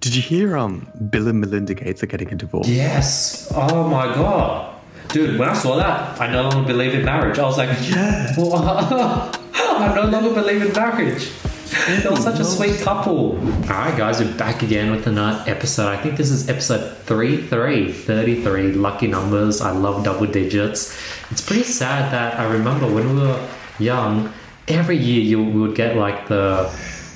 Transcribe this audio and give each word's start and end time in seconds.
Did 0.00 0.14
you 0.14 0.22
hear 0.22 0.56
um 0.56 0.86
Bill 1.10 1.28
and 1.28 1.40
Melinda 1.40 1.74
Gates 1.74 2.02
are 2.02 2.06
getting 2.06 2.32
a 2.32 2.36
divorce? 2.36 2.68
Yes. 2.68 3.50
Oh 3.54 3.88
my 3.88 4.06
god. 4.14 4.70
Dude, 5.08 5.38
when 5.38 5.48
I 5.48 5.52
saw 5.54 5.76
that, 5.76 6.20
I 6.20 6.30
no 6.30 6.48
longer 6.48 6.66
believe 6.72 6.94
in 6.94 7.04
marriage. 7.04 7.38
I 7.38 7.42
was 7.44 7.58
like, 7.58 7.68
Yeah. 7.90 8.32
What? 8.36 9.40
I 9.54 9.94
no 9.94 10.06
longer 10.08 10.34
believe 10.34 10.62
in 10.62 10.72
marriage. 10.72 11.30
They 11.86 12.08
were 12.08 12.16
such 12.16 12.38
a 12.40 12.44
sweet 12.44 12.80
couple. 12.80 13.36
Alright, 13.68 13.96
guys, 13.96 14.20
we're 14.20 14.36
back 14.36 14.62
again 14.62 14.90
with 14.90 15.06
another 15.06 15.42
episode. 15.50 15.88
I 15.88 15.96
think 16.00 16.16
this 16.16 16.30
is 16.30 16.48
episode 16.48 16.96
33, 16.98 17.92
33. 17.92 18.72
Lucky 18.72 19.06
numbers. 19.08 19.60
I 19.60 19.70
love 19.72 20.04
double 20.04 20.26
digits. 20.26 20.96
It's 21.30 21.40
pretty 21.40 21.64
sad 21.64 22.12
that 22.12 22.38
I 22.38 22.44
remember 22.52 22.86
when 22.86 23.14
we 23.16 23.22
were 23.22 23.48
young, 23.78 24.32
every 24.68 24.96
year 24.96 25.20
you 25.20 25.42
would 25.42 25.74
get 25.74 25.96
like 25.96 26.28
the 26.28 26.70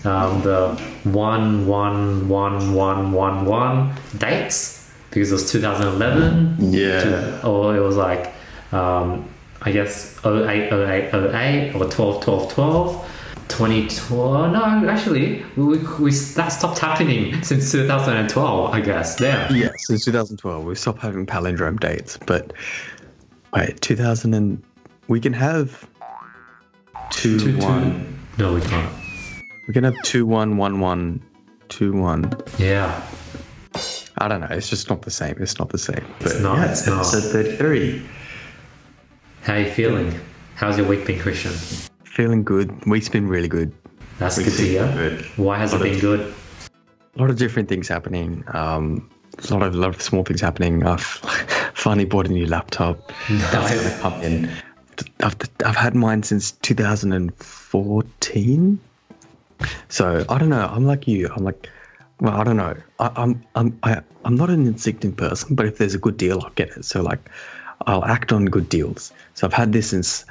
um, 0.04 0.42
the 0.42 0.80
one, 1.12 1.66
one, 1.66 2.28
one, 2.28 2.72
one, 2.74 3.12
one, 3.12 3.44
one 3.44 3.94
dates 4.18 4.90
because 5.10 5.30
it 5.30 5.34
was 5.34 5.50
2011 5.50 6.56
Yeah. 6.72 7.40
or 7.44 7.76
it 7.76 7.80
was 7.80 7.96
like 7.96 8.32
um, 8.72 9.28
I 9.62 9.72
guess 9.72 10.16
08, 10.24 10.72
08, 10.72 11.14
08 11.14 11.74
or 11.74 11.88
12, 11.88 12.22
12, 12.24 12.52
12. 12.52 13.04
2012 13.48 14.52
no 14.52 14.88
actually 14.90 15.42
we, 15.56 15.78
we 15.98 16.10
that 16.36 16.48
stopped 16.48 16.78
happening 16.78 17.42
since 17.42 17.72
2012 17.72 18.70
i 18.74 18.80
guess 18.80 19.18
yeah 19.20 19.50
Yeah, 19.50 19.70
since 19.78 20.04
2012, 20.04 20.64
we 20.64 20.74
stopped 20.74 21.00
having 21.00 21.24
palindrome 21.24 21.80
dates. 21.80 22.18
But 22.26 22.52
wait, 23.54 23.80
2000 23.80 24.34
and 24.34 24.62
we 25.08 25.18
can 25.18 25.32
have 25.32 25.88
two, 27.10 27.38
Two, 27.38 27.52
two. 27.58 27.66
one. 27.66 28.18
no 28.36 28.52
we 28.54 28.60
can't 28.60 28.92
We 29.68 29.74
can 29.74 29.84
have 29.84 29.94
two 30.02 30.26
one 30.26 30.56
one 30.56 30.80
one 30.80 31.22
two 31.68 31.92
one. 31.92 32.32
yeah 32.58 33.00
I 34.20 34.26
don't 34.26 34.40
know. 34.40 34.48
It's 34.50 34.68
just 34.68 34.90
not 34.90 35.02
the 35.02 35.12
same. 35.12 35.36
It's 35.38 35.60
not 35.60 35.68
the 35.68 35.78
same. 35.78 36.04
But 36.18 36.40
not, 36.40 36.56
yeah, 36.58 36.72
it's 36.72 36.88
not. 36.88 37.06
episode 37.06 37.30
33. 37.30 38.02
how 39.42 39.52
are 39.54 39.60
you 39.60 39.70
feeling 39.70 40.12
how's 40.56 40.76
your 40.78 40.88
week 40.88 41.06
been 41.06 41.20
Krishn 41.20 41.52
Feeling 42.04 42.42
good. 42.42 42.84
Week's 42.86 43.08
been 43.08 43.28
really 43.28 43.46
good. 43.48 43.72
that's 44.18 44.36
Week's 44.38 44.56
good 44.56 44.64
to 44.64 44.68
hear 44.68 44.92
good. 44.92 45.24
why 45.36 45.56
has 45.58 45.72
it 45.72 45.76
Lot 45.76 45.86
of- 45.86 45.92
been 45.92 46.00
good 46.00 46.34
A 47.16 47.20
lot 47.20 47.30
of 47.30 47.36
different 47.36 47.68
things 47.68 47.86
happening. 47.88 48.42
Um, 48.48 49.08
a 49.48 49.52
lot 49.54 49.62
of 49.62 49.74
lot 49.76 49.90
of 49.94 50.02
small 50.02 50.24
things 50.24 50.40
happening. 50.40 50.84
I've 50.92 51.02
finally 51.74 52.06
bought 52.06 52.26
a 52.26 52.30
new 52.32 52.46
laptop. 52.46 53.12
That's 53.28 53.52
Nice. 53.54 54.00
gonna 54.00 54.24
in. 54.24 54.50
I've, 55.22 55.36
I've 55.64 55.76
had 55.76 55.94
mine 55.94 56.24
since 56.24 56.50
2014. 56.52 58.80
So 59.88 60.24
I 60.28 60.38
don't 60.38 60.50
know. 60.50 60.66
I'm 60.66 60.86
like 60.86 61.08
you. 61.08 61.28
I'm 61.34 61.44
like, 61.44 61.68
well, 62.20 62.34
I 62.34 62.44
don't 62.44 62.56
know. 62.56 62.74
I, 62.98 63.10
I'm 63.16 63.44
I'm 63.54 63.78
I, 63.82 64.00
I'm 64.24 64.36
not 64.36 64.50
an 64.50 64.66
instinctive 64.66 65.16
person, 65.16 65.54
but 65.54 65.66
if 65.66 65.78
there's 65.78 65.94
a 65.94 65.98
good 65.98 66.16
deal, 66.16 66.40
I'll 66.42 66.50
get 66.50 66.70
it. 66.70 66.84
So 66.84 67.02
like, 67.02 67.30
I'll 67.86 68.04
act 68.04 68.32
on 68.32 68.46
good 68.46 68.68
deals. 68.68 69.12
So 69.34 69.46
I've 69.46 69.52
had 69.52 69.72
this 69.72 69.90
since 69.90 70.24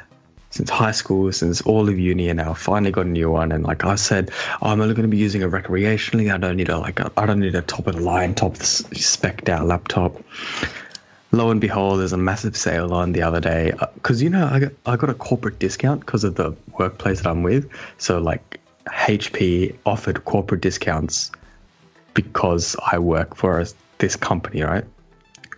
since 0.50 0.70
high 0.70 0.92
school, 0.92 1.32
since 1.32 1.62
all 1.62 1.88
of 1.88 2.00
uni, 2.00 2.30
and 2.30 2.38
now 2.38 2.52
I 2.52 2.54
finally 2.54 2.92
got 2.92 3.06
a 3.06 3.10
new 3.10 3.30
one. 3.30 3.52
And 3.52 3.64
like 3.64 3.84
I 3.84 3.96
said, 3.96 4.32
I'm 4.62 4.82
only 4.82 4.96
going 4.96 5.04
to 5.04 5.10
be 5.10 5.18
using 5.18 5.42
it 5.42 5.52
recreationally. 5.52 6.34
I 6.34 6.38
don't 6.38 6.56
need 6.56 6.70
a 6.70 6.78
like 6.80 7.00
I 7.18 7.26
don't 7.26 7.40
need 7.40 7.56
a 7.56 7.62
top 7.62 7.88
of 7.88 7.96
the 7.96 8.02
line, 8.02 8.36
top 8.36 8.54
of 8.54 8.60
the 8.60 8.66
spec'd 8.66 9.50
out 9.50 9.66
laptop. 9.66 10.16
Lo 11.32 11.52
and 11.52 11.60
behold, 11.60 12.00
there's 12.00 12.14
a 12.14 12.18
massive 12.18 12.56
sale 12.56 12.94
on 12.94 13.12
the 13.12 13.22
other 13.22 13.42
day 13.42 13.74
uh, 13.80 13.88
because 13.96 14.22
you 14.24 14.30
know 14.30 14.48
I 14.50 14.60
got 14.60 14.72
I 14.86 14.96
got 14.96 15.10
a 15.10 15.14
corporate 15.14 15.60
discount 15.60 16.02
because 16.02 16.24
of 16.24 16.36
the 16.36 16.56
workplace 16.78 17.22
that 17.22 17.30
I'm 17.30 17.44
with. 17.44 17.70
So 17.98 18.20
like 18.20 18.60
HP 18.92 19.76
offered 19.86 20.26
corporate 20.26 20.62
discounts 20.62 21.32
because 22.14 22.76
I 22.92 23.00
work 23.00 23.36
for 23.36 23.64
this 24.00 24.16
company, 24.16 24.62
right? 24.62 24.86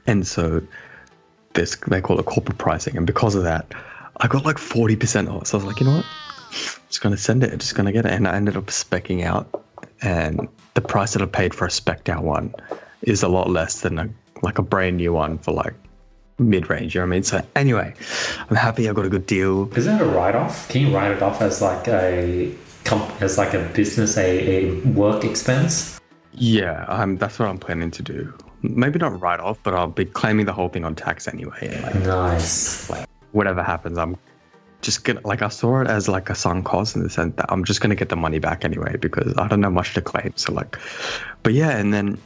And 0.07 0.25
so 0.25 0.61
this 1.53 1.75
they 1.87 2.01
call 2.01 2.19
it 2.19 2.25
corporate 2.25 2.57
pricing, 2.57 2.97
and 2.97 3.07
because 3.07 3.35
of 3.35 3.43
that, 3.43 3.71
I 4.17 4.27
got 4.27 4.45
like 4.45 4.57
forty 4.57 4.95
percent 4.95 5.29
off. 5.29 5.47
So 5.47 5.57
I 5.57 5.63
was 5.63 5.65
like, 5.65 5.79
you 5.79 5.85
know 5.85 5.97
what? 5.97 6.05
Just 6.87 7.01
gonna 7.01 7.17
send 7.17 7.43
it. 7.43 7.57
Just 7.57 7.75
gonna 7.75 7.91
get 7.91 8.05
it, 8.05 8.11
and 8.11 8.27
I 8.27 8.35
ended 8.35 8.57
up 8.57 8.65
specking 8.67 9.23
out, 9.23 9.63
and 10.01 10.47
the 10.73 10.81
price 10.81 11.13
that 11.13 11.21
I 11.21 11.25
paid 11.25 11.53
for 11.53 11.65
a 11.65 11.71
specked 11.71 12.09
out 12.09 12.23
one 12.23 12.53
is 13.01 13.23
a 13.23 13.27
lot 13.27 13.49
less 13.49 13.81
than 13.81 13.99
a 13.99 14.09
like 14.41 14.57
a 14.57 14.63
brand 14.63 14.97
new 14.97 15.13
one 15.13 15.37
for 15.37 15.53
like 15.53 15.73
mid 16.37 16.69
range. 16.69 16.95
You 16.95 17.01
know 17.01 17.07
what 17.07 17.13
I 17.13 17.15
mean? 17.15 17.23
So 17.23 17.45
anyway, 17.55 17.93
I'm 18.49 18.55
happy 18.55 18.89
I 18.89 18.93
got 18.93 19.05
a 19.05 19.09
good 19.09 19.25
deal. 19.25 19.71
is 19.73 19.85
that 19.85 20.01
a 20.01 20.05
write-off 20.05 20.69
can 20.69 20.81
you 20.81 20.95
write 20.95 21.11
it 21.11 21.21
off 21.21 21.41
as 21.41 21.61
like 21.61 21.87
a 21.87 22.53
comp- 22.89 23.21
as 23.21 23.37
like 23.37 23.53
a 23.53 23.63
business 23.73 24.17
a, 24.17 24.29
a 24.49 24.75
work 24.89 25.23
expense 25.23 25.99
Yeah, 26.33 26.85
um, 26.87 27.17
that's 27.17 27.37
what 27.39 27.47
I'm 27.49 27.57
planning 27.57 27.91
to 27.91 28.03
do. 28.03 28.33
Maybe 28.61 28.99
not 28.99 29.19
write 29.19 29.39
off, 29.39 29.57
but 29.63 29.73
I'll 29.73 29.87
be 29.87 30.05
claiming 30.05 30.45
the 30.45 30.53
whole 30.53 30.69
thing 30.69 30.85
on 30.85 30.95
tax 30.95 31.27
anyway. 31.27 31.79
Like 31.83 31.95
nice 31.95 32.91
whatever 33.31 33.61
happens, 33.63 33.97
I'm 33.97 34.17
just 34.81 35.03
gonna 35.03 35.21
like 35.23 35.41
I 35.41 35.49
saw 35.49 35.81
it 35.81 35.87
as 35.87 36.07
like 36.07 36.29
a 36.29 36.35
sunk 36.35 36.65
cost 36.65 36.95
in 36.95 37.03
the 37.03 37.09
sense 37.09 37.35
that 37.35 37.45
I'm 37.49 37.63
just 37.63 37.81
gonna 37.81 37.95
get 37.95 38.09
the 38.09 38.15
money 38.15 38.39
back 38.39 38.65
anyway 38.65 38.95
because 38.97 39.33
I 39.37 39.47
don't 39.47 39.61
know 39.61 39.69
much 39.69 39.93
to 39.95 40.01
claim. 40.01 40.33
So 40.35 40.53
like, 40.53 40.77
but 41.43 41.53
yeah, 41.53 41.77
and 41.77 41.93
then 41.93 42.17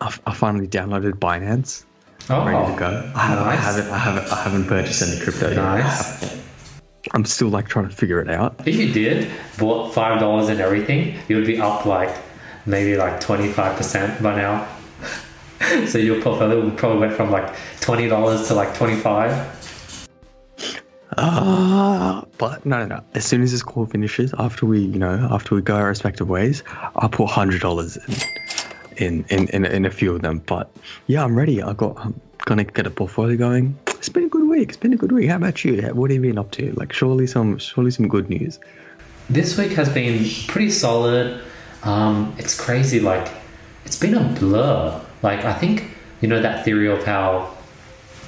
I, 0.00 0.14
I 0.26 0.34
finally 0.34 0.68
downloaded 0.68 1.12
Binance, 1.12 1.84
oh 2.28 2.46
ready 2.46 2.72
to 2.72 2.78
go. 2.78 3.12
I, 3.14 3.26
have, 3.26 3.38
I 3.38 3.54
nice. 3.54 3.64
haven't, 3.64 3.90
I 3.90 3.98
haven't, 3.98 4.32
I 4.32 4.42
haven't 4.42 4.66
purchased 4.66 5.02
any 5.02 5.20
crypto 5.20 5.50
yet. 5.50 6.39
I'm 7.12 7.24
still 7.24 7.48
like 7.48 7.68
trying 7.68 7.88
to 7.88 7.94
figure 7.94 8.20
it 8.20 8.28
out. 8.28 8.66
If 8.66 8.76
you 8.76 8.92
did 8.92 9.30
bought 9.58 9.94
five 9.94 10.20
dollars 10.20 10.48
and 10.48 10.60
everything, 10.60 11.18
you 11.28 11.36
would 11.36 11.46
be 11.46 11.60
up 11.60 11.86
like 11.86 12.14
maybe 12.66 12.96
like 12.96 13.20
twenty 13.20 13.48
five 13.48 13.76
percent 13.76 14.22
by 14.22 14.36
now. 14.36 14.68
so 15.86 15.98
your 15.98 16.20
portfolio 16.20 16.62
would 16.62 16.76
probably 16.76 17.00
went 17.00 17.14
from 17.14 17.30
like 17.30 17.54
twenty 17.80 18.08
dollars 18.08 18.48
to 18.48 18.54
like 18.54 18.74
twenty 18.74 18.96
five. 18.96 19.56
Ah, 21.16 22.24
but 22.38 22.64
no, 22.64 22.86
no, 22.86 22.96
no. 22.96 23.04
As 23.14 23.24
soon 23.24 23.42
as 23.42 23.50
this 23.50 23.62
call 23.62 23.84
finishes, 23.86 24.32
after 24.38 24.64
we, 24.64 24.80
you 24.80 24.98
know, 24.98 25.28
after 25.30 25.54
we 25.54 25.62
go 25.62 25.74
our 25.74 25.88
respective 25.88 26.28
ways, 26.28 26.62
I'll 26.96 27.08
put 27.08 27.28
hundred 27.28 27.60
dollars 27.60 27.98
in, 28.96 29.24
in, 29.28 29.48
in, 29.48 29.48
in, 29.48 29.64
in 29.64 29.84
a 29.86 29.90
few 29.90 30.14
of 30.14 30.22
them. 30.22 30.38
But 30.46 30.70
yeah, 31.08 31.24
I'm 31.24 31.36
ready. 31.36 31.62
I 31.62 31.72
got, 31.72 31.98
I'm 31.98 32.18
gonna 32.44 32.64
get 32.64 32.86
a 32.86 32.90
portfolio 32.90 33.36
going. 33.36 33.76
It's 34.00 34.08
been 34.08 34.24
a 34.24 34.28
good 34.28 34.48
week. 34.48 34.70
It's 34.70 34.78
been 34.78 34.94
a 34.94 34.96
good 34.96 35.12
week. 35.12 35.28
How 35.28 35.36
about 35.36 35.62
you? 35.62 35.82
What 35.92 36.10
have 36.10 36.24
you 36.24 36.30
been 36.30 36.38
up 36.38 36.50
to? 36.52 36.72
Like, 36.72 36.90
surely 36.90 37.26
some, 37.26 37.58
surely 37.58 37.90
some 37.90 38.08
good 38.08 38.30
news. 38.30 38.58
This 39.28 39.58
week 39.58 39.72
has 39.72 39.90
been 39.90 40.24
pretty 40.48 40.70
solid. 40.70 41.42
Um, 41.82 42.34
it's 42.38 42.58
crazy. 42.58 42.98
Like 42.98 43.30
it's 43.84 43.98
been 43.98 44.14
a 44.14 44.24
blur. 44.40 44.98
Like 45.22 45.44
I 45.44 45.52
think 45.52 45.84
you 46.22 46.28
know 46.28 46.40
that 46.40 46.64
theory 46.64 46.88
of 46.90 47.04
how 47.04 47.54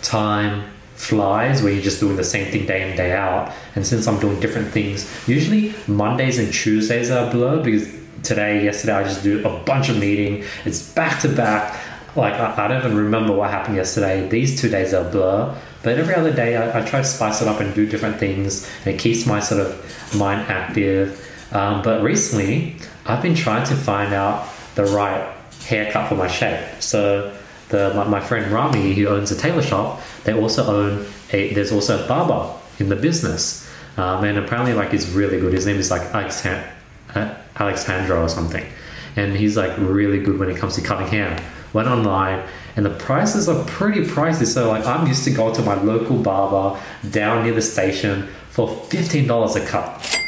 time 0.02 0.70
flies 0.94 1.62
where 1.62 1.72
you're 1.72 1.82
just 1.82 2.00
doing 2.00 2.16
the 2.16 2.24
same 2.24 2.52
thing 2.52 2.66
day 2.66 2.90
in 2.90 2.96
day 2.96 3.12
out 3.12 3.52
and 3.74 3.84
since 3.84 4.06
i'm 4.06 4.20
doing 4.20 4.38
different 4.38 4.68
things 4.68 5.10
usually 5.26 5.74
mondays 5.88 6.38
and 6.38 6.52
tuesdays 6.52 7.10
are 7.10 7.26
a 7.26 7.30
blur 7.30 7.60
because 7.62 7.92
today 8.22 8.62
yesterday 8.62 8.92
i 8.92 9.02
just 9.02 9.22
do 9.22 9.44
a 9.44 9.58
bunch 9.64 9.88
of 9.88 9.98
meeting 9.98 10.44
it's 10.64 10.92
back 10.92 11.20
to 11.20 11.28
back 11.28 11.76
like 12.16 12.34
I, 12.34 12.64
I 12.64 12.68
don't 12.68 12.84
even 12.84 12.96
remember 12.96 13.32
what 13.32 13.50
happened 13.50 13.76
yesterday 13.76 14.28
these 14.28 14.60
two 14.60 14.68
days 14.68 14.92
are 14.94 15.08
blur 15.10 15.56
but 15.82 15.98
every 15.98 16.14
other 16.14 16.32
day 16.32 16.56
I, 16.56 16.80
I 16.80 16.84
try 16.84 17.00
to 17.00 17.06
spice 17.06 17.42
it 17.42 17.48
up 17.48 17.60
and 17.60 17.74
do 17.74 17.86
different 17.86 18.18
things 18.18 18.68
and 18.84 18.94
it 18.94 18.98
keeps 18.98 19.26
my 19.26 19.40
sort 19.40 19.60
of 19.60 20.14
mind 20.16 20.48
active 20.48 21.18
um, 21.52 21.82
but 21.82 22.02
recently 22.02 22.76
i've 23.06 23.22
been 23.22 23.34
trying 23.34 23.66
to 23.66 23.74
find 23.74 24.12
out 24.12 24.48
the 24.74 24.84
right 24.86 25.34
haircut 25.64 26.08
for 26.08 26.14
my 26.14 26.28
shape 26.28 26.80
so 26.80 27.34
the 27.72 27.92
my, 27.94 28.04
my 28.04 28.20
friend 28.20 28.52
Rami, 28.52 28.94
who 28.94 29.08
owns 29.08 29.32
a 29.32 29.36
tailor 29.36 29.62
shop, 29.62 30.00
they 30.22 30.32
also 30.32 30.64
own 30.64 31.06
a. 31.32 31.52
There's 31.52 31.72
also 31.72 32.04
a 32.04 32.06
barber 32.06 32.56
in 32.78 32.88
the 32.88 32.96
business, 32.96 33.68
um, 33.96 34.22
and 34.22 34.38
apparently 34.38 34.74
like 34.74 34.92
he's 34.92 35.10
really 35.10 35.40
good. 35.40 35.52
His 35.52 35.66
name 35.66 35.78
is 35.78 35.90
like 35.90 36.02
Alexan- 36.12 36.64
uh, 37.16 37.34
Alexandra 37.58 38.22
or 38.22 38.28
something, 38.28 38.64
and 39.16 39.36
he's 39.36 39.56
like 39.56 39.76
really 39.78 40.22
good 40.22 40.38
when 40.38 40.48
it 40.48 40.56
comes 40.56 40.76
to 40.76 40.82
cutting 40.82 41.08
hair. 41.08 41.42
Went 41.72 41.88
online, 41.88 42.46
and 42.76 42.84
the 42.84 42.90
prices 42.90 43.48
are 43.48 43.64
pretty 43.64 44.02
pricey. 44.02 44.46
So 44.46 44.68
like 44.68 44.86
I'm 44.86 45.06
used 45.06 45.24
to 45.24 45.30
go 45.30 45.54
to 45.54 45.62
my 45.62 45.74
local 45.74 46.16
barber 46.18 46.80
down 47.10 47.44
near 47.44 47.54
the 47.54 47.62
station 47.62 48.28
for 48.50 48.68
fifteen 48.68 49.26
dollars 49.26 49.56
a 49.56 49.64
cut. 49.64 50.18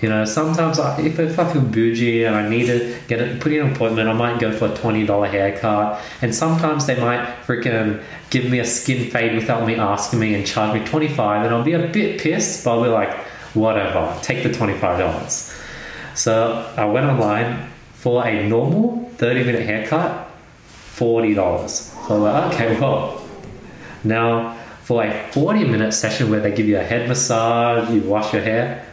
You 0.00 0.08
know, 0.08 0.24
sometimes 0.24 0.80
I, 0.80 1.00
if, 1.00 1.20
if 1.20 1.38
I 1.38 1.52
feel 1.52 1.62
bougie 1.62 2.24
and 2.24 2.34
I 2.34 2.48
need 2.48 2.66
to 2.66 2.98
get 3.06 3.20
a, 3.20 3.38
put 3.38 3.52
in 3.52 3.64
an 3.64 3.72
appointment, 3.72 4.08
I 4.08 4.12
might 4.12 4.40
go 4.40 4.50
for 4.50 4.66
a 4.66 4.76
twenty 4.76 5.06
dollar 5.06 5.28
haircut. 5.28 6.00
And 6.22 6.34
sometimes 6.34 6.86
they 6.86 6.98
might 6.98 7.24
freaking 7.46 8.02
give 8.30 8.50
me 8.50 8.58
a 8.58 8.64
skin 8.64 9.10
fade 9.10 9.36
without 9.36 9.64
me 9.64 9.76
asking 9.76 10.18
me 10.18 10.34
and 10.34 10.44
charge 10.44 10.74
me 10.78 10.84
twenty 10.84 11.06
five, 11.06 11.44
and 11.46 11.54
I'll 11.54 11.62
be 11.62 11.74
a 11.74 11.86
bit 11.86 12.20
pissed, 12.20 12.64
but 12.64 12.72
I'll 12.72 12.82
be 12.82 12.88
like, 12.88 13.14
whatever, 13.54 14.18
take 14.22 14.42
the 14.42 14.52
twenty 14.52 14.74
five 14.76 14.98
dollars. 14.98 15.56
So 16.14 16.68
I 16.76 16.84
went 16.84 17.06
online 17.06 17.70
for 17.92 18.26
a 18.26 18.48
normal 18.48 19.08
thirty 19.18 19.44
minute 19.44 19.64
haircut, 19.64 20.31
forty 20.92 21.34
dollars. 21.34 21.92
So 22.06 22.16
I'm 22.16 22.22
like, 22.22 22.54
okay, 22.54 22.80
well, 22.80 23.20
now 24.04 24.56
for 24.82 25.04
a 25.04 25.32
forty 25.32 25.64
minute 25.64 25.92
session 25.92 26.30
where 26.30 26.40
they 26.40 26.52
give 26.52 26.66
you 26.66 26.78
a 26.78 26.82
head 26.82 27.08
massage, 27.08 27.90
you 27.90 28.02
wash 28.02 28.32
your 28.32 28.42
hair. 28.42 28.86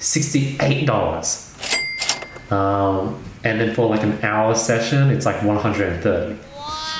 $68. 0.00 2.52
Um, 2.52 3.20
and 3.42 3.60
then 3.60 3.74
for 3.74 3.88
like 3.88 4.04
an 4.04 4.22
hour 4.22 4.54
session, 4.54 5.10
it's 5.10 5.26
like 5.26 5.42
130. 5.42 6.38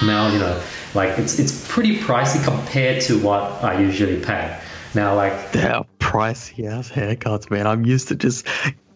Now 0.04 0.32
you 0.32 0.40
know, 0.40 0.60
like 0.94 1.16
it's 1.18 1.38
it's 1.38 1.68
pretty 1.68 1.98
pricey 1.98 2.42
compared 2.42 3.00
to 3.02 3.20
what 3.20 3.42
I 3.62 3.80
usually 3.80 4.18
pay. 4.20 4.58
Now, 4.94 5.14
like 5.14 5.52
They're 5.52 5.84
pricey 5.98 6.70
ass 6.70 6.90
haircuts, 6.90 7.50
man. 7.50 7.66
I'm 7.66 7.84
used 7.84 8.08
to 8.08 8.16
just, 8.16 8.46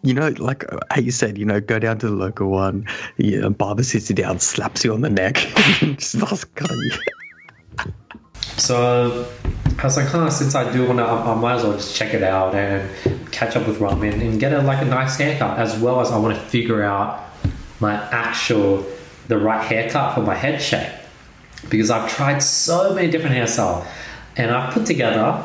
you 0.02 0.14
know, 0.14 0.34
like 0.38 0.70
uh, 0.72 0.78
how 0.90 1.00
you 1.00 1.10
said, 1.10 1.38
you 1.38 1.44
know, 1.44 1.60
go 1.60 1.78
down 1.78 1.98
to 1.98 2.06
the 2.06 2.14
local 2.14 2.48
one, 2.48 2.86
yeah, 3.16 3.48
barber 3.48 3.84
sits 3.84 4.10
you 4.10 4.16
down, 4.16 4.40
slaps 4.40 4.84
you 4.84 4.92
on 4.92 5.00
the 5.00 5.10
neck, 5.10 5.36
and 5.82 6.00
starts 6.00 6.44
cutting 6.44 6.76
you. 6.76 7.92
So 8.56 9.28
I 9.78 9.84
was 9.84 9.96
like, 9.96 10.08
huh, 10.08 10.28
since 10.30 10.54
I 10.54 10.70
do 10.72 10.86
want 10.86 10.98
to, 10.98 11.04
I, 11.04 11.32
I 11.32 11.34
might 11.34 11.54
as 11.54 11.62
well 11.62 11.72
just 11.72 11.96
check 11.96 12.14
it 12.14 12.22
out 12.22 12.54
and 12.54 13.32
catch 13.32 13.56
up 13.56 13.66
with 13.66 13.80
Rami 13.80 14.08
and 14.08 14.38
get 14.38 14.52
a, 14.52 14.60
like 14.62 14.82
a 14.82 14.84
nice 14.84 15.16
haircut 15.16 15.58
as 15.58 15.78
well 15.78 16.00
as 16.00 16.10
I 16.10 16.18
want 16.18 16.34
to 16.36 16.40
figure 16.40 16.82
out 16.82 17.24
my 17.80 17.94
actual, 17.94 18.84
the 19.28 19.38
right 19.38 19.64
haircut 19.64 20.14
for 20.14 20.22
my 20.22 20.34
head 20.34 20.60
shape. 20.60 20.92
Because 21.70 21.90
I've 21.90 22.10
tried 22.10 22.40
so 22.40 22.92
many 22.92 23.08
different 23.08 23.36
hairstyles 23.36 23.86
and 24.36 24.50
I've 24.50 24.74
put 24.74 24.84
together 24.84 25.44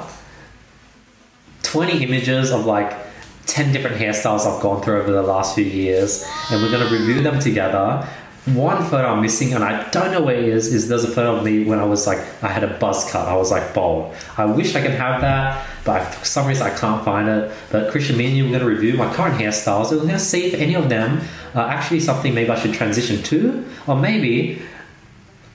20 1.63 2.03
images 2.03 2.51
of 2.51 2.65
like 2.65 3.06
10 3.47 3.71
different 3.71 3.97
hairstyles 3.97 4.45
I've 4.45 4.61
gone 4.61 4.81
through 4.81 5.01
over 5.01 5.11
the 5.11 5.23
last 5.23 5.55
few 5.55 5.65
years 5.65 6.25
and 6.51 6.61
we're 6.61 6.71
going 6.71 6.87
to 6.87 6.93
review 6.93 7.21
them 7.21 7.39
together 7.39 8.07
one 8.53 8.81
photo 8.85 9.09
I'm 9.09 9.21
missing, 9.21 9.53
and 9.53 9.63
I 9.63 9.89
don't 9.89 10.11
know 10.11 10.21
where 10.21 10.35
it 10.35 10.45
is, 10.45 10.73
is 10.73 10.87
there's 10.87 11.03
a 11.03 11.09
photo 11.09 11.35
of 11.35 11.43
me 11.43 11.65
when 11.65 11.79
I 11.79 11.83
was 11.83 12.07
like, 12.07 12.19
I 12.41 12.47
had 12.47 12.63
a 12.63 12.77
buzz 12.79 13.09
cut. 13.11 13.27
I 13.27 13.35
was 13.35 13.51
like 13.51 13.73
bald. 13.73 14.15
I 14.37 14.45
wish 14.45 14.73
I 14.73 14.81
could 14.81 14.91
have 14.91 15.19
that, 15.21 15.67
but 15.83 16.01
for 16.05 16.25
some 16.25 16.47
reason 16.47 16.65
I 16.65 16.75
can't 16.75 17.03
find 17.03 17.27
it. 17.27 17.51
But 17.71 17.91
Krishn, 17.91 18.15
me 18.15 18.27
and 18.27 18.37
you, 18.37 18.45
we're 18.45 18.51
going 18.51 18.61
to 18.61 18.67
review 18.67 18.93
my 18.93 19.13
current 19.13 19.35
hairstyles. 19.35 19.91
We're 19.91 19.97
going 19.97 20.09
to 20.09 20.19
see 20.19 20.45
if 20.45 20.53
any 20.53 20.75
of 20.75 20.87
them 20.87 21.21
are 21.55 21.67
actually 21.67 21.99
something 21.99 22.33
maybe 22.33 22.49
I 22.49 22.57
should 22.57 22.73
transition 22.73 23.21
to, 23.23 23.65
or 23.85 23.97
maybe 23.97 24.61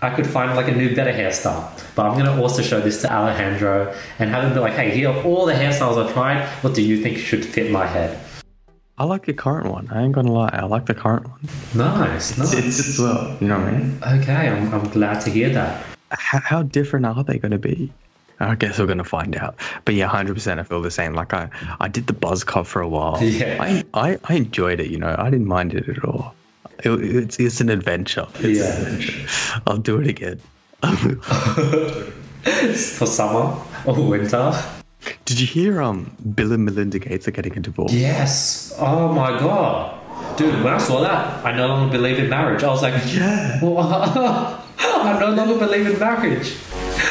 I 0.03 0.11
could 0.11 0.27
find 0.27 0.57
like 0.57 0.67
a 0.67 0.73
new, 0.73 0.97
better 0.97 1.13
hairstyle. 1.13 1.71
But 1.95 2.07
I'm 2.07 2.19
to 2.25 2.43
also 2.43 2.61
show 2.61 2.81
this 2.81 3.01
to 3.03 3.13
Alejandro 3.13 3.95
and 4.19 4.29
have 4.31 4.43
him 4.43 4.53
be 4.53 4.59
like, 4.59 4.73
hey, 4.73 4.91
here 4.91 5.11
are 5.11 5.23
all 5.23 5.47
the 5.47 5.53
hairstyles 5.53 6.05
I 6.05 6.13
tried. 6.13 6.45
What 6.63 6.75
do 6.75 6.83
you 6.83 7.01
think 7.01 7.19
should 7.19 7.45
fit 7.45 7.71
my 7.71 7.87
head? 7.87 8.19
I 8.99 9.05
like 9.05 9.27
the 9.27 9.33
current 9.33 9.71
one. 9.71 9.89
I 9.93 10.03
ain't 10.03 10.13
gonna 10.13 10.33
lie. 10.33 10.51
I 10.53 10.65
like 10.65 10.87
the 10.87 10.95
current 10.95 11.29
one. 11.29 11.41
Nice, 11.75 12.37
nice. 12.37 12.53
It's 12.53 12.99
well. 12.99 13.37
You 13.41 13.47
know 13.47 13.61
what 13.61 13.69
I 13.69 13.79
mean? 13.79 13.99
Okay, 14.21 14.49
I'm, 14.49 14.75
I'm 14.75 14.89
glad 14.91 15.21
to 15.21 15.31
hear 15.31 15.51
that. 15.51 15.87
How, 16.11 16.41
how 16.41 16.63
different 16.65 17.07
are 17.07 17.23
they 17.23 17.39
gonna 17.39 17.59
be? 17.59 17.93
I 18.41 18.57
guess 18.57 18.81
we're 18.81 18.87
gonna 18.87 19.05
find 19.05 19.37
out. 19.37 19.55
But 19.85 19.95
yeah, 19.95 20.09
hundred 20.09 20.35
percent. 20.35 20.59
I 20.59 20.65
feel 20.65 20.83
the 20.83 20.91
same. 20.91 21.15
Like 21.15 21.33
I, 21.33 21.49
I 21.81 21.87
did 21.87 22.09
the 22.09 22.13
buzz 22.13 22.43
cut 22.43 22.67
for 22.67 22.83
a 22.83 22.89
while. 22.89 23.19
Yeah. 23.23 23.57
I, 23.61 23.85
I, 23.95 24.19
I 24.25 24.35
enjoyed 24.35 24.81
it. 24.81 24.91
You 24.91 24.99
know, 24.99 25.15
I 25.17 25.31
didn't 25.31 25.47
mind 25.47 25.75
it 25.75 25.89
at 25.89 26.05
all. 26.05 26.35
It, 26.85 26.91
it's, 27.17 27.39
it's 27.39 27.61
an 27.61 27.69
adventure. 27.71 28.27
It's 28.41 28.59
Yeah. 28.59 28.75
an 28.77 28.87
adventure. 28.87 29.29
I'll 29.67 29.79
do 29.79 30.01
it 30.01 30.07
again. 30.07 30.41
For 32.43 33.07
summer 33.07 33.57
or 33.87 33.95
winter. 34.09 34.53
Did 35.25 35.41
you 35.41 35.47
hear? 35.47 35.81
Um, 35.83 36.17
Bill 36.35 36.53
and 36.53 36.65
Melinda 36.65 36.99
Gates 36.99 37.27
are 37.29 37.31
getting 37.31 37.57
a 37.57 37.61
divorce. 37.61 37.93
Yes. 37.93 38.75
Oh 38.79 39.13
my 39.13 39.31
god. 39.39 39.99
Dude, 40.37 40.63
when 40.65 40.73
I 40.73 40.79
saw 40.79 41.01
that, 41.03 41.45
I 41.45 41.53
no 41.57 41.67
longer 41.69 41.93
believe 41.97 42.19
in 42.19 42.29
marriage. 42.29 42.63
I 42.65 42.69
was 42.69 42.83
like, 42.83 42.95
Yeah. 43.15 43.61
I 44.79 45.19
no 45.21 45.31
longer 45.35 45.59
believe 45.59 45.87
in 45.87 45.99
marriage. 45.99 46.55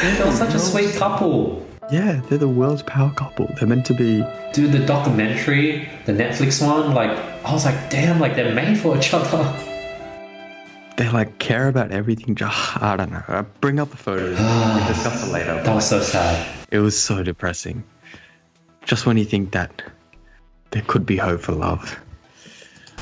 They 0.02 0.24
were 0.24 0.32
such 0.32 0.54
a 0.54 0.58
sweet 0.58 0.94
couple. 0.94 1.66
Yeah, 1.90 2.20
they're 2.28 2.38
the 2.38 2.48
world's 2.48 2.82
power 2.82 3.10
couple. 3.12 3.50
They're 3.58 3.68
meant 3.68 3.86
to 3.86 3.94
be. 3.94 4.24
Dude, 4.52 4.72
the 4.72 4.84
documentary, 4.84 5.88
the 6.06 6.12
Netflix 6.12 6.64
one, 6.66 6.94
like, 6.94 7.16
I 7.44 7.52
was 7.52 7.64
like, 7.64 7.90
damn, 7.90 8.20
like 8.20 8.36
they're 8.36 8.54
made 8.54 8.78
for 8.78 8.96
each 8.96 9.12
other. 9.12 9.52
They 10.96 11.08
like 11.10 11.38
care 11.38 11.68
about 11.68 11.90
everything. 11.90 12.36
I 12.40 12.94
don't 12.96 13.10
know. 13.10 13.22
Uh, 13.26 13.42
Bring 13.60 13.80
up 13.80 13.90
the 13.90 13.96
photos. 13.96 14.30
we 14.30 14.36
can 14.36 14.86
discuss 14.92 15.26
it 15.26 15.32
later. 15.32 15.62
That 15.62 15.74
was 15.74 15.88
so 15.88 16.00
sad. 16.00 16.46
It 16.70 16.78
was 16.78 16.98
so 17.00 17.22
depressing. 17.22 17.82
Just 18.84 19.06
when 19.06 19.16
you 19.16 19.24
think 19.24 19.52
that 19.52 19.82
there 20.70 20.82
could 20.82 21.06
be 21.06 21.16
hope 21.16 21.40
for 21.40 21.52
love. 21.52 21.98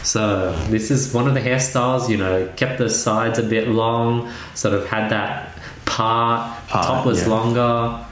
So 0.02 0.52
this 0.68 0.90
is 0.90 1.12
one 1.12 1.28
of 1.28 1.34
the 1.34 1.40
hairstyles, 1.40 2.08
you 2.08 2.16
know, 2.16 2.50
kept 2.56 2.78
the 2.78 2.88
sides 2.88 3.38
a 3.38 3.42
bit 3.42 3.68
long, 3.68 4.32
sort 4.54 4.72
of 4.74 4.86
had 4.86 5.10
that 5.10 5.50
part, 5.84 6.66
Part, 6.68 6.86
top 6.86 7.06
was 7.06 7.22
yeah. 7.22 7.28
longer. 7.28 8.06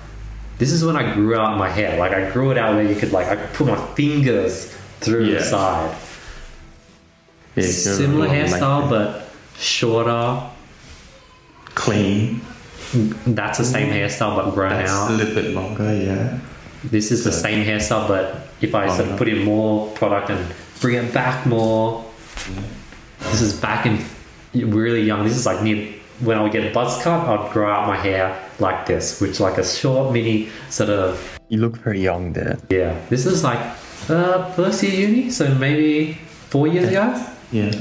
This 0.58 0.72
is 0.72 0.84
when 0.84 0.96
I 0.96 1.14
grew 1.14 1.36
out 1.36 1.56
my 1.56 1.70
hair. 1.70 1.98
Like 1.98 2.12
I 2.12 2.30
grew 2.30 2.50
it 2.50 2.58
out 2.58 2.74
where 2.74 2.84
you 2.84 2.94
could 2.96 3.12
like 3.12 3.28
I 3.28 3.36
put 3.36 3.68
my 3.68 3.76
fingers 3.94 4.66
through 5.00 5.32
the 5.32 5.42
side. 5.42 5.96
Yeah, 7.66 7.94
Similar 7.96 8.28
hairstyle 8.28 8.88
but 8.88 9.28
shorter. 9.58 10.42
clean. 11.74 12.40
That's 13.26 13.58
the 13.58 13.64
same 13.64 13.90
hairstyle 13.92 14.36
but 14.36 14.54
grown 14.54 14.70
That's 14.70 14.90
out. 14.90 15.10
a 15.10 15.14
little 15.14 15.34
bit 15.34 15.54
longer, 15.54 15.94
yeah. 15.94 16.38
This 16.84 17.10
is 17.12 17.24
the 17.24 17.32
same 17.32 17.64
hairstyle, 17.64 18.08
but 18.08 18.48
if 18.60 18.74
I 18.74 18.88
sort 18.96 19.08
of 19.10 19.18
put 19.18 19.28
in 19.28 19.44
more 19.44 19.88
product 19.92 20.30
and 20.30 20.44
bring 20.80 20.96
it 20.96 21.12
back 21.12 21.44
more, 21.46 22.04
this 23.20 23.40
is 23.42 23.52
back 23.60 23.84
in 23.86 23.98
really 24.54 25.02
young. 25.02 25.24
This 25.24 25.36
is 25.36 25.44
like 25.46 25.62
near 25.62 25.92
when 26.20 26.38
I 26.38 26.42
would 26.42 26.52
get 26.52 26.64
a 26.68 26.72
buzz 26.72 27.00
cut, 27.02 27.28
I'd 27.28 27.52
grow 27.52 27.70
out 27.70 27.86
my 27.86 27.96
hair 27.96 28.36
like 28.58 28.86
this, 28.86 29.20
which 29.20 29.38
like 29.38 29.58
a 29.58 29.64
short 29.64 30.12
mini 30.12 30.48
sort 30.70 30.90
of 30.90 31.38
You 31.48 31.58
look 31.58 31.76
very 31.78 32.00
young 32.00 32.32
there. 32.32 32.58
yeah. 32.70 32.98
This 33.10 33.26
is 33.26 33.44
like 33.44 33.60
uh, 34.08 34.50
first 34.52 34.82
year 34.82 35.08
uni, 35.08 35.30
so 35.30 35.54
maybe 35.54 36.14
four 36.48 36.66
years 36.68 36.88
ago. 36.88 37.14
Yeah. 37.52 37.72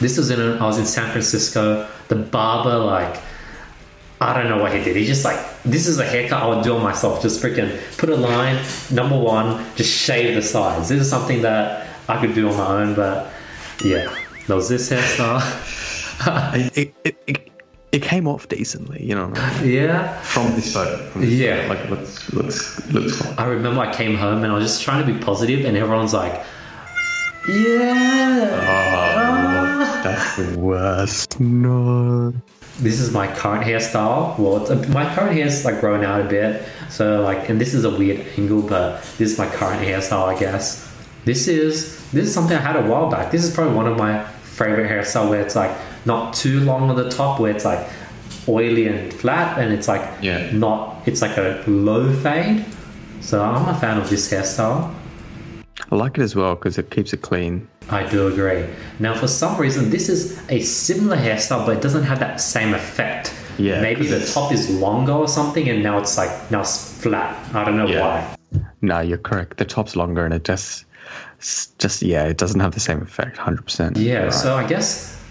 This 0.00 0.18
was 0.18 0.30
in 0.30 0.40
a, 0.40 0.56
I 0.56 0.66
was 0.66 0.78
in 0.78 0.86
San 0.86 1.10
Francisco. 1.10 1.88
The 2.08 2.16
barber 2.16 2.76
like 2.78 3.20
I 4.20 4.32
don't 4.32 4.48
know 4.48 4.58
what 4.62 4.72
he 4.74 4.82
did. 4.82 4.96
He 4.96 5.04
just 5.06 5.24
like 5.24 5.38
this 5.62 5.86
is 5.86 5.98
a 5.98 6.04
haircut 6.04 6.42
I 6.42 6.46
would 6.48 6.64
do 6.64 6.74
on 6.76 6.82
myself. 6.82 7.20
Just 7.22 7.42
freaking 7.42 7.78
put 7.98 8.08
a 8.10 8.16
line. 8.16 8.62
Number 8.90 9.18
one, 9.18 9.64
just 9.76 9.90
shave 9.92 10.34
the 10.34 10.42
sides. 10.42 10.88
This 10.88 11.00
is 11.00 11.10
something 11.10 11.42
that 11.42 11.86
I 12.08 12.20
could 12.20 12.34
do 12.34 12.48
on 12.48 12.56
my 12.56 12.82
own, 12.82 12.94
but 12.94 13.30
yeah, 13.84 14.14
there 14.46 14.56
was 14.56 14.68
this 14.68 14.90
hairstyle. 14.90 15.42
It, 16.54 16.94
it, 17.04 17.18
it, 17.26 17.50
it 17.92 18.00
came 18.02 18.26
off 18.26 18.48
decently, 18.48 19.04
you 19.04 19.14
know. 19.14 19.30
yeah, 19.62 20.18
From 20.22 20.50
this 20.54 20.72
photo. 20.72 20.96
From 21.10 21.20
this 21.20 21.30
Yeah. 21.30 21.68
photo. 21.68 21.74
Like, 21.74 21.84
it 21.84 21.90
looks, 21.90 22.32
looks, 22.32 22.90
looks 22.90 23.18
fine. 23.20 23.34
I 23.36 23.44
remember 23.44 23.82
I 23.82 23.92
came 23.92 24.16
home 24.16 24.42
and 24.42 24.50
I 24.50 24.54
was 24.54 24.64
just 24.64 24.80
trying 24.82 25.04
to 25.06 25.12
be 25.12 25.18
positive, 25.22 25.66
and 25.66 25.76
everyone's 25.76 26.14
like, 26.14 26.42
"Yeah." 27.48 28.50
Oh, 28.52 30.02
that's 30.02 30.36
the 30.36 30.58
worst. 30.58 31.40
No. 31.40 32.32
this 32.80 33.00
is 33.00 33.10
my 33.10 33.26
current 33.26 33.64
hairstyle. 33.64 34.38
Well, 34.38 34.70
it's, 34.70 34.88
my 34.88 35.06
current 35.14 35.32
hair's 35.34 35.64
like 35.64 35.80
grown 35.80 36.04
out 36.04 36.20
a 36.20 36.24
bit, 36.28 36.62
so 36.90 37.22
like, 37.22 37.48
and 37.48 37.58
this 37.58 37.72
is 37.72 37.84
a 37.84 37.90
weird 37.90 38.20
angle, 38.36 38.60
but 38.62 39.00
this 39.18 39.32
is 39.32 39.38
my 39.38 39.46
current 39.48 39.80
hairstyle, 39.82 40.26
I 40.34 40.38
guess. 40.38 40.86
This 41.24 41.48
is 41.48 41.96
this 42.12 42.26
is 42.28 42.34
something 42.34 42.56
I 42.56 42.60
had 42.60 42.76
a 42.76 42.82
while 42.82 43.10
back. 43.10 43.30
This 43.32 43.44
is 43.44 43.54
probably 43.54 43.74
one 43.74 43.86
of 43.86 43.96
my 43.96 44.22
favorite 44.58 44.90
hairstyle 44.90 45.28
where 45.30 45.40
it's 45.40 45.56
like 45.56 45.72
not 46.04 46.34
too 46.34 46.60
long 46.60 46.90
on 46.90 46.96
the 46.96 47.08
top, 47.10 47.40
where 47.40 47.50
it's 47.50 47.64
like 47.64 47.80
oily 48.48 48.86
and 48.88 49.12
flat, 49.12 49.58
and 49.58 49.72
it's 49.72 49.88
like 49.88 50.04
Yeah. 50.22 50.50
not. 50.52 51.02
It's 51.06 51.22
like 51.22 51.36
a 51.38 51.62
low 51.66 52.12
fade. 52.12 52.64
So 53.22 53.42
I'm 53.42 53.66
a 53.68 53.74
fan 53.78 53.96
of 53.98 54.08
this 54.10 54.30
hairstyle. 54.30 54.92
I 55.90 55.94
like 55.96 56.18
it 56.18 56.22
as 56.22 56.34
well 56.34 56.54
because 56.56 56.78
it 56.78 56.90
keeps 56.90 57.12
it 57.12 57.22
clean. 57.22 57.68
I 57.90 58.04
do 58.08 58.26
agree. 58.26 58.64
Now, 58.98 59.14
for 59.14 59.28
some 59.28 59.56
reason, 59.56 59.90
this 59.90 60.08
is 60.08 60.38
a 60.48 60.60
similar 60.60 61.16
hairstyle, 61.16 61.64
but 61.64 61.76
it 61.76 61.82
doesn't 61.82 62.02
have 62.04 62.18
that 62.18 62.40
same 62.40 62.74
effect. 62.74 63.32
Yeah, 63.58 63.80
Maybe 63.80 64.06
the 64.06 64.24
top 64.26 64.52
is 64.52 64.68
longer 64.68 65.12
or 65.12 65.28
something, 65.28 65.68
and 65.68 65.82
now 65.82 65.96
it's 65.98 66.18
like 66.18 66.50
now 66.50 66.60
it's 66.60 67.00
flat. 67.00 67.34
I 67.54 67.64
don't 67.64 67.76
know 67.76 67.86
Yeah. 67.86 68.00
why. 68.00 68.36
No, 68.82 69.00
you're 69.00 69.16
correct. 69.18 69.56
The 69.58 69.64
top's 69.64 69.96
longer 69.96 70.24
and 70.24 70.34
it 70.34 70.44
just, 70.44 70.84
just 71.78 72.02
yeah, 72.02 72.24
it 72.24 72.36
doesn't 72.36 72.60
have 72.60 72.72
the 72.74 72.80
same 72.80 73.00
effect. 73.00 73.36
Hundred 73.38 73.62
percent. 73.64 73.96
Yeah. 73.96 74.28
So 74.30 74.56
I 74.56 74.66
guess 74.66 75.22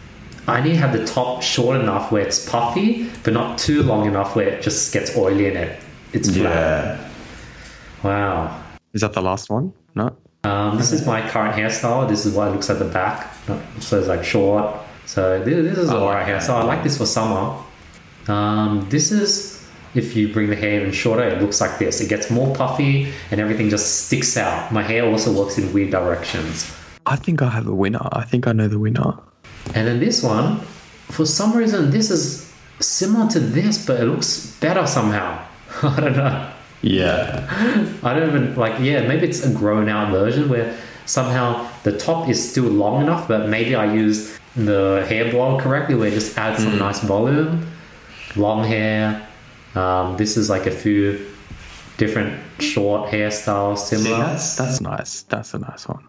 I 0.48 0.62
need 0.62 0.72
to 0.72 0.78
have 0.78 0.94
the 0.98 1.06
top 1.06 1.44
short 1.44 1.80
enough 1.80 2.12
where 2.12 2.22
it's 2.26 2.50
puffy, 2.50 3.10
but 3.24 3.34
not 3.34 3.58
too 3.60 3.84
long 3.84 4.08
enough 4.08 4.36
where 4.36 4.48
it 4.48 4.62
just 4.64 4.92
gets 4.94 5.16
oily 5.16 5.48
and 5.50 5.58
it 5.58 5.80
it's 6.14 6.30
flat. 6.36 7.00
Yeah. 7.00 7.10
Wow. 8.04 8.64
Is 8.94 9.02
that 9.02 9.14
the 9.14 9.22
last 9.22 9.50
one? 9.50 9.74
No. 9.94 10.16
Um, 10.46 10.78
this 10.78 10.92
is 10.92 11.06
my 11.06 11.28
current 11.30 11.56
hairstyle. 11.56 12.08
This 12.08 12.26
is 12.26 12.34
what 12.36 12.48
it 12.50 12.52
looks 12.52 12.70
at 12.70 12.80
the 12.80 12.86
back. 12.86 13.34
So 13.80 14.00
it's 14.00 14.08
like 14.08 14.24
short. 14.24 14.76
So 15.06 15.44
this, 15.44 15.56
this 15.56 15.78
is 15.78 15.90
I 15.90 15.96
alright 15.96 16.28
like 16.28 16.28
that. 16.28 16.42
hairstyle. 16.42 16.62
I 16.62 16.64
like 16.64 16.84
this 16.84 16.98
for 16.98 17.06
summer. 17.06 17.62
Um, 18.28 18.88
this 18.90 19.12
is 19.12 19.56
if 19.96 20.16
you 20.16 20.32
bring 20.32 20.50
the 20.50 20.56
hair 20.56 20.82
even 20.82 20.92
shorter, 20.92 21.24
it 21.24 21.42
looks 21.42 21.62
like 21.62 21.80
this. 21.80 22.02
It 22.02 22.10
gets 22.10 22.30
more 22.30 22.54
puffy 22.56 23.14
and 23.32 23.40
everything 23.40 23.70
just 23.70 24.06
sticks 24.06 24.36
out. 24.38 24.72
My 24.72 24.84
hair 24.84 25.06
also 25.06 25.32
works 25.32 25.58
in 25.58 25.72
weird 25.74 25.92
directions. 25.92 26.72
I 27.06 27.16
think 27.16 27.42
I 27.42 27.50
have 27.50 27.68
a 27.68 27.74
winner. 27.74 28.08
I 28.12 28.24
think 28.24 28.48
I 28.48 28.52
know 28.52 28.68
the 28.68 28.80
winner. 28.80 29.14
And 29.74 29.88
then 29.88 30.00
this 30.00 30.22
one, 30.22 30.60
for 31.12 31.26
some 31.26 31.54
reason, 31.54 31.92
this 31.92 32.12
is 32.12 32.52
similar 32.80 33.30
to 33.32 33.40
this, 33.40 33.86
but 33.86 34.00
it 34.00 34.06
looks 34.06 34.58
better 34.60 34.86
somehow. 34.86 35.44
I 35.84 36.00
don't 36.00 36.18
know. 36.18 36.52
Yeah. 36.86 37.48
I 38.04 38.14
don't 38.14 38.30
even 38.30 38.56
like. 38.56 38.80
Yeah, 38.80 39.08
maybe 39.08 39.28
it's 39.28 39.44
a 39.44 39.52
grown 39.52 39.90
out 39.90 40.12
version 40.12 40.48
where 40.50 40.78
somehow 41.06 41.68
the 41.84 41.98
top 41.98 42.30
is 42.30 42.52
still 42.52 42.66
long 42.66 43.02
enough, 43.02 43.28
but 43.28 43.50
maybe 43.50 43.74
I 43.74 43.92
use 43.92 44.38
the 44.56 45.04
hair 45.10 45.32
blower 45.32 45.60
correctly, 45.60 45.96
where 45.96 46.08
it 46.10 46.14
just 46.14 46.38
adds 46.38 46.64
some 46.64 46.78
nice 46.78 47.00
volume. 47.00 47.68
Long 48.36 48.64
hair. 48.64 49.28
Um, 49.74 50.16
this 50.18 50.38
is 50.38 50.50
like 50.50 50.68
a 50.68 50.72
few 50.72 51.26
different 51.98 52.40
short 52.60 53.10
hairstyles, 53.10 53.80
See, 53.80 53.98
similar. 53.98 54.20
that's 54.20 54.56
that's 54.56 54.80
nice. 54.80 55.24
That's 55.24 55.54
a 55.56 55.60
nice 55.60 55.88
one. 55.88 56.04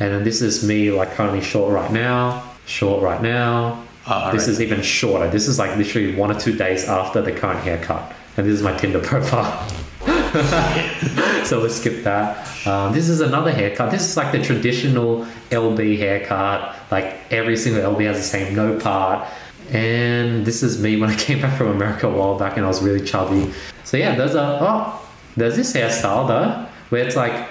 And 0.00 0.12
then 0.12 0.24
this 0.24 0.42
is 0.42 0.64
me 0.64 0.90
like 0.90 1.12
currently 1.12 1.42
short 1.42 1.72
right 1.72 1.92
now, 1.92 2.42
short 2.66 3.02
right 3.02 3.22
now. 3.22 3.84
Ah, 4.06 4.32
this 4.32 4.42
right. 4.42 4.48
is 4.50 4.60
even 4.60 4.82
shorter. 4.82 5.30
This 5.30 5.46
is 5.46 5.58
like 5.58 5.76
literally 5.76 6.16
one 6.16 6.30
or 6.30 6.40
two 6.40 6.56
days 6.56 6.88
after 6.88 7.22
the 7.22 7.30
current 7.30 7.60
haircut. 7.60 8.12
And 8.36 8.46
this 8.46 8.54
is 8.54 8.62
my 8.62 8.76
Tinder 8.76 9.00
profile. 9.00 9.68
so 11.44 11.60
we'll 11.60 11.70
skip 11.70 12.04
that. 12.04 12.66
Um, 12.66 12.92
this 12.92 13.08
is 13.08 13.20
another 13.20 13.50
haircut. 13.52 13.90
This 13.90 14.02
is 14.02 14.16
like 14.16 14.32
the 14.32 14.42
traditional 14.42 15.26
LB 15.50 15.98
haircut. 15.98 16.76
Like 16.90 17.16
every 17.30 17.56
single 17.56 17.94
LB 17.94 18.04
has 18.06 18.18
the 18.18 18.22
same 18.22 18.54
no 18.54 18.78
part. 18.78 19.28
And 19.70 20.44
this 20.46 20.62
is 20.62 20.80
me 20.82 21.00
when 21.00 21.10
I 21.10 21.16
came 21.26 21.40
back 21.40 21.56
from 21.56 21.68
America 21.68 22.08
a 22.08 22.10
while 22.10 22.38
back 22.38 22.56
and 22.56 22.64
I 22.64 22.68
was 22.68 22.82
really 22.82 23.04
chubby. 23.04 23.52
So 23.84 23.96
yeah, 23.96 24.14
there's 24.14 24.34
a 24.34 24.58
oh, 24.60 25.00
there's 25.36 25.56
this 25.56 25.72
hairstyle 25.72 26.28
though, 26.28 26.66
where 26.90 27.06
it's 27.06 27.16
like 27.16 27.48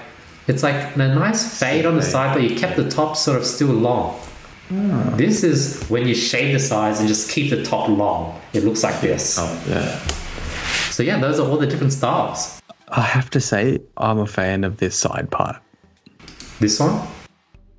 it's 0.47 0.63
like 0.63 0.95
a 0.95 0.99
nice 0.99 1.59
fade 1.59 1.85
on 1.85 1.95
the 1.95 2.03
side, 2.03 2.33
but 2.33 2.43
you 2.43 2.55
kept 2.55 2.77
the 2.77 2.89
top 2.89 3.17
sort 3.17 3.37
of 3.37 3.45
still 3.45 3.67
long. 3.67 4.19
This 4.69 5.43
is 5.43 5.83
when 5.87 6.07
you 6.07 6.13
shave 6.13 6.53
the 6.53 6.59
sides 6.59 6.99
and 6.99 7.07
just 7.07 7.31
keep 7.31 7.49
the 7.49 7.63
top 7.63 7.87
long. 7.89 8.39
It 8.53 8.65
looks 8.65 8.83
like 8.83 8.99
this. 9.01 9.37
Oh 9.39 9.63
yeah. 9.67 9.97
So 10.91 11.03
yeah, 11.03 11.19
those 11.19 11.39
are 11.39 11.47
all 11.47 11.57
the 11.57 11.67
different 11.67 11.93
styles. 11.93 12.61
I 12.89 13.01
have 13.01 13.29
to 13.31 13.41
say, 13.41 13.79
I'm 13.97 14.19
a 14.19 14.25
fan 14.27 14.63
of 14.63 14.77
this 14.77 14.95
side 14.95 15.29
part. 15.29 15.57
This 16.59 16.79
one, 16.79 17.05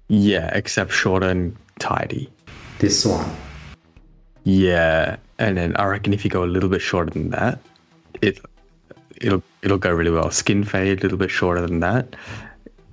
Yeah, 0.09 0.50
except 0.55 0.93
short 0.93 1.23
and 1.23 1.57
tidy. 1.79 2.31
this 2.79 3.05
one. 3.07 3.29
Yeah, 4.45 5.17
and 5.38 5.57
then 5.57 5.77
I 5.77 5.87
reckon 5.87 6.12
if 6.12 6.25
you 6.25 6.31
go 6.31 6.45
a 6.45 6.47
little 6.47 6.69
bit 6.69 6.81
shorter 6.81 7.11
than 7.11 7.31
that, 7.31 7.59
it 8.23 8.38
it'll 9.17 9.43
it'll 9.62 9.79
go 9.79 9.91
really 9.93 10.11
well. 10.11 10.31
Skin 10.31 10.65
fade 10.65 11.00
a 11.00 11.03
little 11.03 11.19
bit 11.19 11.31
shorter 11.31 11.61
than 11.67 11.81
that. 11.81 12.15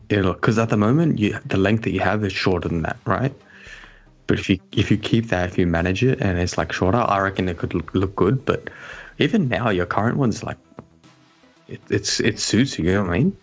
It'll 0.09 0.33
because 0.33 0.57
at 0.57 0.69
the 0.69 0.77
moment 0.77 1.19
you 1.19 1.37
the 1.45 1.57
length 1.57 1.83
that 1.83 1.91
you 1.91 1.99
have 2.01 2.23
is 2.25 2.33
shorter 2.33 2.67
than 2.67 2.81
that, 2.81 2.97
right? 3.05 3.33
But 4.27 4.39
if 4.39 4.49
you 4.49 4.59
if 4.73 4.89
you 4.91 4.97
keep 4.97 5.27
that, 5.29 5.49
if 5.49 5.57
you 5.57 5.67
manage 5.67 6.03
it 6.03 6.19
and 6.19 6.37
it's 6.39 6.57
like 6.57 6.71
shorter, 6.73 6.97
I 6.97 7.19
reckon 7.19 7.47
it 7.47 7.57
could 7.57 7.73
look, 7.73 7.93
look 7.93 8.15
good. 8.15 8.43
But 8.45 8.69
even 9.19 9.47
now, 9.47 9.69
your 9.69 9.85
current 9.85 10.17
one's 10.17 10.43
like 10.43 10.57
it, 11.67 11.81
it's 11.89 12.19
it 12.19 12.39
suits 12.39 12.77
you. 12.79 12.85
You 12.85 12.93
know 12.93 13.01
what 13.03 13.11
I 13.11 13.17
mean? 13.19 13.37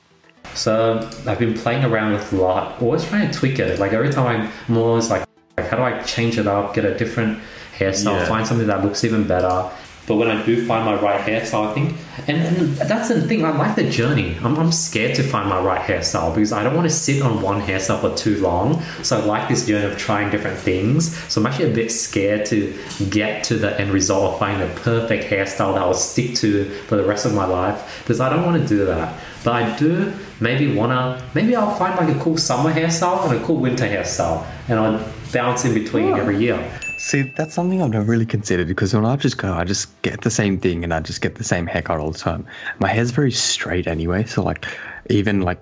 So 0.54 0.98
I've 1.26 1.38
been 1.38 1.54
playing 1.54 1.84
around 1.84 2.12
with 2.12 2.32
a 2.32 2.36
lot, 2.36 2.80
always 2.82 3.04
trying 3.04 3.30
to 3.30 3.38
tweak 3.38 3.58
it. 3.58 3.78
Like 3.78 3.92
every 3.92 4.10
time 4.12 4.50
I'm 4.68 4.76
always 4.76 5.08
like, 5.10 5.26
like 5.56 5.68
how 5.68 5.76
do 5.76 5.82
I 5.82 6.02
change 6.02 6.36
it 6.38 6.46
up, 6.46 6.74
get 6.74 6.84
a 6.84 6.96
different 6.96 7.40
hairstyle, 7.78 8.18
Yeah. 8.18 8.26
find 8.28 8.46
something 8.46 8.66
that 8.66 8.84
looks 8.84 9.02
even 9.04 9.26
better. 9.26 9.70
But 10.12 10.18
when 10.18 10.30
I 10.30 10.44
do 10.44 10.66
find 10.66 10.84
my 10.84 10.94
right 11.00 11.22
hairstyle, 11.24 11.70
I 11.70 11.72
think, 11.72 11.96
and, 12.28 12.36
and 12.58 12.76
that's 12.76 13.08
the 13.08 13.22
thing, 13.22 13.46
I 13.46 13.56
like 13.56 13.76
the 13.76 13.88
journey. 13.88 14.36
I'm, 14.44 14.58
I'm 14.58 14.70
scared 14.70 15.14
to 15.16 15.22
find 15.22 15.48
my 15.48 15.58
right 15.58 15.80
hairstyle 15.80 16.34
because 16.34 16.52
I 16.52 16.62
don't 16.62 16.74
want 16.74 16.86
to 16.86 16.94
sit 16.94 17.22
on 17.22 17.40
one 17.40 17.62
hairstyle 17.62 17.98
for 18.02 18.14
too 18.14 18.38
long. 18.42 18.82
So 19.02 19.18
I 19.18 19.24
like 19.24 19.48
this 19.48 19.64
journey 19.66 19.90
of 19.90 19.96
trying 19.96 20.28
different 20.30 20.58
things. 20.58 21.16
So 21.32 21.40
I'm 21.40 21.46
actually 21.46 21.70
a 21.70 21.74
bit 21.74 21.90
scared 21.90 22.44
to 22.48 22.78
get 23.08 23.42
to 23.44 23.56
the 23.56 23.80
end 23.80 23.90
result 23.90 24.34
of 24.34 24.38
finding 24.38 24.68
the 24.68 24.74
perfect 24.82 25.30
hairstyle 25.30 25.72
that 25.72 25.80
I'll 25.82 25.94
stick 25.94 26.34
to 26.34 26.66
for 26.88 26.96
the 26.96 27.04
rest 27.04 27.24
of 27.24 27.32
my 27.32 27.46
life 27.46 28.02
because 28.02 28.20
I 28.20 28.28
don't 28.28 28.44
want 28.44 28.60
to 28.60 28.68
do 28.68 28.84
that. 28.84 29.18
But 29.44 29.54
I 29.54 29.78
do 29.78 30.12
maybe 30.40 30.74
wanna 30.76 31.26
maybe 31.32 31.56
I'll 31.56 31.74
find 31.76 31.96
like 31.96 32.14
a 32.14 32.20
cool 32.20 32.36
summer 32.36 32.70
hairstyle 32.70 33.30
and 33.30 33.40
a 33.40 33.46
cool 33.46 33.56
winter 33.56 33.86
hairstyle 33.86 34.44
and 34.68 34.78
I'll 34.78 35.02
bounce 35.32 35.64
in 35.64 35.72
between 35.72 36.12
Oh. 36.12 36.16
every 36.16 36.36
year. 36.36 36.58
See, 37.02 37.22
that's 37.22 37.52
something 37.52 37.82
I've 37.82 37.90
never 37.90 38.04
really 38.04 38.26
considered 38.26 38.68
because 38.68 38.94
when 38.94 39.04
I 39.04 39.16
just 39.16 39.36
go, 39.36 39.52
I 39.52 39.64
just 39.64 40.00
get 40.02 40.20
the 40.20 40.30
same 40.30 40.58
thing 40.58 40.84
and 40.84 40.94
I 40.94 41.00
just 41.00 41.20
get 41.20 41.34
the 41.34 41.42
same 41.42 41.66
haircut 41.66 41.98
all 41.98 42.12
the 42.12 42.18
time. 42.18 42.46
My 42.78 42.86
hair's 42.86 43.10
very 43.10 43.32
straight 43.32 43.88
anyway, 43.88 44.24
so 44.24 44.44
like 44.44 44.64
even 45.10 45.40
like 45.40 45.60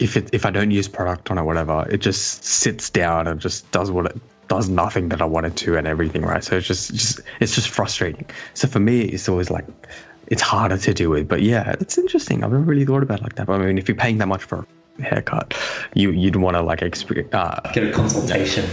if 0.00 0.16
it 0.16 0.30
if 0.32 0.44
I 0.44 0.50
don't 0.50 0.72
use 0.72 0.88
product 0.88 1.30
on 1.30 1.38
it, 1.38 1.44
whatever, 1.44 1.86
it 1.88 1.98
just 1.98 2.42
sits 2.42 2.90
down 2.90 3.28
and 3.28 3.40
just 3.40 3.70
does 3.70 3.92
what 3.92 4.06
it 4.06 4.20
does 4.48 4.68
nothing 4.68 5.10
that 5.10 5.22
I 5.22 5.26
want 5.26 5.46
it 5.46 5.54
to 5.58 5.76
and 5.76 5.86
everything, 5.86 6.22
right? 6.22 6.42
So 6.42 6.56
it's 6.56 6.66
just 6.66 6.92
just 6.92 7.20
it's 7.38 7.54
just 7.54 7.68
frustrating. 7.68 8.26
So 8.54 8.66
for 8.66 8.80
me, 8.80 9.02
it's 9.02 9.28
always 9.28 9.48
like 9.48 9.66
it's 10.26 10.42
harder 10.42 10.76
to 10.76 10.92
do 10.92 11.14
it. 11.14 11.28
But 11.28 11.42
yeah, 11.42 11.76
it's 11.78 11.98
interesting. 11.98 12.42
I've 12.42 12.50
never 12.50 12.64
really 12.64 12.84
thought 12.84 13.04
about 13.04 13.22
like 13.22 13.36
that. 13.36 13.46
But 13.46 13.60
I 13.60 13.64
mean, 13.64 13.78
if 13.78 13.86
you're 13.86 13.96
paying 13.96 14.18
that 14.18 14.26
much 14.26 14.42
for 14.42 14.66
a 14.98 15.02
haircut, 15.04 15.54
you 15.94 16.10
you'd 16.10 16.34
want 16.34 16.56
to 16.56 16.62
like 16.62 16.82
experience. 16.82 17.32
Uh, 17.32 17.60
Get 17.72 17.84
a 17.84 17.92
consultation. 17.92 18.68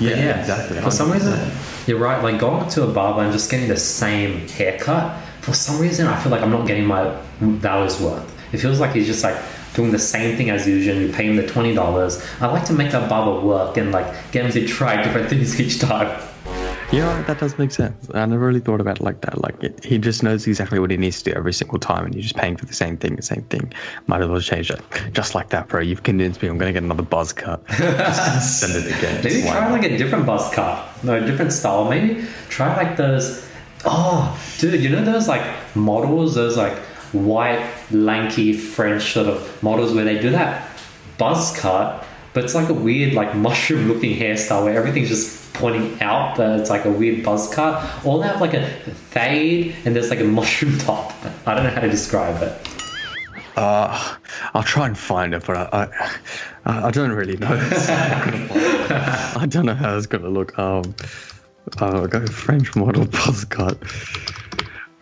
Yeah, 0.00 0.40
exactly. 0.40 0.80
For 0.80 0.90
some 0.90 1.10
reason, 1.10 1.50
you're 1.86 1.98
right. 1.98 2.22
Like 2.22 2.38
going 2.38 2.68
to 2.70 2.84
a 2.84 2.92
barber 2.92 3.22
and 3.22 3.32
just 3.32 3.50
getting 3.50 3.68
the 3.68 3.76
same 3.76 4.48
haircut. 4.48 5.22
For 5.40 5.52
some 5.52 5.78
reason, 5.80 6.06
I 6.06 6.18
feel 6.20 6.32
like 6.32 6.42
I'm 6.42 6.50
not 6.50 6.66
getting 6.66 6.86
my 6.86 7.16
values 7.40 8.00
worth. 8.00 8.32
It 8.52 8.58
feels 8.58 8.80
like 8.80 8.92
he's 8.92 9.06
just 9.06 9.22
like 9.22 9.36
doing 9.74 9.90
the 9.92 9.98
same 9.98 10.36
thing 10.36 10.50
as 10.50 10.66
usual. 10.66 10.96
You 10.96 11.12
pay 11.12 11.26
him 11.26 11.36
the 11.36 11.46
twenty 11.46 11.74
dollars. 11.74 12.24
I 12.40 12.46
like 12.46 12.64
to 12.66 12.72
make 12.72 12.90
that 12.92 13.08
barber 13.08 13.44
work 13.44 13.76
and 13.76 13.92
like 13.92 14.06
get 14.32 14.44
him 14.44 14.52
to 14.52 14.66
try 14.66 15.02
different 15.02 15.28
things 15.30 15.60
each 15.60 15.78
time. 15.78 16.20
Yeah, 16.92 17.20
that 17.22 17.40
does 17.40 17.58
make 17.58 17.72
sense. 17.72 18.08
I 18.14 18.24
never 18.26 18.46
really 18.46 18.60
thought 18.60 18.80
about 18.80 19.00
it 19.00 19.02
like 19.02 19.20
that. 19.22 19.40
Like 19.42 19.60
it, 19.62 19.84
he 19.84 19.98
just 19.98 20.22
knows 20.22 20.46
exactly 20.46 20.78
what 20.78 20.90
he 20.90 20.96
needs 20.96 21.20
to 21.22 21.30
do 21.32 21.36
every 21.36 21.52
single 21.52 21.78
time, 21.78 22.04
and 22.04 22.14
you're 22.14 22.22
just 22.22 22.36
paying 22.36 22.56
for 22.56 22.64
the 22.64 22.72
same 22.74 22.96
thing, 22.96 23.16
the 23.16 23.22
same 23.22 23.42
thing. 23.42 23.72
Might 24.06 24.22
as 24.22 24.28
well 24.28 24.40
change 24.40 24.70
it. 24.70 24.80
Just 25.12 25.34
like 25.34 25.48
that, 25.48 25.68
bro. 25.68 25.80
You've 25.80 26.04
convinced 26.04 26.42
me. 26.42 26.48
I'm 26.48 26.58
gonna 26.58 26.72
get 26.72 26.84
another 26.84 27.02
buzz 27.02 27.32
cut. 27.32 27.68
Send 28.40 28.84
it 28.84 28.96
again. 28.96 29.24
Maybe 29.24 29.42
Why 29.42 29.52
try 29.52 29.60
not? 29.68 29.72
like 29.72 29.90
a 29.90 29.98
different 29.98 30.26
buzz 30.26 30.54
cut, 30.54 31.04
no, 31.04 31.16
a 31.16 31.26
different 31.26 31.52
style. 31.52 31.88
Maybe 31.88 32.24
try 32.48 32.76
like 32.76 32.96
those. 32.96 33.44
Oh, 33.84 34.40
dude, 34.58 34.80
you 34.80 34.88
know 34.88 35.04
those 35.04 35.26
like 35.28 35.44
models, 35.74 36.34
those 36.36 36.56
like 36.56 36.76
white, 37.12 37.64
lanky 37.90 38.52
French 38.52 39.12
sort 39.12 39.26
of 39.26 39.62
models 39.62 39.92
where 39.92 40.04
they 40.04 40.18
do 40.20 40.30
that 40.30 40.68
buzz 41.18 41.56
cut, 41.58 42.04
but 42.36 42.44
it's 42.44 42.54
like 42.54 42.68
a 42.68 42.74
weird, 42.74 43.14
like 43.14 43.34
mushroom 43.48 43.88
looking 43.88 44.14
hairstyle 44.14 44.64
where 44.64 44.76
everything's 44.76 45.08
just 45.08 45.54
pointing 45.54 45.98
out, 46.02 46.36
but 46.36 46.60
it's 46.60 46.68
like 46.68 46.84
a 46.84 46.90
weird 46.90 47.24
buzz 47.24 47.52
cut. 47.52 47.82
Or 48.04 48.20
they 48.20 48.28
have 48.28 48.42
like 48.42 48.52
a 48.52 48.68
fade 48.68 49.74
and 49.86 49.96
there's 49.96 50.10
like 50.10 50.20
a 50.20 50.24
mushroom 50.24 50.76
top. 50.80 51.14
I 51.46 51.54
don't 51.54 51.64
know 51.64 51.70
how 51.70 51.80
to 51.80 51.88
describe 51.88 52.42
it. 52.42 52.68
Uh, 53.56 54.16
I'll 54.52 54.62
try 54.62 54.86
and 54.86 54.98
find 54.98 55.32
it, 55.32 55.46
but 55.46 55.56
I, 55.56 55.88
I, 56.66 56.88
I 56.88 56.90
don't 56.90 57.12
really 57.12 57.38
know. 57.38 57.48
I 57.58 59.46
don't 59.48 59.64
know 59.64 59.74
how 59.74 59.96
it's 59.96 60.06
gonna 60.06 60.28
look. 60.28 60.58
Um, 60.58 60.94
I'll 61.78 62.06
go 62.06 62.26
French 62.26 62.76
model 62.76 63.06
buzz 63.06 63.46
cut. 63.46 63.78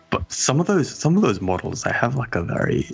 But 0.09 0.31
some 0.31 0.61
of 0.61 0.67
those, 0.67 0.89
some 0.89 1.17
of 1.17 1.21
those 1.21 1.41
models, 1.41 1.83
they 1.83 1.91
have 1.91 2.15
like 2.15 2.35
a 2.35 2.43
very 2.43 2.89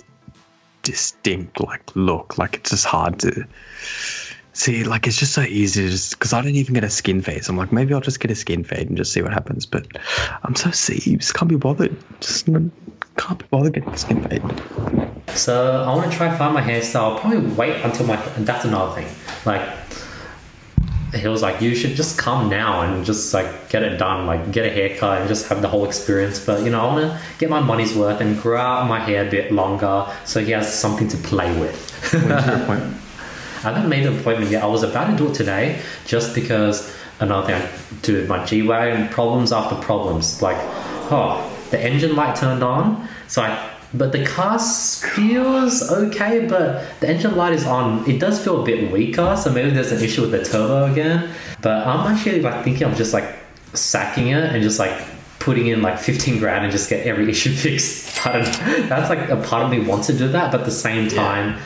distinct 0.82 1.60
like 1.60 1.94
look. 1.94 2.38
Like 2.38 2.56
it's 2.56 2.70
just 2.70 2.86
hard 2.86 3.20
to 3.20 3.46
see. 4.52 4.84
Like 4.84 5.06
it's 5.06 5.18
just 5.18 5.32
so 5.32 5.42
easy 5.42 5.82
to 5.82 5.90
just 5.90 6.12
because 6.12 6.32
I 6.32 6.42
don't 6.42 6.54
even 6.54 6.74
get 6.74 6.84
a 6.84 6.90
skin 6.90 7.22
fade. 7.22 7.44
So 7.44 7.52
I'm 7.52 7.56
like, 7.56 7.72
maybe 7.72 7.94
I'll 7.94 8.00
just 8.00 8.20
get 8.20 8.30
a 8.30 8.34
skin 8.34 8.64
fade 8.64 8.88
and 8.88 8.96
just 8.96 9.12
see 9.12 9.22
what 9.22 9.32
happens. 9.32 9.66
But 9.66 9.86
I'm 10.42 10.54
so 10.54 10.70
seeds, 10.70 11.32
can't 11.32 11.48
be 11.48 11.56
bothered. 11.56 11.96
Just 12.20 12.46
can't 12.46 13.38
be 13.38 13.44
bothered 13.50 13.74
getting 13.74 13.90
a 13.90 13.98
skin 13.98 14.22
fade. 14.28 14.42
So 15.36 15.82
I 15.82 15.94
want 15.94 16.10
to 16.10 16.16
try 16.16 16.28
and 16.28 16.38
find 16.38 16.54
my 16.54 16.62
hairstyle. 16.62 17.14
I'll 17.14 17.18
probably 17.18 17.50
wait 17.54 17.82
until 17.82 18.06
my. 18.06 18.22
And 18.34 18.46
that's 18.46 18.64
another 18.64 19.00
thing. 19.00 19.14
Like 19.44 19.68
he 21.14 21.28
was 21.28 21.42
like, 21.42 21.60
you 21.60 21.74
should 21.74 21.94
just 21.94 22.16
come 22.16 22.48
now 22.48 22.80
and 22.82 23.04
just 23.04 23.34
like 23.34 23.68
get 23.68 23.82
it 23.82 23.98
done, 23.98 24.26
like 24.26 24.50
get 24.50 24.64
a 24.64 24.70
haircut 24.70 25.20
and 25.20 25.28
just 25.28 25.48
have 25.48 25.60
the 25.60 25.68
whole 25.68 25.84
experience. 25.84 26.44
But 26.44 26.64
you 26.64 26.70
know, 26.70 26.80
I 26.80 26.86
want 26.86 27.00
to 27.00 27.20
get 27.38 27.50
my 27.50 27.60
money's 27.60 27.94
worth 27.94 28.20
and 28.20 28.40
grow 28.40 28.60
out 28.60 28.88
my 28.88 29.00
hair 29.00 29.26
a 29.26 29.30
bit 29.30 29.52
longer 29.52 30.06
so 30.24 30.40
he 30.40 30.52
has 30.52 30.72
something 30.72 31.08
to 31.08 31.16
play 31.18 31.58
with. 31.60 31.90
When's 32.12 32.46
your 32.46 32.56
appointment? 32.56 32.96
I 32.96 33.51
haven't 33.62 33.88
made 33.88 34.06
an 34.06 34.18
appointment 34.18 34.50
yet. 34.50 34.62
I 34.62 34.66
was 34.66 34.82
about 34.82 35.10
to 35.10 35.16
do 35.16 35.30
it 35.30 35.34
today 35.34 35.80
just 36.04 36.34
because 36.34 36.94
another 37.20 37.46
thing 37.46 37.54
I 37.56 37.70
do 38.02 38.14
with 38.14 38.28
my 38.28 38.44
G 38.44 38.62
Wagon 38.62 39.08
problems 39.08 39.52
after 39.52 39.76
problems. 39.76 40.42
Like, 40.42 40.58
oh, 41.10 41.48
the 41.70 41.80
engine 41.80 42.16
light 42.16 42.36
turned 42.36 42.62
on, 42.62 43.08
so 43.28 43.42
I. 43.42 43.70
But 43.94 44.12
the 44.12 44.24
car 44.24 44.58
feels 44.58 45.90
okay, 45.90 46.46
but 46.46 46.98
the 47.00 47.10
engine 47.10 47.36
light 47.36 47.52
is 47.52 47.66
on. 47.66 48.08
It 48.08 48.18
does 48.18 48.42
feel 48.42 48.62
a 48.62 48.64
bit 48.64 48.90
weaker, 48.90 49.36
so 49.36 49.52
maybe 49.52 49.68
there's 49.68 49.92
an 49.92 50.02
issue 50.02 50.22
with 50.22 50.30
the 50.30 50.42
turbo 50.42 50.90
again. 50.90 51.30
But 51.60 51.86
I'm 51.86 52.10
actually 52.10 52.40
like 52.40 52.64
thinking 52.64 52.86
I'm 52.86 52.96
just 52.96 53.12
like 53.12 53.36
sacking 53.74 54.28
it 54.28 54.44
and 54.44 54.62
just 54.62 54.78
like 54.78 54.98
putting 55.40 55.66
in 55.66 55.82
like 55.82 55.98
15 55.98 56.38
grand 56.38 56.64
and 56.64 56.72
just 56.72 56.88
get 56.88 57.06
every 57.06 57.28
issue 57.30 57.52
fixed. 57.52 58.26
I 58.26 58.40
don't 58.40 58.44
know. 58.44 58.88
That's 58.88 59.10
like 59.10 59.28
a 59.28 59.36
part 59.36 59.64
of 59.64 59.70
me 59.70 59.80
wants 59.80 60.06
to 60.06 60.16
do 60.16 60.28
that, 60.28 60.52
but 60.52 60.60
at 60.60 60.66
the 60.66 60.72
same 60.72 61.08
time, 61.08 61.60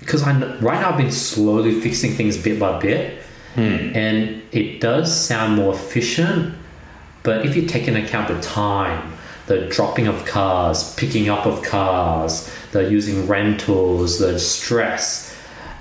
because 0.00 0.22
I 0.22 0.32
right 0.58 0.80
now 0.80 0.90
I've 0.90 0.98
been 0.98 1.12
slowly 1.12 1.80
fixing 1.80 2.12
things 2.12 2.36
bit 2.36 2.58
by 2.58 2.78
bit, 2.78 3.22
hmm. 3.54 3.60
and 3.60 4.42
it 4.52 4.80
does 4.80 5.14
sound 5.14 5.56
more 5.56 5.74
efficient. 5.74 6.54
But 7.22 7.44
if 7.44 7.56
you 7.56 7.66
take 7.66 7.88
into 7.88 8.04
account 8.04 8.28
the 8.28 8.40
time, 8.40 9.12
the 9.46 9.66
dropping 9.66 10.06
of 10.06 10.24
cars, 10.24 10.94
picking 10.94 11.28
up 11.28 11.46
of 11.46 11.62
cars, 11.62 12.50
the 12.72 12.90
using 12.90 13.26
rentals, 13.26 14.18
the 14.18 14.38
stress, 14.38 15.36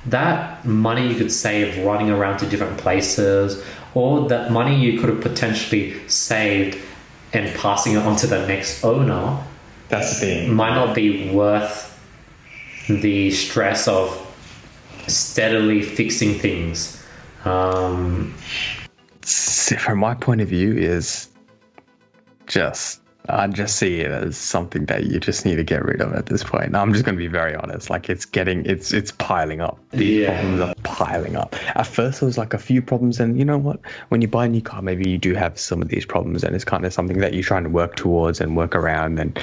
that 0.05 0.65
money 0.65 1.07
you 1.07 1.15
could 1.15 1.31
save 1.31 1.85
running 1.85 2.09
around 2.09 2.39
to 2.39 2.45
different 2.47 2.77
places, 2.77 3.63
or 3.93 4.27
that 4.29 4.51
money 4.51 4.75
you 4.75 4.99
could 4.99 5.09
have 5.09 5.21
potentially 5.21 5.95
saved 6.07 6.77
and 7.33 7.53
passing 7.55 7.93
it 7.93 7.99
on 7.99 8.15
to 8.15 8.27
the 8.27 8.47
next 8.47 8.83
owner 8.83 9.43
That's 9.89 10.19
the 10.19 10.25
thing. 10.25 10.53
might 10.53 10.73
not 10.73 10.95
be 10.95 11.29
worth 11.29 11.96
the 12.87 13.31
stress 13.31 13.87
of 13.87 14.23
steadily 15.07 15.81
fixing 15.81 16.33
things. 16.39 17.03
Um, 17.45 18.33
From 19.21 19.99
my 19.99 20.13
point 20.15 20.41
of 20.41 20.47
view, 20.49 20.73
is 20.73 21.29
just 22.47 23.01
I 23.29 23.45
just 23.47 23.75
see 23.75 23.99
it 23.99 24.09
as 24.11 24.37
something 24.37 24.85
that 24.85 25.05
you 25.05 25.19
just 25.19 25.45
need 25.45 25.55
to 25.57 25.63
get 25.63 25.83
rid 25.83 25.99
of 25.99 26.13
at 26.13 26.27
this 26.27 26.45
point. 26.45 26.73
I'm 26.73 26.93
just 26.93 27.03
going 27.03 27.15
to 27.15 27.19
be 27.19 27.27
very 27.27 27.55
honest. 27.55 27.89
Like 27.89 28.09
it's 28.09 28.23
getting, 28.23 28.65
it's 28.65 28.93
it's 28.93 29.11
piling 29.11 29.59
up. 29.59 29.79
The 29.91 30.05
Yeah. 30.05 30.27
problems 30.33 30.61
are 30.61 30.75
piling 30.83 31.35
up. 31.35 31.55
At 31.77 31.87
first, 31.87 32.21
there 32.21 32.27
was 32.27 32.37
like 32.37 32.53
a 32.53 32.57
few 32.57 32.81
problems, 32.81 33.19
and 33.19 33.37
you 33.37 33.43
know 33.43 33.57
what? 33.57 33.81
When 34.09 34.21
you 34.21 34.29
buy 34.29 34.45
a 34.45 34.49
new 34.49 34.61
car, 34.61 34.81
maybe 34.81 35.09
you 35.09 35.17
do 35.17 35.33
have 35.35 35.59
some 35.59 35.81
of 35.81 35.89
these 35.89 36.05
problems, 36.05 36.43
and 36.43 36.55
it's 36.55 36.63
kind 36.63 36.85
of 36.85 36.93
something 36.93 37.19
that 37.19 37.33
you're 37.33 37.43
trying 37.43 37.63
to 37.63 37.69
work 37.69 37.95
towards 37.97 38.39
and 38.39 38.55
work 38.55 38.75
around 38.75 39.19
and 39.19 39.37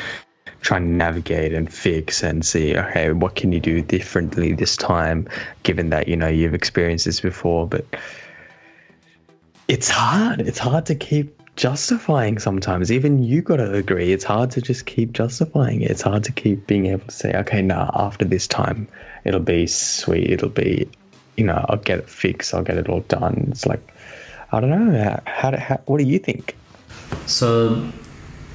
try 0.64 0.78
and 0.78 0.96
navigate 0.96 1.52
and 1.52 1.72
fix 1.72 2.22
and 2.22 2.44
see 2.44 2.76
okay 2.76 3.12
what 3.12 3.36
can 3.36 3.52
you 3.52 3.60
do 3.60 3.82
differently 3.82 4.54
this 4.54 4.76
time 4.78 5.28
given 5.62 5.90
that 5.90 6.08
you 6.08 6.16
know 6.16 6.26
you've 6.26 6.54
experienced 6.54 7.04
this 7.04 7.20
before. 7.20 7.68
But 7.68 7.84
it's 9.68 9.88
hard. 9.88 10.40
It's 10.40 10.58
hard 10.58 10.86
to 10.86 10.94
keep 10.94 11.38
justifying 11.56 12.38
sometimes. 12.38 12.90
Even 12.90 13.22
you 13.22 13.42
got 13.42 13.56
to 13.56 13.74
agree 13.74 14.12
it's 14.12 14.24
hard 14.24 14.50
to 14.52 14.62
just 14.62 14.86
keep 14.86 15.12
justifying 15.12 15.82
it. 15.82 15.90
It's 15.90 16.02
hard 16.02 16.24
to 16.24 16.32
keep 16.32 16.66
being 16.66 16.86
able 16.86 17.04
to 17.04 17.10
say 17.14 17.34
okay 17.34 17.62
nah 17.62 17.90
after 17.94 18.24
this 18.24 18.48
time 18.48 18.88
it'll 19.24 19.40
be 19.40 19.66
sweet. 19.66 20.30
It'll 20.30 20.48
be 20.48 20.88
you 21.36 21.44
know 21.44 21.64
i'll 21.68 21.76
get 21.76 21.98
it 21.98 22.08
fixed. 22.08 22.54
I'll 22.54 22.64
get 22.64 22.78
it 22.78 22.88
all 22.88 23.00
done. 23.00 23.48
It's 23.50 23.66
like 23.66 23.86
i 24.50 24.60
don't 24.60 24.70
know. 24.70 25.20
How, 25.26 25.50
how, 25.50 25.58
how 25.58 25.80
what 25.84 25.98
do 25.98 26.04
you 26.04 26.18
think? 26.18 26.56
So 27.26 27.86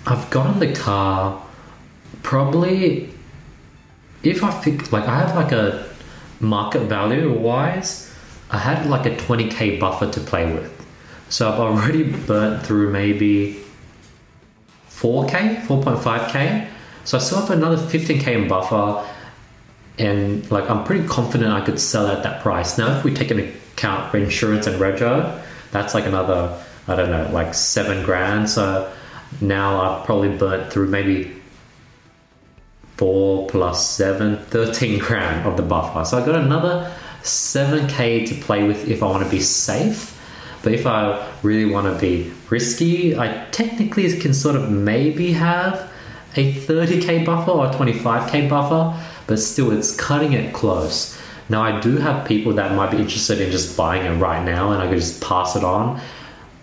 I've 0.08 0.28
gotten 0.32 0.60
the 0.60 0.74
car 0.74 1.46
probably 2.24 3.10
if 4.24 4.44
I 4.44 4.52
think 4.52 4.92
like 4.92 5.06
I 5.06 5.20
have 5.20 5.36
like 5.36 5.52
a 5.52 5.88
market 6.40 6.82
value 6.84 7.32
wise, 7.34 8.14
I 8.50 8.58
had 8.58 8.90
like 8.90 9.06
a 9.06 9.16
20k 9.16 9.80
buffer 9.80 10.10
to 10.12 10.20
play 10.20 10.52
with. 10.52 10.76
So 11.30 11.52
I've 11.52 11.60
already 11.60 12.04
burnt 12.28 12.66
through 12.66 12.92
maybe 12.92 13.62
4k, 14.90 15.62
4.5k. 15.62 16.68
So 17.06 17.18
I 17.18 17.22
still 17.22 17.40
have 17.40 17.52
another 17.52 17.78
15k 17.78 18.28
in 18.28 18.48
buffer, 18.48 19.08
and 19.98 20.50
like 20.52 20.70
I'm 20.70 20.84
pretty 20.84 21.08
confident 21.08 21.52
I 21.52 21.62
could 21.62 21.80
sell 21.80 22.08
at 22.08 22.24
that 22.24 22.42
price. 22.42 22.78
Now, 22.78 22.98
if 22.98 23.04
we 23.04 23.14
take 23.14 23.32
into 23.32 23.52
account 23.74 24.14
insurance 24.14 24.68
and 24.68 24.80
rego, 24.80 25.42
that's 25.72 25.94
like 25.94 26.06
another 26.06 26.62
I 26.88 26.96
don't 26.96 27.12
know, 27.12 27.30
like 27.32 27.54
seven 27.54 28.04
grand. 28.04 28.50
So 28.50 28.92
now 29.42 29.80
I've 29.82 30.06
probably 30.06 30.36
burnt 30.36 30.74
through 30.74 30.88
maybe 30.88 31.39
four 33.00 33.48
plus 33.48 33.90
seven, 33.90 34.36
13 34.48 35.00
grand 35.00 35.48
of 35.48 35.56
the 35.56 35.64
buffer. 35.64 36.04
So 36.04 36.22
I 36.22 36.26
got 36.26 36.36
another 36.36 36.94
7k 37.24 38.28
to 38.28 38.36
play 38.36 38.64
with 38.64 38.90
if 38.90 39.02
I 39.02 39.06
want 39.06 39.24
to 39.24 39.30
be 39.30 39.40
safe. 39.40 40.18
But 40.64 40.74
if 40.74 40.86
I 40.86 41.26
really 41.42 41.72
want 41.72 41.88
to 41.88 41.98
be 41.98 42.30
risky, 42.50 43.18
I 43.18 43.48
technically 43.52 44.12
can 44.20 44.34
sort 44.34 44.58
of 44.58 44.70
maybe 44.70 45.32
have 45.32 45.90
a 46.36 46.54
30k 46.54 47.26
buffer 47.26 47.52
or 47.52 47.68
25k 47.68 48.50
buffer, 48.50 49.02
but 49.28 49.40
still 49.40 49.72
it's 49.72 49.96
cutting 49.96 50.34
it 50.34 50.54
close. 50.54 51.18
Now 51.48 51.62
I 51.62 51.80
do 51.80 51.96
have 51.98 52.28
people 52.28 52.52
that 52.56 52.76
might 52.76 52.92
be 52.92 52.98
interested 52.98 53.40
in 53.40 53.50
just 53.50 53.78
buying 53.78 54.06
it 54.06 54.18
right 54.18 54.44
now 54.44 54.74
and 54.74 54.82
I 54.82 54.90
could 54.90 54.98
just 54.98 55.22
pass 55.24 55.56
it 55.56 55.64
on. 55.64 56.02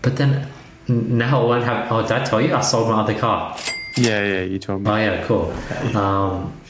But 0.02 0.16
then 0.16 0.47
now 0.87 1.40
I 1.40 1.45
won't 1.47 1.64
have 1.64 1.90
oh 1.90 2.02
did 2.02 2.12
I 2.12 2.25
tell 2.25 2.43
you 2.43 2.55
I 2.55 2.61
sold 2.61 2.90
my 2.90 3.00
other 3.00 3.19
car? 3.19 3.59
Yeah 3.96 4.22
yeah 4.24 4.42
you 4.42 4.59
told 4.59 4.82
me 4.82 4.90
Oh 4.90 4.96
yeah, 4.96 5.24
cool. 5.26 5.50
Um, 5.96 6.61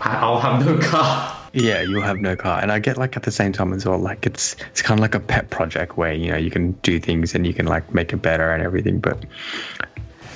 I, 0.00 0.16
I'll 0.16 0.40
have 0.40 0.64
no 0.64 0.78
car. 0.78 1.32
Yeah, 1.52 1.80
you'll 1.80 2.02
have 2.02 2.20
no 2.20 2.36
car, 2.36 2.60
and 2.60 2.70
I 2.70 2.80
get 2.80 2.98
like 2.98 3.16
at 3.16 3.22
the 3.22 3.30
same 3.30 3.52
time 3.52 3.72
as 3.72 3.86
well. 3.86 3.98
Like 3.98 4.26
it's 4.26 4.56
it's 4.70 4.82
kind 4.82 5.00
of 5.00 5.02
like 5.02 5.14
a 5.14 5.20
pet 5.20 5.48
project 5.48 5.96
where 5.96 6.12
you 6.12 6.30
know 6.30 6.36
you 6.36 6.50
can 6.50 6.72
do 6.82 7.00
things 7.00 7.34
and 7.34 7.46
you 7.46 7.54
can 7.54 7.64
like 7.66 7.94
make 7.94 8.12
it 8.12 8.18
better 8.18 8.50
and 8.52 8.62
everything. 8.62 8.98
But 8.98 9.24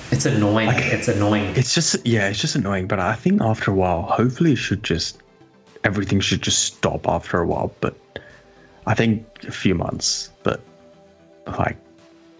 It's 0.09 0.25
annoying. 0.25 0.69
it's 0.71 1.07
annoying. 1.07 1.55
it's 1.55 1.75
just 1.75 2.05
yeah, 2.07 2.27
it's 2.29 2.39
just 2.41 2.55
annoying. 2.55 2.87
But 2.87 2.99
I 2.99 3.13
think 3.13 3.41
after 3.41 3.69
a 3.69 3.73
while, 3.75 4.01
hopefully, 4.01 4.53
it 4.53 4.57
should 4.57 4.83
just 4.83 5.21
everything 5.83 6.21
should 6.21 6.41
just 6.41 6.63
stop 6.63 7.07
after 7.07 7.39
a 7.39 7.45
while. 7.45 7.71
But 7.81 7.95
I 8.87 8.95
think 8.95 9.25
a 9.47 9.51
few 9.51 9.75
months. 9.75 10.31
But 10.41 10.61
like, 11.45 11.77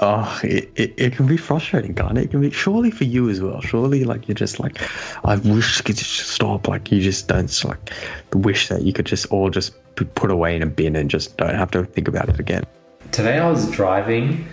oh, 0.01 0.39
it, 0.43 0.69
it, 0.75 0.93
it 0.97 1.13
can 1.13 1.27
be 1.27 1.37
frustrating, 1.37 1.93
can't 1.93 2.17
it? 2.17 2.25
It 2.25 2.31
can 2.31 2.41
be 2.41 2.51
surely 2.51 2.91
for 2.91 3.03
you 3.03 3.29
as 3.29 3.39
well. 3.39 3.61
Surely, 3.61 4.03
like 4.03 4.27
you're 4.27 4.35
just 4.35 4.59
like, 4.59 4.77
I 5.23 5.37
wish 5.37 5.81
could 5.81 5.95
just 5.95 6.29
stop. 6.29 6.67
Like 6.67 6.91
you 6.91 7.01
just 7.01 7.27
don't 7.27 7.63
like 7.63 7.91
wish 8.33 8.67
that 8.69 8.81
you 8.81 8.93
could 8.93 9.05
just 9.05 9.27
all 9.27 9.49
just 9.49 9.73
be 9.95 10.05
put 10.05 10.31
away 10.31 10.55
in 10.55 10.63
a 10.63 10.65
bin 10.65 10.95
and 10.95 11.09
just 11.09 11.37
don't 11.37 11.55
have 11.55 11.71
to 11.71 11.85
think 11.85 12.07
about 12.07 12.29
it 12.29 12.39
again. 12.39 12.63
Today 13.11 13.37
I 13.37 13.49
was 13.49 13.69
driving 13.71 14.47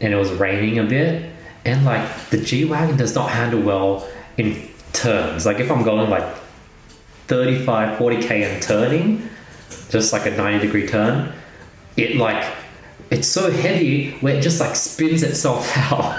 and 0.00 0.12
it 0.12 0.16
was 0.16 0.32
raining 0.32 0.78
a 0.78 0.84
bit, 0.84 1.30
and 1.64 1.84
like 1.84 2.30
the 2.30 2.38
G 2.38 2.64
Wagon 2.64 2.96
does 2.96 3.14
not 3.14 3.30
handle 3.30 3.60
well 3.60 4.08
in 4.36 4.68
turns. 4.92 5.46
Like 5.46 5.60
if 5.60 5.70
I'm 5.70 5.84
going 5.84 6.10
like 6.10 6.36
35, 7.28 7.98
40k 7.98 8.30
and 8.30 8.62
turning, 8.62 9.28
just 9.90 10.12
like 10.12 10.26
a 10.26 10.30
90 10.30 10.66
degree 10.66 10.86
turn, 10.88 11.32
it 11.96 12.16
like 12.16 12.52
it's 13.10 13.28
so 13.28 13.50
heavy 13.50 14.12
where 14.18 14.36
it 14.36 14.42
just 14.42 14.60
like 14.60 14.76
spins 14.76 15.22
itself 15.22 15.70
out. 15.76 16.18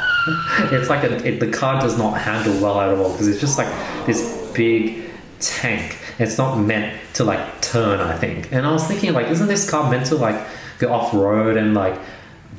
it's 0.71 0.89
like 0.89 1.04
a, 1.04 1.25
it, 1.25 1.39
the 1.39 1.52
car 1.52 1.80
does 1.80 1.97
not 1.97 2.19
handle 2.19 2.54
well 2.62 2.80
at 2.82 2.97
all 2.97 3.12
because 3.12 3.28
it's 3.28 3.39
just 3.39 3.58
like 3.58 3.67
this 4.06 4.52
big 4.54 5.10
tank. 5.39 5.97
It's 6.17 6.38
not 6.38 6.58
meant 6.58 6.99
to 7.13 7.23
like 7.23 7.62
turn, 7.62 7.99
I 7.99 8.17
think. 8.17 8.52
And 8.52 8.65
I 8.65 8.71
was 8.71 8.88
thinking 8.88 9.13
like, 9.13 9.28
isn't 9.28 9.47
this 9.47 9.69
car 9.69 9.89
meant 9.89 10.08
to 10.08 10.15
like 10.15 10.47
go 10.80 10.91
off 10.91 11.13
road 11.13 11.58
and 11.58 11.73
like 11.73 11.99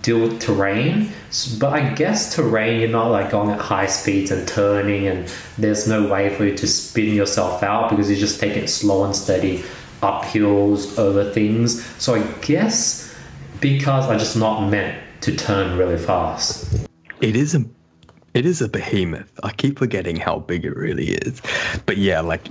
deal 0.02 0.20
with 0.20 0.40
terrain? 0.40 1.10
But 1.58 1.72
I 1.72 1.92
guess 1.94 2.34
terrain, 2.34 2.80
you're 2.80 2.88
not 2.88 3.08
like 3.08 3.30
going 3.30 3.50
at 3.50 3.60
high 3.60 3.86
speeds 3.86 4.30
and 4.30 4.46
turning, 4.48 5.06
and 5.06 5.32
there's 5.58 5.86
no 5.86 6.08
way 6.08 6.34
for 6.34 6.44
you 6.44 6.56
to 6.56 6.66
spin 6.66 7.14
yourself 7.14 7.62
out 7.62 7.90
because 7.90 8.10
you 8.10 8.16
just 8.16 8.40
take 8.40 8.56
it 8.56 8.68
slow 8.68 9.04
and 9.04 9.14
steady 9.14 9.64
up 10.02 10.24
hills 10.24 10.98
over 10.98 11.30
things. 11.30 11.84
So 12.02 12.14
I 12.14 12.22
guess 12.40 13.09
because 13.60 14.08
I 14.08 14.16
just 14.16 14.36
not 14.36 14.68
meant 14.68 14.98
to 15.22 15.36
turn 15.36 15.76
really 15.76 15.98
fast. 15.98 16.86
It 17.20 17.36
is 17.36 17.54
a 17.54 17.64
it 18.32 18.46
is 18.46 18.62
a 18.62 18.68
behemoth. 18.68 19.30
I 19.42 19.52
keep 19.52 19.78
forgetting 19.78 20.16
how 20.16 20.38
big 20.38 20.64
it 20.64 20.76
really 20.76 21.08
is. 21.08 21.42
But 21.86 21.98
yeah, 21.98 22.20
like 22.20 22.46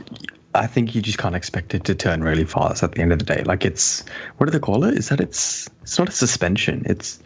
I 0.54 0.68
think 0.68 0.96
you 0.96 1.02
just 1.02 1.18
can't 1.18 1.36
expect 1.36 1.74
it 1.74 1.86
to 1.86 1.96
turn 1.96 2.24
really 2.24 2.46
fast 2.46 2.84
at 2.84 2.94
the 2.94 3.02
end 3.02 3.12
of 3.12 3.20
the 3.20 3.26
day. 3.26 3.44
Like 3.44 3.66
it's 3.66 4.04
what 4.38 4.46
do 4.46 4.52
they 4.52 4.60
call 4.60 4.84
it? 4.84 4.96
Is 4.96 5.10
that 5.10 5.22
it's 5.22 5.70
it's 5.82 5.98
not 5.98 6.10
a 6.10 6.12
suspension. 6.12 6.84
It's 6.86 7.20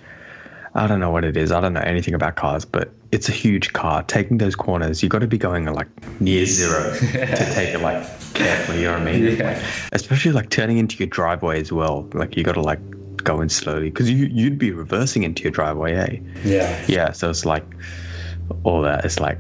I 0.76 0.88
don't 0.88 1.00
know 1.00 1.12
what 1.12 1.24
it 1.24 1.38
is. 1.38 1.52
I 1.52 1.62
don't 1.62 1.74
know 1.74 1.82
anything 1.82 2.16
about 2.16 2.36
cars, 2.36 2.66
but 2.66 2.92
it's 3.12 3.30
a 3.30 3.32
huge 3.32 3.74
car. 3.74 4.02
Taking 4.04 4.40
those 4.40 4.56
corners, 4.56 5.04
you 5.04 5.10
got 5.10 5.20
to 5.20 5.28
be 5.28 5.38
going 5.38 5.66
like 5.66 5.88
near 6.20 6.46
zero 6.46 6.98
to 7.00 7.54
take 7.54 7.76
it 7.76 7.82
like 7.82 8.04
carefully. 8.34 8.80
You 8.80 8.86
know 8.86 8.94
what 8.94 9.08
I 9.08 9.12
mean? 9.12 9.38
Yeah. 9.38 9.54
Like, 9.54 9.64
especially 9.92 10.32
like 10.32 10.50
turning 10.50 10.78
into 10.80 10.98
your 10.98 11.08
driveway 11.08 11.62
as 11.62 11.72
well. 11.72 12.10
Like 12.14 12.36
you 12.36 12.44
got 12.44 12.54
to 12.54 12.62
like 12.62 12.80
go 13.24 13.42
in 13.42 13.50
slowly 13.50 13.90
because 13.90 14.10
you 14.10 14.28
you'd 14.28 14.58
be 14.58 14.72
reversing 14.72 15.24
into 15.24 15.44
your 15.44 15.52
driveway, 15.52 15.94
eh? 15.94 16.20
Yeah. 16.44 16.86
yeah 16.88 17.12
so 17.12 17.30
it's 17.30 17.46
like 17.46 17.66
all 18.64 18.82
that 18.82 19.06
it's 19.06 19.20
like 19.20 19.40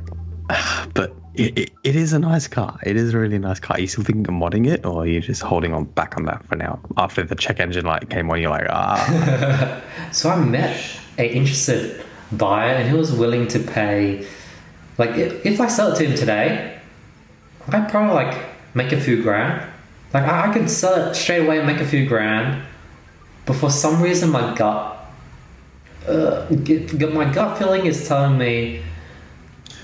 but 0.93 1.13
it, 1.35 1.57
it, 1.57 1.71
it 1.83 1.95
is 1.95 2.13
a 2.13 2.19
nice 2.19 2.47
car 2.47 2.79
it 2.83 2.95
is 2.95 3.13
a 3.13 3.17
really 3.17 3.39
nice 3.39 3.59
car 3.59 3.77
Are 3.77 3.79
you 3.79 3.87
still 3.87 4.03
thinking 4.03 4.27
of 4.27 4.39
modding 4.39 4.67
it 4.71 4.85
or 4.85 5.01
are 5.01 5.07
you 5.07 5.19
just 5.19 5.41
holding 5.41 5.73
on 5.73 5.85
back 5.85 6.15
on 6.15 6.25
that 6.25 6.45
for 6.45 6.55
now 6.55 6.79
after 6.97 7.23
the 7.23 7.33
check 7.33 7.59
engine 7.59 7.85
light 7.85 8.07
came 8.09 8.29
on 8.29 8.39
you're 8.39 8.51
like 8.51 8.67
ah 8.69 9.81
So 10.13 10.29
I 10.29 10.35
met 10.35 10.79
a 11.17 11.27
interested 11.27 12.05
buyer, 12.31 12.75
and 12.75 12.87
he 12.89 12.95
was 12.95 13.11
willing 13.11 13.47
to 13.49 13.59
pay. 13.59 14.27
Like, 14.97 15.11
if, 15.11 15.45
if 15.45 15.59
I 15.59 15.67
sell 15.67 15.91
it 15.91 15.95
to 15.97 16.05
him 16.05 16.15
today, 16.15 16.79
I'd 17.69 17.89
probably 17.89 18.13
like 18.13 18.45
make 18.75 18.91
a 18.91 18.99
few 18.99 19.23
grand. 19.23 19.67
Like, 20.13 20.23
I, 20.23 20.49
I 20.49 20.53
could 20.53 20.69
sell 20.69 20.93
it 20.95 21.15
straight 21.15 21.45
away 21.45 21.57
and 21.57 21.65
make 21.65 21.79
a 21.79 21.85
few 21.85 22.05
grand. 22.07 22.63
But 23.45 23.55
for 23.55 23.69
some 23.69 24.01
reason, 24.01 24.29
my 24.29 24.55
gut, 24.55 25.05
uh, 26.07 26.47
my 27.13 27.31
gut 27.33 27.57
feeling 27.57 27.85
is 27.85 28.07
telling 28.07 28.37
me 28.37 28.81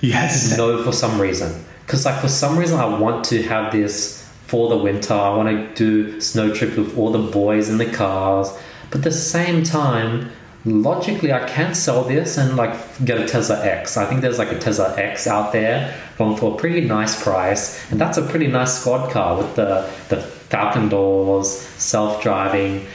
yes 0.01 0.57
no 0.57 0.83
for 0.83 0.91
some 0.91 1.19
reason. 1.19 1.63
Because 1.85 2.05
like 2.05 2.21
for 2.21 2.29
some 2.29 2.57
reason 2.57 2.79
I 2.79 2.85
want 2.85 3.25
to 3.25 3.41
have 3.43 3.71
this 3.71 4.19
for 4.47 4.69
the 4.69 4.77
winter. 4.77 5.13
I 5.13 5.35
want 5.35 5.49
to 5.49 5.75
do 5.75 6.19
snow 6.21 6.53
trips 6.53 6.75
with 6.75 6.97
all 6.97 7.11
the 7.11 7.31
boys 7.31 7.69
in 7.69 7.77
the 7.77 7.85
cars. 7.85 8.49
But 8.89 8.99
at 8.99 9.03
the 9.03 9.11
same 9.11 9.63
time, 9.63 10.31
logically 10.65 11.31
I 11.31 11.47
can 11.47 11.73
sell 11.75 12.03
this 12.03 12.37
and 12.37 12.55
like 12.55 12.73
get 13.05 13.19
a 13.19 13.27
Tesla 13.27 13.63
X. 13.63 13.97
I 13.97 14.05
think 14.05 14.21
there's 14.21 14.39
like 14.39 14.51
a 14.51 14.59
Tesla 14.59 14.95
X 14.97 15.27
out 15.27 15.51
there 15.51 15.95
going 16.17 16.35
for 16.37 16.55
a 16.55 16.57
pretty 16.57 16.81
nice 16.81 17.21
price, 17.21 17.79
and 17.91 17.99
that's 17.99 18.17
a 18.17 18.23
pretty 18.23 18.47
nice 18.47 18.79
squad 18.79 19.11
car 19.11 19.37
with 19.37 19.55
the 19.55 19.89
the 20.09 20.38
Falcon 20.49 20.89
doors, 20.89 21.49
self 21.49 22.21
driving. 22.23 22.85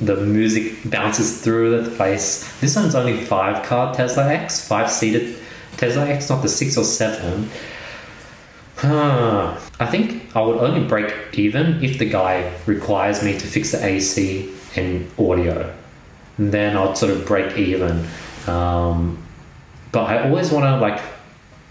The 0.00 0.16
music 0.16 0.90
bounces 0.90 1.40
through 1.40 1.82
the 1.82 1.90
place. 1.90 2.60
This 2.60 2.76
one's 2.76 2.94
only 2.94 3.24
five 3.24 3.64
car 3.64 3.94
Tesla 3.94 4.28
X, 4.28 4.66
five 4.66 4.90
seated 4.90 5.36
Tesla 5.76 6.06
X, 6.06 6.28
not 6.28 6.42
the 6.42 6.48
six 6.48 6.76
or 6.76 6.84
seven. 6.84 7.48
Huh. 8.76 9.58
I 9.80 9.86
think 9.86 10.36
I 10.36 10.42
would 10.42 10.58
only 10.58 10.86
break 10.86 11.14
even 11.32 11.82
if 11.82 11.98
the 11.98 12.08
guy 12.08 12.52
requires 12.66 13.22
me 13.22 13.38
to 13.38 13.46
fix 13.46 13.72
the 13.72 13.84
AC 13.84 14.52
and 14.74 15.10
audio. 15.18 15.72
And 16.38 16.52
then 16.52 16.76
I'd 16.76 16.98
sort 16.98 17.12
of 17.12 17.24
break 17.24 17.56
even. 17.56 18.06
Um, 18.46 19.22
but 19.92 20.04
I 20.04 20.28
always 20.28 20.50
want 20.50 20.64
to 20.64 20.76
like 20.76 21.00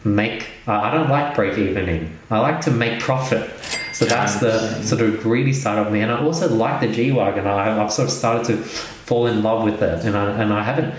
make. 0.04 0.48
I 0.66 0.92
don't 0.92 1.10
like 1.10 1.36
break 1.36 1.58
evening. 1.58 2.18
I 2.32 2.40
like 2.40 2.62
to 2.62 2.72
make 2.72 3.00
profit. 3.00 3.50
So 3.96 4.04
that's 4.04 4.42
the 4.42 4.84
sort 4.84 5.00
of 5.00 5.22
greedy 5.22 5.54
side 5.54 5.78
of 5.78 5.90
me, 5.90 6.02
and 6.02 6.12
I 6.12 6.22
also 6.22 6.54
like 6.54 6.82
the 6.82 6.92
G 6.92 7.14
wagon. 7.14 7.48
And 7.48 7.80
I've 7.80 7.94
sort 7.94 8.10
of 8.10 8.14
started 8.14 8.46
to 8.48 8.58
fall 8.58 9.26
in 9.28 9.42
love 9.42 9.64
with 9.64 9.82
it, 9.82 10.04
and 10.04 10.18
I 10.18 10.32
and 10.42 10.52
I 10.52 10.64
haven't 10.64 10.94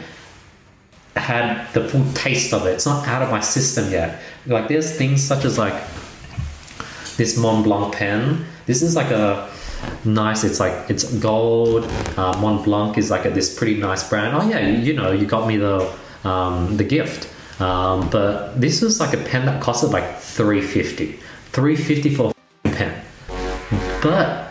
had 1.14 1.70
the 1.74 1.87
full 1.87 2.11
taste 2.14 2.54
of 2.54 2.64
it. 2.64 2.70
It's 2.70 2.87
not 2.87 3.06
out 3.06 3.20
of 3.20 3.30
my 3.30 3.40
system 3.40 3.90
yet. 3.90 4.22
Like 4.46 4.68
there's 4.68 4.96
things 4.96 5.22
such 5.22 5.44
as 5.44 5.59
like 5.59 5.74
this 7.18 7.37
Mont 7.37 7.64
Blanc 7.64 7.94
pen. 7.94 8.46
This 8.64 8.80
is 8.80 8.96
like 8.96 9.11
a 9.11 9.46
nice. 10.06 10.42
It's 10.42 10.59
like 10.59 10.88
it's 10.88 11.04
gold. 11.18 11.85
Uh, 12.16 12.35
Mont 12.40 12.64
Blanc 12.64 12.96
is 12.96 13.11
like 13.11 13.26
a, 13.26 13.30
this 13.30 13.54
pretty 13.54 13.78
nice 13.78 14.09
brand. 14.09 14.35
Oh 14.35 14.48
yeah, 14.48 14.66
you, 14.66 14.78
you 14.78 14.94
know, 14.94 15.12
you 15.12 15.26
got 15.26 15.46
me 15.46 15.59
the 15.59 15.94
um, 16.24 16.78
the 16.78 16.85
gift. 16.85 17.28
Um, 17.61 18.09
but 18.09 18.59
this 18.59 18.80
was 18.80 19.00
like 19.00 19.12
a 19.12 19.22
pen 19.22 19.44
that 19.44 19.62
costed 19.62 19.92
like 19.92 20.18
350 20.18 21.18
350 21.52 22.14
for 22.14 22.36
pen 22.77 23.03
but 24.03 24.47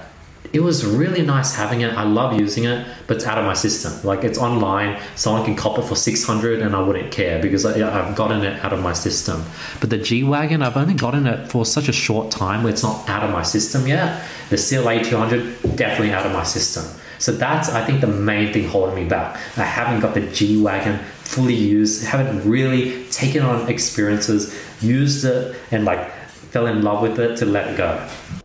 it 0.54 0.62
was 0.62 0.86
really 0.86 1.22
nice 1.22 1.56
having 1.56 1.82
it. 1.82 1.94
I 1.94 2.04
love 2.04 2.40
using 2.40 2.64
it, 2.64 2.88
but 3.08 3.18
it's 3.18 3.26
out 3.26 3.38
of 3.38 3.46
my 3.46 3.54
system. 3.54 3.92
Like 4.08 4.24
it's 4.24 4.38
online, 4.38 5.02
someone 5.16 5.44
can 5.44 5.56
cop 5.56 5.78
it 5.78 5.84
for 5.84 5.96
600 5.96 6.62
and 6.62 6.76
I 6.76 6.82
wouldn't 6.82 7.12
care 7.12 7.42
because 7.42 7.66
I, 7.66 7.78
have 7.78 8.16
gotten 8.16 8.44
it 8.44 8.64
out 8.64 8.72
of 8.72 8.82
my 8.82 8.94
system. 8.94 9.44
But 9.82 9.90
the 9.90 9.98
G 9.98 10.24
Wagon, 10.24 10.62
I've 10.62 10.78
only 10.78 10.94
gotten 10.94 11.28
it 11.28 11.50
for 11.50 11.66
such 11.66 11.90
a 11.90 11.94
short 11.94 12.32
time 12.32 12.64
where 12.64 12.72
it's 12.72 12.84
not 12.84 13.08
out 13.10 13.24
of 13.24 13.32
my 13.32 13.44
system 13.44 13.86
yet. 13.88 14.24
The 14.50 14.58
CLA 14.58 15.04
200, 15.04 15.76
definitely 15.76 16.14
out 16.14 16.26
of 16.26 16.32
my 16.32 16.44
system. 16.44 16.86
So 17.18 17.32
that's, 17.32 17.70
I 17.70 17.86
think, 17.86 18.02
the 18.02 18.08
main 18.08 18.54
thing 18.54 18.68
holding 18.68 18.96
me 18.96 19.06
back. 19.06 19.36
I 19.58 19.64
haven't 19.64 20.02
got 20.02 20.14
the 20.14 20.22
G 20.22 20.62
Wagon 20.62 21.00
fully 21.24 21.56
used, 21.56 22.06
haven't 22.06 22.50
really 22.50 23.06
taken 23.10 23.42
on 23.42 23.70
experiences, 23.70 24.58
used 24.82 25.26
it, 25.26 25.56
and 25.72 25.86
like 25.86 26.14
fell 26.56 26.68
in 26.68 26.84
love 26.84 27.02
with 27.02 27.20
it 27.20 27.36
to 27.36 27.46
let 27.46 27.76
go. 27.76 27.89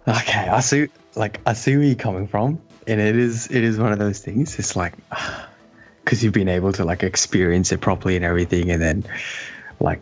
Okay, 0.09 0.49
I 0.49 0.59
see 0.59 0.89
like 1.15 1.39
I 1.47 1.53
see 1.53 1.77
where 1.77 1.87
you're 1.87 1.95
coming 1.95 2.27
from, 2.27 2.61
and 2.89 3.01
it 3.01 3.15
is 3.15 3.47
it 3.53 3.63
is 3.63 3.79
one 3.79 3.93
of 3.93 4.01
those 4.01 4.19
things. 4.19 4.59
It's 4.59 4.75
like 4.75 4.95
because 6.05 6.25
you've 6.25 6.33
been 6.33 6.49
able 6.49 6.73
to 6.73 6.85
like 6.85 7.05
experience 7.05 7.71
it 7.71 7.81
properly 7.81 8.17
and 8.17 8.25
everything, 8.25 8.69
and 8.73 8.83
then 8.83 9.05
like 9.79 10.01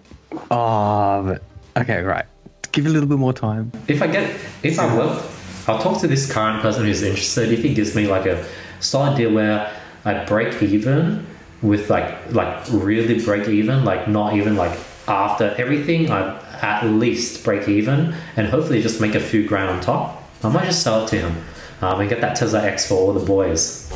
oh, 0.50 1.22
but, 1.22 1.42
okay, 1.82 2.00
right. 2.00 2.24
Give 2.72 2.86
it 2.86 2.88
a 2.88 2.92
little 2.92 3.10
bit 3.10 3.18
more 3.18 3.34
time. 3.34 3.72
If 3.88 4.00
I 4.00 4.06
get 4.06 4.40
if 4.62 4.78
I 4.78 4.86
will, 4.96 5.22
I'll 5.66 5.82
talk 5.82 6.00
to 6.00 6.08
this 6.08 6.32
current 6.32 6.62
person 6.62 6.86
who's 6.86 7.02
interested. 7.02 7.52
If 7.52 7.62
he 7.62 7.74
gives 7.74 7.94
me 7.94 8.06
like 8.06 8.24
a 8.24 8.42
solid 8.80 9.18
deal 9.18 9.34
where 9.34 9.70
I 10.06 10.24
break 10.24 10.62
even 10.62 11.26
with 11.60 11.90
like 11.90 12.32
like 12.32 12.66
really 12.70 13.22
break 13.22 13.48
even, 13.48 13.84
like 13.84 14.08
not 14.08 14.32
even 14.32 14.56
like 14.56 14.78
after 15.06 15.54
everything, 15.58 16.10
I 16.10 16.47
at 16.62 16.84
least 16.84 17.44
break 17.44 17.68
even, 17.68 18.14
and 18.36 18.46
hopefully 18.48 18.82
just 18.82 19.00
make 19.00 19.14
a 19.14 19.20
few 19.20 19.46
grand 19.46 19.70
on 19.70 19.80
top 19.80 20.18
I 20.42 20.48
might 20.50 20.66
just 20.66 20.82
sell 20.82 21.04
it 21.04 21.08
to 21.08 21.18
him 21.18 21.36
um, 21.82 22.00
and 22.00 22.08
get 22.08 22.20
that 22.20 22.36
Tesla 22.36 22.62
X 22.62 22.86
for 22.86 22.94
all 22.94 23.12
the 23.12 23.24
boys. 23.24 23.92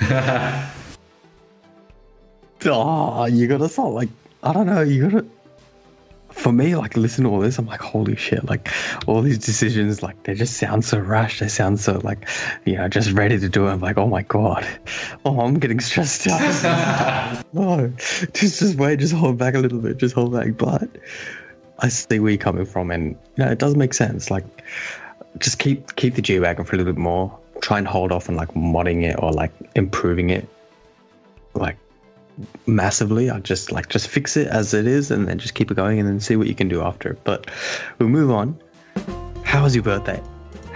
oh, 2.66 3.24
you 3.26 3.48
gotta 3.48 3.68
start 3.68 3.92
like 3.92 4.08
I 4.44 4.52
don't 4.52 4.66
know. 4.66 4.82
You 4.82 5.08
gotta. 5.10 5.26
For 6.46 6.52
me, 6.52 6.76
like 6.76 6.96
listen 6.96 7.24
to 7.24 7.30
all 7.30 7.40
this, 7.40 7.58
I'm 7.58 7.66
like, 7.66 7.80
holy 7.80 8.14
shit! 8.14 8.44
Like 8.44 8.68
all 9.08 9.20
these 9.20 9.38
decisions, 9.38 10.00
like 10.00 10.22
they 10.22 10.34
just 10.34 10.56
sound 10.58 10.84
so 10.84 10.96
rash. 10.96 11.40
They 11.40 11.48
sound 11.48 11.80
so 11.80 11.98
like, 12.04 12.28
you 12.64 12.76
know, 12.76 12.86
just 12.86 13.10
ready 13.10 13.36
to 13.36 13.48
do 13.48 13.66
it. 13.66 13.72
I'm 13.72 13.80
like, 13.80 13.98
oh 13.98 14.06
my 14.06 14.22
god, 14.22 14.64
oh, 15.24 15.40
I'm 15.40 15.58
getting 15.58 15.80
stressed 15.80 16.28
out. 16.28 17.44
no, 17.52 17.92
just 18.32 18.60
just 18.60 18.76
wait, 18.76 19.00
just 19.00 19.12
hold 19.12 19.38
back 19.38 19.56
a 19.56 19.58
little 19.58 19.80
bit, 19.80 19.96
just 19.96 20.14
hold 20.14 20.34
back. 20.34 20.56
But 20.56 20.88
I 21.80 21.88
see 21.88 22.20
where 22.20 22.30
you're 22.30 22.38
coming 22.38 22.64
from, 22.64 22.92
and 22.92 23.18
you 23.36 23.44
know, 23.44 23.50
it 23.50 23.58
does 23.58 23.74
make 23.74 23.92
sense. 23.92 24.30
Like, 24.30 24.44
just 25.40 25.58
keep 25.58 25.96
keep 25.96 26.14
the 26.14 26.22
G 26.22 26.38
wagon 26.38 26.64
for 26.64 26.76
a 26.76 26.78
little 26.78 26.92
bit 26.92 27.00
more. 27.00 27.36
Try 27.60 27.78
and 27.78 27.88
hold 27.88 28.12
off 28.12 28.28
on 28.28 28.36
like 28.36 28.54
modding 28.54 29.02
it 29.02 29.16
or 29.18 29.32
like 29.32 29.50
improving 29.74 30.30
it, 30.30 30.48
like 31.54 31.76
massively. 32.66 33.30
I 33.30 33.40
just 33.40 33.72
like 33.72 33.88
just 33.88 34.08
fix 34.08 34.36
it 34.36 34.48
as 34.48 34.74
it 34.74 34.86
is, 34.86 35.10
and 35.10 35.28
then 35.28 35.38
just 35.38 35.54
keep 35.54 35.70
it 35.70 35.74
going, 35.74 35.98
and 35.98 36.08
then 36.08 36.20
see 36.20 36.36
what 36.36 36.46
you 36.46 36.54
can 36.54 36.68
do 36.68 36.82
after. 36.82 37.18
But 37.24 37.50
we'll 37.98 38.08
move 38.08 38.30
on. 38.30 38.58
How 39.44 39.62
was 39.62 39.74
your 39.74 39.84
birthday? 39.84 40.20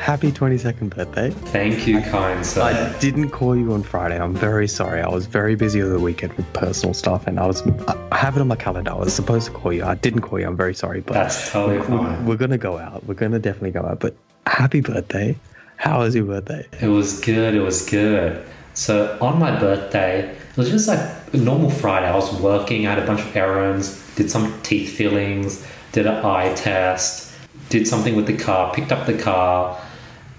happy 0.01 0.33
22nd 0.33 0.89
birthday. 0.95 1.31
Thank 1.31 1.87
you, 1.87 2.01
kind 2.01 2.45
sir. 2.45 2.63
I 2.63 2.99
didn't 2.99 3.31
call 3.31 3.55
you 3.55 3.73
on 3.73 3.83
Friday. 3.83 4.19
I'm 4.19 4.35
very 4.35 4.67
sorry. 4.67 5.03
I 5.03 5.09
was 5.09 5.27
very 5.27 5.55
busy 5.55 5.83
over 5.83 5.93
the 5.93 6.01
weekend 6.01 6.33
with 6.33 6.51
personal 6.55 6.95
stuff, 6.95 7.27
and 7.27 7.39
I 7.39 7.47
was 7.47 7.63
I 8.11 8.17
have 8.17 8.37
it 8.37 8.41
on 8.41 8.49
my 8.49 8.57
calendar. 8.57 8.91
I 8.91 8.95
was 8.95 9.13
supposed 9.15 9.47
to 9.47 9.53
call 9.53 9.73
you. 9.73 9.85
I 9.85 9.95
didn't 9.95 10.23
call 10.23 10.41
you. 10.41 10.47
I'm 10.47 10.57
very 10.57 10.75
sorry, 10.75 11.03
but 11.03 11.15
that's 11.15 11.51
totally 11.53 11.79
we're, 11.79 11.85
fine. 11.85 12.27
We're 12.27 12.37
gonna 12.37 12.59
go 12.59 12.79
out. 12.79 13.05
We're 13.05 13.15
gonna 13.15 13.39
definitely 13.39 13.73
go 13.73 13.83
out. 13.83 14.01
But 14.01 14.17
happy 14.47 14.81
birthday. 14.81 15.37
How 15.77 16.01
was 16.01 16.15
your 16.15 16.25
birthday? 16.25 16.67
It 16.81 16.89
was 16.89 17.21
good. 17.21 17.55
It 17.55 17.61
was 17.61 17.89
good. 17.89 18.45
So 18.81 19.19
on 19.21 19.39
my 19.39 19.61
birthday, 19.61 20.31
it 20.31 20.57
was 20.57 20.71
just 20.71 20.89
like 20.89 21.01
a 21.35 21.37
normal 21.37 21.69
Friday. 21.69 22.07
I 22.07 22.17
was 22.17 22.33
working. 22.41 22.87
I 22.87 22.95
had 22.95 23.03
a 23.03 23.07
bunch 23.07 23.21
of 23.21 23.37
errands. 23.37 24.03
Did 24.15 24.31
some 24.31 24.59
teeth 24.63 24.97
fillings. 24.97 25.67
Did 25.93 26.07
an 26.07 26.25
eye 26.25 26.55
test. 26.55 27.35
Did 27.69 27.87
something 27.87 28.17
with 28.17 28.27
the 28.27 28.39
car. 28.39 28.73
Picked 28.73 28.91
up 28.91 29.07
the 29.07 29.19
car 29.19 29.79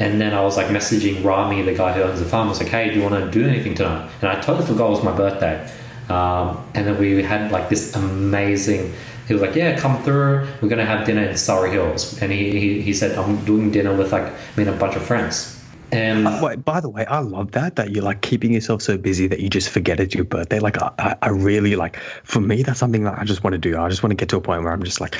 and 0.01 0.19
then 0.19 0.33
I 0.33 0.41
was 0.41 0.57
like 0.57 0.65
messaging 0.67 1.23
Rami, 1.23 1.61
the 1.61 1.75
guy 1.75 1.93
who 1.93 2.01
owns 2.01 2.19
the 2.19 2.25
farm. 2.25 2.47
I 2.47 2.49
was 2.49 2.59
like, 2.59 2.69
"Hey, 2.69 2.89
do 2.89 2.95
you 2.95 3.03
want 3.03 3.23
to 3.23 3.29
do 3.29 3.47
anything 3.47 3.75
tonight?" 3.75 4.09
And 4.21 4.31
I 4.31 4.41
totally 4.41 4.65
forgot 4.65 4.87
it 4.87 4.89
was 4.89 5.03
my 5.03 5.15
birthday. 5.15 5.69
Um, 6.09 6.57
and 6.73 6.87
then 6.87 6.97
we 6.97 7.21
had 7.21 7.51
like 7.51 7.69
this 7.69 7.95
amazing. 7.95 8.93
He 9.27 9.33
was 9.35 9.43
like, 9.43 9.55
"Yeah, 9.55 9.79
come 9.79 10.01
through. 10.01 10.47
We're 10.59 10.69
gonna 10.69 10.85
have 10.85 11.05
dinner 11.05 11.23
in 11.23 11.37
Surry 11.37 11.69
Hills." 11.69 12.19
And 12.19 12.31
he, 12.31 12.49
he, 12.59 12.81
he 12.81 12.93
said, 12.93 13.15
"I'm 13.15 13.45
doing 13.45 13.69
dinner 13.69 13.93
with 13.95 14.11
like 14.11 14.25
me 14.57 14.65
and 14.65 14.69
a 14.69 14.77
bunch 14.79 14.95
of 14.95 15.03
friends." 15.03 15.60
And 15.91 16.27
uh, 16.27 16.39
wait, 16.41 16.63
by 16.63 16.79
the 16.79 16.89
way, 16.89 17.05
I 17.05 17.19
love 17.19 17.51
that 17.51 17.75
that 17.75 17.91
you're 17.91 18.03
like 18.03 18.21
keeping 18.21 18.53
yourself 18.53 18.81
so 18.81 18.97
busy 18.97 19.27
that 19.27 19.39
you 19.39 19.49
just 19.49 19.69
forget 19.69 19.99
it's 19.99 20.15
your 20.15 20.23
birthday. 20.23 20.59
Like 20.59 20.81
I, 20.81 21.15
I 21.21 21.29
really 21.29 21.75
like. 21.75 21.97
For 22.23 22.39
me, 22.39 22.63
that's 22.63 22.79
something 22.79 23.03
that 23.03 23.17
I 23.19 23.25
just 23.25 23.43
want 23.43 23.53
to 23.53 23.57
do. 23.57 23.77
I 23.77 23.89
just 23.89 24.03
want 24.03 24.11
to 24.11 24.15
get 24.15 24.29
to 24.29 24.37
a 24.37 24.41
point 24.41 24.63
where 24.63 24.71
I'm 24.71 24.83
just 24.83 25.01
like, 25.01 25.15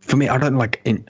for 0.00 0.16
me, 0.16 0.28
I 0.28 0.38
don't 0.38 0.56
like 0.56 0.80
in 0.84 1.08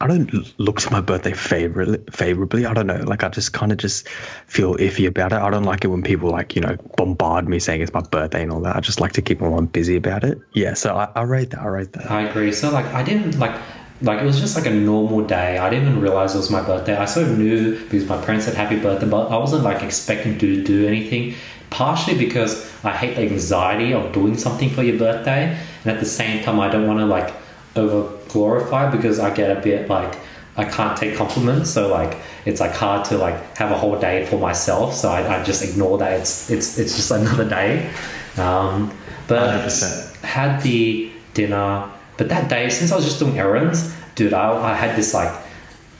I 0.00 0.06
don't 0.06 0.58
look 0.58 0.80
to 0.80 0.90
my 0.90 1.00
birthday 1.00 1.32
favorably. 1.32 1.98
Favorably, 2.10 2.66
I 2.66 2.74
don't 2.74 2.86
know. 2.86 3.02
Like 3.06 3.24
I 3.24 3.28
just 3.28 3.52
kind 3.52 3.72
of 3.72 3.78
just 3.78 4.08
feel 4.08 4.74
iffy 4.76 5.06
about 5.06 5.32
it. 5.32 5.38
I 5.38 5.48
don't 5.50 5.64
like 5.64 5.84
it 5.84 5.88
when 5.88 6.02
people 6.02 6.30
like 6.30 6.56
you 6.56 6.62
know 6.62 6.76
bombard 6.96 7.48
me 7.48 7.58
saying 7.58 7.80
it's 7.80 7.92
my 7.92 8.02
birthday 8.02 8.42
and 8.42 8.52
all 8.52 8.60
that. 8.60 8.76
I 8.76 8.80
just 8.80 9.00
like 9.00 9.12
to 9.12 9.22
keep 9.22 9.40
my 9.40 9.48
mind 9.48 9.72
busy 9.72 9.96
about 9.96 10.24
it. 10.24 10.38
Yeah, 10.52 10.74
so 10.74 10.96
I, 10.96 11.10
I 11.14 11.22
rate 11.22 11.50
that. 11.50 11.60
I 11.60 11.66
rate 11.66 11.92
that. 11.92 12.10
I 12.10 12.22
agree. 12.22 12.52
So 12.52 12.70
like 12.70 12.86
I 12.86 13.02
didn't 13.02 13.38
like 13.38 13.58
like 14.02 14.20
it 14.20 14.24
was 14.24 14.40
just 14.40 14.56
like 14.56 14.66
a 14.66 14.70
normal 14.70 15.24
day. 15.24 15.58
I 15.58 15.70
didn't 15.70 15.88
even 15.88 16.00
realize 16.00 16.34
it 16.34 16.38
was 16.38 16.50
my 16.50 16.62
birthday. 16.62 16.96
I 16.96 17.04
sort 17.04 17.28
of 17.28 17.38
knew 17.38 17.78
because 17.84 18.06
my 18.08 18.22
parents 18.22 18.46
said 18.46 18.54
happy 18.54 18.78
birthday, 18.78 19.08
but 19.08 19.28
I 19.30 19.36
wasn't 19.36 19.64
like 19.64 19.82
expecting 19.82 20.38
to 20.38 20.64
do 20.64 20.86
anything. 20.86 21.34
Partially 21.70 22.16
because 22.16 22.70
I 22.84 22.92
hate 22.92 23.16
the 23.16 23.22
anxiety 23.22 23.92
of 23.92 24.12
doing 24.12 24.36
something 24.36 24.70
for 24.70 24.82
your 24.82 24.98
birthday, 24.98 25.58
and 25.84 25.92
at 25.92 26.00
the 26.00 26.06
same 26.06 26.44
time 26.44 26.60
I 26.60 26.68
don't 26.68 26.86
want 26.86 27.00
to 27.00 27.06
like 27.06 27.34
over 27.76 28.16
glorify 28.28 28.90
because 28.90 29.18
I 29.18 29.34
get 29.34 29.56
a 29.56 29.60
bit 29.60 29.88
like 29.88 30.16
I 30.56 30.64
can't 30.64 30.96
take 30.96 31.16
compliments, 31.16 31.70
so 31.70 31.88
like 31.88 32.18
it's 32.44 32.60
like 32.60 32.72
hard 32.72 33.04
to 33.06 33.18
like 33.18 33.56
have 33.56 33.70
a 33.70 33.78
whole 33.78 33.98
day 33.98 34.26
for 34.26 34.38
myself. 34.38 34.94
So 34.94 35.08
I, 35.08 35.40
I 35.40 35.42
just 35.42 35.64
ignore 35.64 35.98
that. 35.98 36.20
It's 36.20 36.50
it's 36.50 36.78
it's 36.78 36.96
just 36.96 37.10
another 37.20 37.48
day. 37.48 37.90
Um, 38.36 38.96
but 39.26 39.64
100%. 39.64 40.16
had 40.22 40.62
the 40.62 41.10
dinner. 41.32 41.90
But 42.16 42.28
that 42.28 42.48
day, 42.48 42.70
since 42.70 42.92
I 42.92 42.96
was 42.96 43.04
just 43.04 43.18
doing 43.18 43.38
errands, 43.38 43.94
dude, 44.14 44.32
I, 44.32 44.72
I 44.72 44.74
had 44.74 44.96
this 44.96 45.14
like 45.14 45.32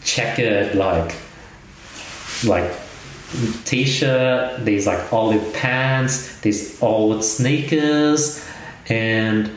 checkered 0.05 0.75
like 0.75 1.15
like 2.45 2.71
t-shirt, 3.65 4.65
these 4.65 4.87
like 4.87 5.13
olive 5.13 5.53
pants, 5.55 6.39
these 6.41 6.81
old 6.83 7.25
sneakers, 7.25 8.47
and 8.89 9.51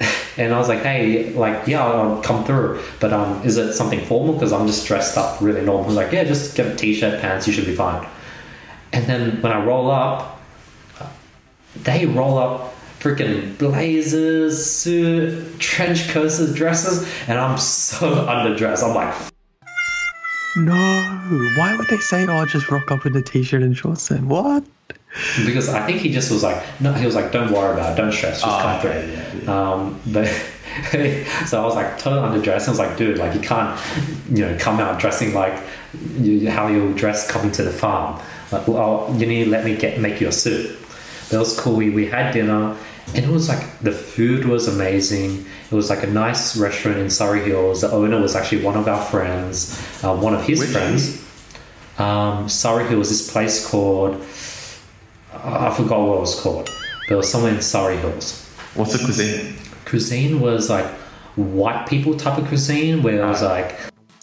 and 0.36 0.54
I 0.54 0.58
was 0.58 0.68
like, 0.68 0.80
hey, 0.80 1.32
like, 1.34 1.66
yeah, 1.66 1.84
I'll 1.84 2.22
come 2.22 2.44
through. 2.44 2.82
But 2.98 3.12
um, 3.12 3.42
is 3.44 3.56
it 3.56 3.74
something 3.74 4.04
formal? 4.06 4.34
Because 4.34 4.52
I'm 4.52 4.66
just 4.66 4.86
dressed 4.86 5.16
up 5.18 5.40
really 5.40 5.62
normal. 5.62 5.92
Like, 5.92 6.12
yeah, 6.12 6.24
just 6.24 6.56
get 6.56 6.66
a 6.66 6.74
t-shirt, 6.74 7.20
pants, 7.20 7.46
you 7.46 7.52
should 7.52 7.66
be 7.66 7.74
fine. 7.74 8.08
And 8.92 9.06
then 9.06 9.40
when 9.42 9.52
I 9.52 9.64
roll 9.64 9.90
up, 9.90 10.40
they 11.76 12.06
roll 12.06 12.38
up 12.38 12.69
freaking 13.00 13.56
blazers, 13.58 14.64
suit, 14.64 15.58
trench 15.58 16.08
coats, 16.08 16.52
dresses, 16.54 17.08
and 17.26 17.38
I'm 17.38 17.58
so 17.58 18.10
underdressed. 18.28 18.82
I'm 18.86 18.94
like, 18.94 19.14
No. 20.56 21.54
Why 21.56 21.76
would 21.76 21.86
they 21.88 21.98
say, 21.98 22.26
"Oh, 22.28 22.44
just 22.46 22.70
rock 22.70 22.90
up 22.90 23.06
in 23.06 23.16
a 23.16 23.22
t-shirt 23.22 23.62
and 23.62 23.76
shorts"? 23.76 24.08
Then 24.08 24.28
what? 24.28 24.64
because 25.44 25.68
I 25.68 25.84
think 25.86 25.98
he 26.00 26.12
just 26.12 26.30
was 26.30 26.44
like, 26.44 26.62
no, 26.80 26.92
he 26.92 27.04
was 27.04 27.16
like, 27.16 27.32
don't 27.32 27.50
worry 27.50 27.72
about 27.72 27.94
it, 27.94 27.96
don't 28.00 28.12
stress, 28.12 28.40
just 28.42 28.46
Oh, 28.46 28.60
come 28.62 28.78
okay, 28.78 29.30
through. 29.42 29.52
Um, 29.52 30.00
but 30.06 30.26
so 31.48 31.60
I 31.60 31.64
was 31.66 31.74
like 31.74 31.98
totally 31.98 32.22
underdressed. 32.40 32.68
I 32.68 32.70
was 32.70 32.78
like, 32.78 32.96
dude, 32.96 33.18
like 33.18 33.34
you 33.34 33.40
can't, 33.40 33.78
you 34.30 34.46
know, 34.46 34.56
come 34.58 34.78
out 34.78 35.00
dressing 35.00 35.34
like 35.34 35.60
you, 36.16 36.48
how 36.48 36.68
you'll 36.68 36.92
dress 36.94 37.28
coming 37.28 37.50
to 37.52 37.64
the 37.64 37.72
farm. 37.72 38.20
Like, 38.52 38.68
well, 38.68 39.12
you 39.18 39.26
need 39.26 39.44
to 39.44 39.50
let 39.50 39.64
me 39.64 39.76
get 39.76 40.00
make 40.00 40.20
you 40.20 40.28
a 40.28 40.32
suit. 40.32 40.78
But 41.28 41.36
it 41.36 41.38
was 41.40 41.58
cool. 41.58 41.74
We, 41.74 41.90
we 41.90 42.06
had 42.06 42.32
dinner, 42.32 42.76
and 43.14 43.24
it 43.24 43.28
was 43.28 43.48
like 43.48 43.78
the 43.80 43.92
food 43.92 44.44
was 44.44 44.68
amazing. 44.68 45.44
It 45.70 45.74
was 45.74 45.90
like 45.90 46.02
a 46.02 46.06
nice 46.06 46.56
restaurant 46.56 46.98
in 46.98 47.10
Surry 47.10 47.42
Hills. 47.44 47.80
The 47.82 47.90
owner 47.90 48.20
was 48.20 48.34
actually 48.36 48.62
one 48.62 48.76
of 48.76 48.86
our 48.88 49.02
friends, 49.06 49.78
uh, 50.04 50.14
one 50.16 50.34
of 50.34 50.44
his 50.44 50.60
Which- 50.60 50.70
friends. 50.70 51.24
Um, 51.98 52.48
Surry 52.48 52.86
Hills, 52.88 53.08
this 53.10 53.30
place 53.30 53.66
called 53.68 54.14
I 55.32 55.70
forgot 55.74 56.00
what 56.00 56.16
it 56.16 56.20
was 56.20 56.40
called, 56.40 56.70
but 57.08 57.14
it 57.14 57.16
was 57.16 57.30
somewhere 57.30 57.54
in 57.54 57.60
Surry 57.62 57.96
Hills. 57.96 58.46
What's 58.74 58.92
the 58.92 58.98
cuisine? 59.04 59.54
Cuisine 59.84 60.40
was 60.40 60.68
like 60.68 60.86
white 61.36 61.86
people 61.88 62.14
type 62.16 62.38
of 62.38 62.46
cuisine, 62.48 63.02
where 63.02 63.22
it 63.22 63.26
was 63.26 63.42
like 63.42 63.76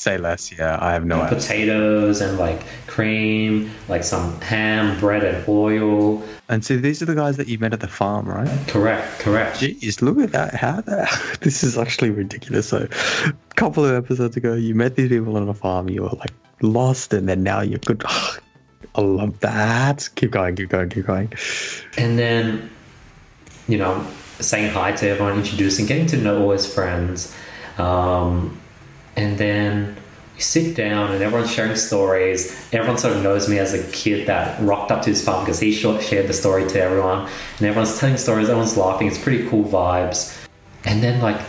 Say 0.08 0.18
less. 0.18 0.58
Yeah, 0.58 0.78
I 0.80 0.94
have 0.94 1.06
no 1.06 1.20
idea. 1.20 1.38
potatoes 1.38 2.22
and 2.22 2.38
like 2.38 2.64
cream, 2.88 3.70
like 3.90 4.06
some 4.06 4.40
ham, 4.40 4.98
bread, 5.02 5.22
and 5.22 5.46
oil. 5.50 6.24
And 6.48 6.64
so 6.64 6.78
these 6.78 7.02
are 7.02 7.06
the 7.06 7.14
guys 7.14 7.36
that 7.36 7.50
you 7.50 7.60
met 7.60 7.74
at 7.74 7.82
the 7.82 7.90
farm, 7.90 8.26
right? 8.26 8.48
Correct, 8.70 9.20
correct. 9.20 9.58
Jeez, 9.58 10.02
look 10.02 10.18
at 10.20 10.32
that. 10.32 10.56
How 10.56 10.80
that? 10.80 11.38
This 11.42 11.62
is 11.66 11.78
actually 11.78 12.12
ridiculous. 12.12 12.70
So, 12.70 12.88
a 13.26 13.54
couple 13.56 13.84
of 13.84 14.02
episodes 14.02 14.38
ago, 14.38 14.54
you 14.54 14.76
met 14.76 14.96
these 14.96 15.10
people 15.10 15.36
on 15.36 15.50
a 15.50 15.54
farm. 15.54 15.90
You 15.90 16.04
were 16.04 16.10
like 16.10 16.32
lost, 16.62 17.12
and 17.12 17.28
then 17.28 17.44
now 17.44 17.60
you're 17.60 17.80
good. 17.80 18.02
I 18.96 19.02
love 19.02 19.42
that. 19.42 20.08
Keep 20.16 20.32
going, 20.32 20.56
keep 20.56 20.70
going, 20.70 20.88
keep 20.88 21.06
going. 21.06 21.34
And 21.98 22.18
then, 22.18 22.70
you 23.68 23.78
know, 23.78 24.08
saying 24.40 24.72
hi 24.72 24.94
to 24.94 25.10
everyone, 25.10 25.38
introducing, 25.40 25.86
getting 25.86 26.08
to 26.08 26.18
know 26.18 26.44
all 26.44 26.52
his 26.52 26.74
friends. 26.74 27.36
Um, 27.78 28.58
and 29.18 29.38
then 29.38 29.98
you 30.36 30.42
sit 30.42 30.76
down 30.76 31.12
and 31.12 31.24
everyone's 31.24 31.52
sharing 31.52 31.76
stories. 31.76 32.56
Everyone 32.72 33.00
sort 33.00 33.18
of 33.18 33.24
knows 33.24 33.50
me 33.50 33.58
as 33.58 33.74
a 33.74 33.92
kid 33.92 34.28
that 34.28 34.62
rocked 34.62 34.92
up 34.92 35.02
to 35.02 35.10
his 35.10 35.26
farm 35.26 35.44
because 35.44 35.60
he 35.60 35.74
shared 35.74 36.28
the 36.28 36.34
story 36.34 36.68
to 36.70 36.80
everyone. 36.80 37.28
And 37.58 37.68
everyone's 37.68 38.00
telling 38.00 38.18
stories, 38.18 38.48
everyone's 38.48 38.78
laughing. 38.78 39.08
It's 39.08 39.18
pretty 39.18 39.50
cool 39.50 39.64
vibes. 39.64 40.38
And 40.86 41.02
then, 41.02 41.20
like, 41.22 41.42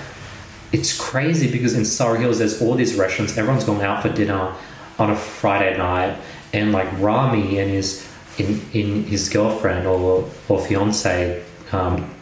it's 0.73 0.99
crazy 0.99 1.53
because 1.53 1.75
in 1.75 1.85
Surry 1.85 2.21
Hills, 2.21 2.39
there's 2.39 2.63
all 2.63 2.75
these 2.75 2.95
restaurants. 2.95 3.37
Everyone's 3.37 3.65
going 3.65 3.83
out 3.83 4.03
for 4.03 4.09
dinner 4.09 4.55
on 4.99 5.11
a 5.11 5.17
Friday 5.17 5.77
night, 5.77 6.19
and 6.53 6.73
like 6.73 6.89
Rami 6.99 7.59
and 7.59 7.71
his 7.71 8.07
in, 8.39 8.61
in 8.73 9.05
his 9.05 9.29
girlfriend 9.29 9.87
or 9.87 10.29
or 10.49 10.61
fiance 10.61 11.43
um, 11.73 12.15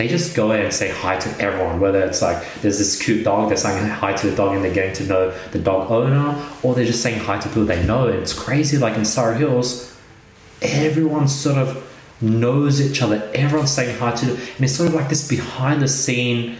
they 0.00 0.08
just 0.08 0.34
go 0.34 0.50
in 0.52 0.62
and 0.62 0.72
say 0.72 0.88
hi 0.88 1.18
to 1.18 1.28
everyone. 1.38 1.78
Whether 1.78 2.00
it's 2.00 2.22
like 2.22 2.42
there's 2.62 2.78
this 2.78 2.98
cute 2.98 3.22
dog, 3.22 3.48
they're 3.48 3.58
saying 3.58 3.86
hi 3.86 4.14
to 4.14 4.30
the 4.30 4.34
dog 4.34 4.56
and 4.56 4.64
they're 4.64 4.72
getting 4.72 4.94
to 4.94 5.04
know 5.04 5.30
the 5.52 5.58
dog 5.58 5.90
owner, 5.90 6.42
or 6.62 6.74
they're 6.74 6.86
just 6.86 7.02
saying 7.02 7.20
hi 7.20 7.38
to 7.38 7.48
people 7.48 7.66
they 7.66 7.84
know. 7.84 8.08
And 8.08 8.20
it's 8.20 8.32
crazy. 8.32 8.78
Like 8.78 8.96
in 8.96 9.04
Surry 9.04 9.36
Hills, 9.36 9.94
everyone 10.62 11.28
sort 11.28 11.58
of 11.58 11.86
knows 12.22 12.80
each 12.80 13.02
other. 13.02 13.30
Everyone's 13.34 13.72
saying 13.72 13.98
hi 13.98 14.12
to, 14.12 14.24
them. 14.24 14.36
and 14.56 14.64
it's 14.64 14.74
sort 14.74 14.88
of 14.88 14.94
like 14.94 15.10
this 15.10 15.28
behind 15.28 15.82
the 15.82 15.88
scene 15.88 16.56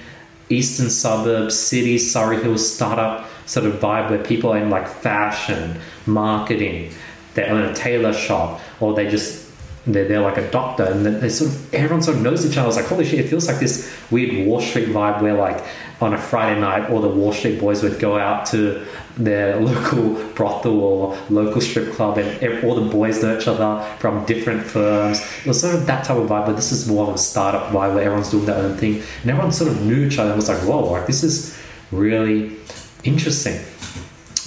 eastern 0.50 0.90
suburbs, 0.90 1.58
city, 1.58 1.96
Surry 1.96 2.42
Hills 2.42 2.74
startup 2.74 3.26
sort 3.46 3.64
of 3.64 3.74
vibe 3.80 4.10
where 4.10 4.22
people 4.22 4.52
are 4.52 4.58
in 4.58 4.68
like 4.68 4.86
fashion, 4.86 5.80
marketing, 6.04 6.92
they 7.32 7.44
own 7.44 7.62
a 7.62 7.74
tailor 7.74 8.12
shop, 8.12 8.60
or 8.80 8.92
they 8.92 9.08
just 9.08 9.49
they're, 9.86 10.06
they're 10.06 10.20
like 10.20 10.36
a 10.36 10.50
doctor, 10.50 10.84
and 10.84 11.06
they, 11.06 11.28
sort 11.28 11.50
of 11.50 11.74
everyone 11.74 12.02
sort 12.02 12.18
of 12.18 12.22
knows 12.22 12.44
each 12.44 12.56
other. 12.56 12.70
Like, 12.70 12.86
holy 12.86 13.04
shit! 13.04 13.20
It 13.20 13.28
feels 13.28 13.48
like 13.48 13.60
this 13.60 13.90
weird 14.10 14.46
Wall 14.46 14.60
Street 14.60 14.88
vibe 14.88 15.22
where 15.22 15.34
like 15.34 15.64
on 16.00 16.12
a 16.12 16.18
Friday 16.18 16.60
night, 16.60 16.90
all 16.90 17.00
the 17.00 17.08
Wall 17.08 17.32
Street 17.32 17.58
boys 17.58 17.82
would 17.82 17.98
go 17.98 18.18
out 18.18 18.46
to 18.46 18.84
their 19.16 19.56
local 19.60 20.14
brothel 20.34 20.80
or 20.80 21.18
local 21.30 21.60
strip 21.60 21.92
club, 21.94 22.18
and 22.18 22.64
all 22.64 22.74
the 22.74 22.90
boys 22.90 23.22
know 23.22 23.38
each 23.38 23.48
other 23.48 23.82
from 23.98 24.24
different 24.26 24.62
firms. 24.62 25.20
It 25.40 25.46
was 25.46 25.60
sort 25.60 25.74
of 25.74 25.86
that 25.86 26.04
type 26.04 26.18
of 26.18 26.28
vibe, 26.28 26.46
but 26.46 26.56
this 26.56 26.72
is 26.72 26.86
more 26.86 27.08
of 27.08 27.14
a 27.14 27.18
startup 27.18 27.72
vibe 27.72 27.94
where 27.94 28.04
everyone's 28.04 28.30
doing 28.30 28.46
their 28.46 28.56
own 28.56 28.76
thing, 28.76 29.02
and 29.22 29.30
everyone 29.30 29.52
sort 29.52 29.70
of 29.70 29.80
knew 29.82 30.06
each 30.06 30.18
other. 30.18 30.30
and 30.30 30.36
was 30.36 30.48
like, 30.48 30.60
whoa, 30.60 30.90
like 30.90 31.06
this 31.06 31.22
is 31.22 31.58
really 31.90 32.56
interesting. 33.02 33.58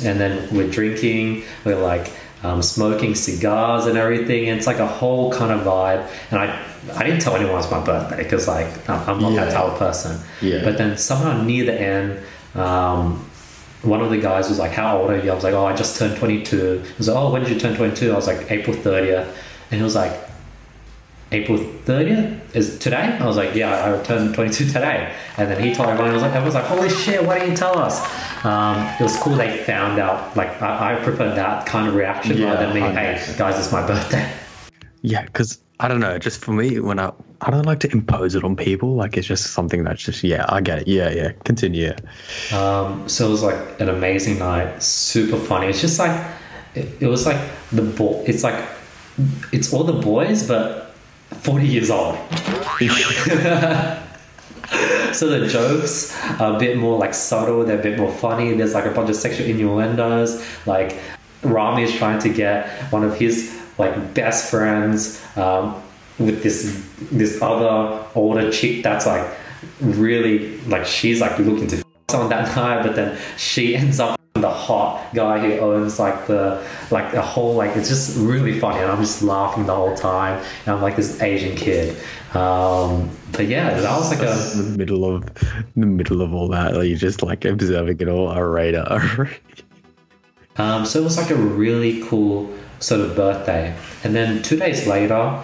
And 0.03 0.19
then 0.19 0.55
we're 0.55 0.69
drinking, 0.69 1.43
we're 1.65 1.81
like 1.81 2.11
um, 2.43 2.61
smoking 2.61 3.15
cigars 3.15 3.85
and 3.85 3.97
everything. 3.97 4.49
And 4.49 4.57
it's 4.57 4.67
like 4.67 4.79
a 4.79 4.87
whole 4.87 5.31
kind 5.31 5.51
of 5.51 5.65
vibe. 5.65 6.09
And 6.31 6.39
I, 6.39 6.65
I 6.95 7.03
didn't 7.03 7.21
tell 7.21 7.35
anyone 7.35 7.57
it's 7.59 7.71
my 7.71 7.83
birthday 7.83 8.23
because 8.23 8.47
like 8.47 8.89
I'm 8.89 9.09
I'm 9.09 9.21
not 9.21 9.31
Yeah. 9.33 9.45
that 9.45 9.53
type 9.53 9.65
of 9.71 9.79
person. 9.79 10.19
Yeah. 10.41 10.63
But 10.63 10.77
then 10.77 10.97
somehow 10.97 11.41
near 11.41 11.65
the 11.65 11.79
end, 11.79 12.19
um, 12.55 13.25
one 13.83 14.01
of 14.01 14.09
the 14.09 14.17
guys 14.17 14.49
was 14.49 14.59
like, 14.59 14.71
"How 14.71 14.97
old 15.01 15.09
are 15.11 15.17
you?" 15.23 15.31
I 15.31 15.35
was 15.35 15.43
like, 15.43 15.53
"Oh, 15.53 15.65
I 15.65 15.75
just 15.75 15.97
turned 15.97 16.17
22." 16.17 16.79
He 16.79 16.93
was 16.97 17.07
like, 17.07 17.17
"Oh, 17.17 17.31
when 17.31 17.41
did 17.43 17.51
you 17.51 17.59
turn 17.59 17.75
22?" 17.75 18.11
I 18.11 18.15
was 18.15 18.27
like, 18.27 18.49
"April 18.51 18.75
30th," 18.75 19.27
and 19.71 19.77
he 19.79 19.83
was 19.83 19.95
like, 19.95 20.13
"April 21.33 21.57
30th 21.57 22.55
is 22.55 22.77
today?" 22.79 23.17
I 23.19 23.25
was 23.25 23.37
like, 23.37 23.55
"Yeah, 23.55 23.99
I 23.99 24.03
turned 24.03 24.33
22 24.35 24.65
today." 24.67 25.11
And 25.37 25.49
then 25.49 25.61
he 25.61 25.73
told 25.73 25.89
everyone. 25.89 26.11
I 26.11 26.13
was 26.13 26.21
like, 26.21 26.33
"Everyone's 26.33 26.55
like, 26.55 26.65
holy 26.65 26.89
shit! 26.89 27.25
Why 27.25 27.35
didn't 27.39 27.51
you 27.51 27.57
tell 27.57 27.77
us?" 27.77 28.01
Um, 28.45 28.77
it 28.99 29.03
was 29.03 29.15
cool. 29.17 29.35
They 29.35 29.57
found 29.63 29.99
out. 29.99 30.35
Like, 30.35 30.61
I, 30.61 30.93
I 30.93 31.03
prefer 31.03 31.33
that 31.35 31.65
kind 31.65 31.87
of 31.87 31.95
reaction 31.95 32.37
Yeah, 32.37 32.53
rather 32.53 32.65
than 32.65 32.73
me, 32.75 32.81
"Hey, 32.81 33.21
guys, 33.37 33.57
it's 33.59 33.71
my 33.71 33.85
birthday." 33.85 34.31
Yeah, 35.01 35.23
because 35.25 35.59
I 35.79 35.87
don't 35.87 35.99
know. 35.99 36.17
Just 36.17 36.39
for 36.41 36.51
me, 36.53 36.79
when 36.79 36.99
I 36.99 37.11
I 37.41 37.51
don't 37.51 37.65
like 37.65 37.81
to 37.81 37.91
impose 37.91 38.35
it 38.35 38.43
on 38.43 38.55
people. 38.55 38.95
Like 38.95 39.17
it's 39.17 39.27
just 39.27 39.51
something 39.51 39.83
that's 39.83 40.01
just 40.01 40.23
yeah, 40.23 40.45
I 40.47 40.61
get 40.61 40.79
it. 40.79 40.87
Yeah, 40.87 41.09
yeah. 41.09 41.31
Continue. 41.43 41.93
Um, 42.53 43.07
so 43.09 43.27
it 43.27 43.31
was 43.31 43.43
like 43.43 43.81
an 43.81 43.89
amazing 43.89 44.39
night, 44.39 44.81
super 44.81 45.37
funny. 45.37 45.67
It's 45.67 45.81
just 45.81 45.99
like 45.99 46.15
it, 46.75 46.87
it 47.01 47.07
was 47.07 47.25
like 47.25 47.39
the 47.71 47.81
bo- 47.81 48.23
It's 48.25 48.43
like 48.43 48.63
it's 49.51 49.73
all 49.73 49.83
the 49.83 49.93
boys, 49.93 50.47
but 50.47 50.82
forty 51.41 51.67
years 51.67 51.89
old. 51.89 52.15
so 55.13 55.27
the 55.27 55.47
jokes 55.47 56.15
are 56.39 56.55
a 56.55 56.59
bit 56.59 56.77
more 56.77 56.97
like 56.97 57.13
subtle. 57.13 57.63
They're 57.63 57.79
a 57.79 57.83
bit 57.83 57.97
more 57.97 58.11
funny. 58.11 58.53
There's 58.53 58.73
like 58.73 58.85
a 58.85 58.91
bunch 58.91 59.09
of 59.09 59.15
sexual 59.15 59.47
innuendos. 59.47 60.43
Like 60.65 60.97
Rami 61.43 61.83
is 61.83 61.93
trying 61.93 62.19
to 62.19 62.29
get 62.29 62.69
one 62.91 63.03
of 63.03 63.17
his 63.17 63.59
like 63.77 64.13
best 64.13 64.49
friends 64.49 65.23
um, 65.37 65.81
with 66.19 66.43
this 66.43 66.87
this 67.11 67.41
other 67.41 68.05
older 68.15 68.51
chick 68.51 68.83
that's 68.83 69.05
like 69.05 69.29
really 69.81 70.57
like 70.61 70.85
she's 70.85 71.21
like 71.21 71.37
looking 71.39 71.67
to 71.67 71.77
f- 71.77 71.83
on 72.15 72.29
that 72.29 72.55
night, 72.55 72.83
but 72.83 72.95
then 72.95 73.17
she 73.37 73.75
ends 73.81 73.99
up 73.99 74.19
the 74.33 74.49
hot 74.49 75.13
guy 75.13 75.39
who 75.39 75.59
owns 75.59 75.99
like 75.99 76.25
the 76.25 76.65
like 76.89 77.11
the 77.11 77.21
whole 77.21 77.53
like 77.53 77.75
it's 77.77 77.87
just 77.87 78.17
really 78.17 78.59
funny, 78.59 78.79
and 78.79 78.91
I'm 78.91 78.99
just 78.99 79.21
laughing 79.21 79.65
the 79.65 79.75
whole 79.75 79.95
time. 79.95 80.43
And 80.65 80.75
I'm 80.75 80.81
like 80.81 80.95
this 80.95 81.21
Asian 81.21 81.55
kid, 81.55 81.95
um, 82.33 83.09
but 83.31 83.47
yeah, 83.47 83.79
that 83.79 83.97
was 83.97 84.09
like 84.09 84.21
a 84.21 84.51
in 84.59 84.71
the 84.71 84.77
middle 84.77 85.05
of 85.05 85.23
in 85.75 85.81
the 85.81 85.87
middle 85.87 86.21
of 86.21 86.33
all 86.33 86.47
that, 86.49 86.75
like, 86.75 86.87
you're 86.87 86.97
just 86.97 87.21
like 87.21 87.45
observing 87.45 87.99
it 87.99 88.09
all. 88.09 88.27
All 88.27 88.43
right. 88.43 88.75
Um, 90.55 90.85
so 90.85 90.99
it 90.99 91.03
was 91.03 91.17
like 91.17 91.31
a 91.31 91.35
really 91.35 92.03
cool 92.03 92.53
sort 92.79 93.01
of 93.01 93.15
birthday. 93.15 93.75
And 94.03 94.13
then 94.15 94.43
two 94.43 94.55
days 94.57 94.85
later, 94.85 95.41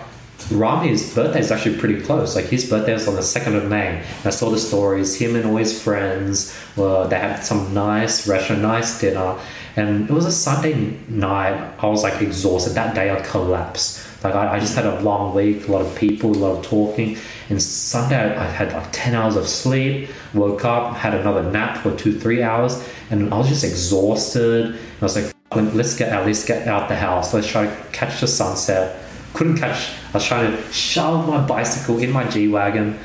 Rami's 0.52 1.14
birthday 1.14 1.42
is 1.42 1.52
actually 1.52 1.78
pretty 1.78 2.02
close. 2.02 2.36
Like 2.36 2.46
his 2.46 2.68
birthday 2.68 2.94
was 2.94 3.08
on 3.08 3.16
the 3.16 3.22
second 3.22 3.56
of 3.56 3.70
May. 3.70 4.04
I 4.26 4.30
saw 4.32 4.50
the 4.50 4.58
stories. 4.58 5.16
Him 5.16 5.36
and 5.36 5.46
all 5.46 5.58
his 5.58 5.80
friends 5.82 6.56
were 6.76 7.08
they 7.08 7.20
had 7.20 7.42
some 7.42 7.74
nice 7.74 8.28
restaurant, 8.28 8.62
nice 8.62 9.00
dinner, 9.00 9.38
and 9.76 10.10
it 10.10 10.14
was 10.14 10.26
a 10.26 10.32
Sunday 10.32 10.98
night. 11.08 11.74
I 11.80 11.86
was 11.88 12.04
like 12.04 12.22
exhausted. 12.22 12.74
That 12.74 12.96
day 12.96 13.12
I 13.12 13.22
collapsed. 13.22 14.06
Like 14.24 14.34
I, 14.34 14.56
I 14.56 14.60
just 14.60 14.76
had 14.76 14.86
a 14.86 15.00
long 15.02 15.36
week, 15.36 15.68
a 15.68 15.72
lot 15.72 15.82
of 15.82 15.96
people, 15.96 16.32
a 16.32 16.40
lot 16.40 16.58
of 16.58 16.66
talking. 16.66 17.18
And 17.50 17.62
Sunday 17.62 18.36
I 18.36 18.46
had 18.46 18.74
like 18.74 18.90
ten 18.92 19.14
hours 19.14 19.36
of 19.36 19.48
sleep. 19.48 20.10
Woke 20.34 20.66
up, 20.66 20.96
had 20.96 21.14
another 21.14 21.44
nap 21.52 21.84
for 21.84 21.96
two, 21.96 22.20
three 22.20 22.42
hours, 22.44 22.84
and 23.12 23.34
I 23.34 23.38
was 23.38 23.50
just 23.50 23.64
exhausted. 23.64 24.66
And 24.68 24.76
I 25.02 25.06
was 25.06 25.16
like, 25.16 25.36
let's 25.74 25.96
get 25.96 26.10
out, 26.10 26.26
let's 26.26 26.46
get 26.46 26.68
out 26.68 26.88
the 26.90 26.96
house. 26.96 27.34
Let's 27.34 27.48
try 27.48 27.66
to 27.66 27.76
catch 27.92 28.22
the 28.22 28.28
sunset. 28.28 29.09
Couldn't 29.34 29.58
catch. 29.58 29.92
I 30.10 30.14
was 30.14 30.26
trying 30.26 30.52
to 30.52 30.72
shove 30.72 31.28
my 31.28 31.46
bicycle 31.46 32.00
in 32.00 32.12
my 32.12 32.28
G 32.28 32.48
wagon. 32.48 33.00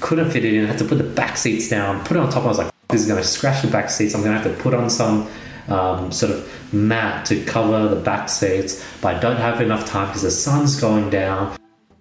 Couldn't 0.00 0.30
fit 0.30 0.44
it 0.44 0.54
in. 0.54 0.64
I 0.64 0.68
had 0.68 0.78
to 0.78 0.84
put 0.84 0.98
the 0.98 1.04
back 1.04 1.36
seats 1.36 1.68
down. 1.68 2.04
Put 2.04 2.16
it 2.16 2.20
on 2.20 2.30
top. 2.30 2.44
I 2.44 2.48
was 2.48 2.58
like, 2.58 2.72
this 2.88 3.02
is 3.02 3.08
going 3.08 3.20
to 3.20 3.26
scratch 3.26 3.62
the 3.62 3.68
back 3.68 3.90
seats. 3.90 4.14
I'm 4.14 4.22
going 4.22 4.36
to 4.36 4.42
have 4.42 4.56
to 4.56 4.62
put 4.62 4.74
on 4.74 4.88
some 4.90 5.28
um, 5.68 6.12
sort 6.12 6.32
of 6.32 6.72
mat 6.72 7.26
to 7.26 7.42
cover 7.44 7.88
the 7.88 8.00
back 8.00 8.28
seats. 8.28 8.84
But 9.00 9.16
I 9.16 9.20
don't 9.20 9.36
have 9.36 9.60
enough 9.60 9.86
time 9.86 10.08
because 10.08 10.22
the 10.22 10.30
sun's 10.30 10.80
going 10.80 11.10
down. 11.10 11.56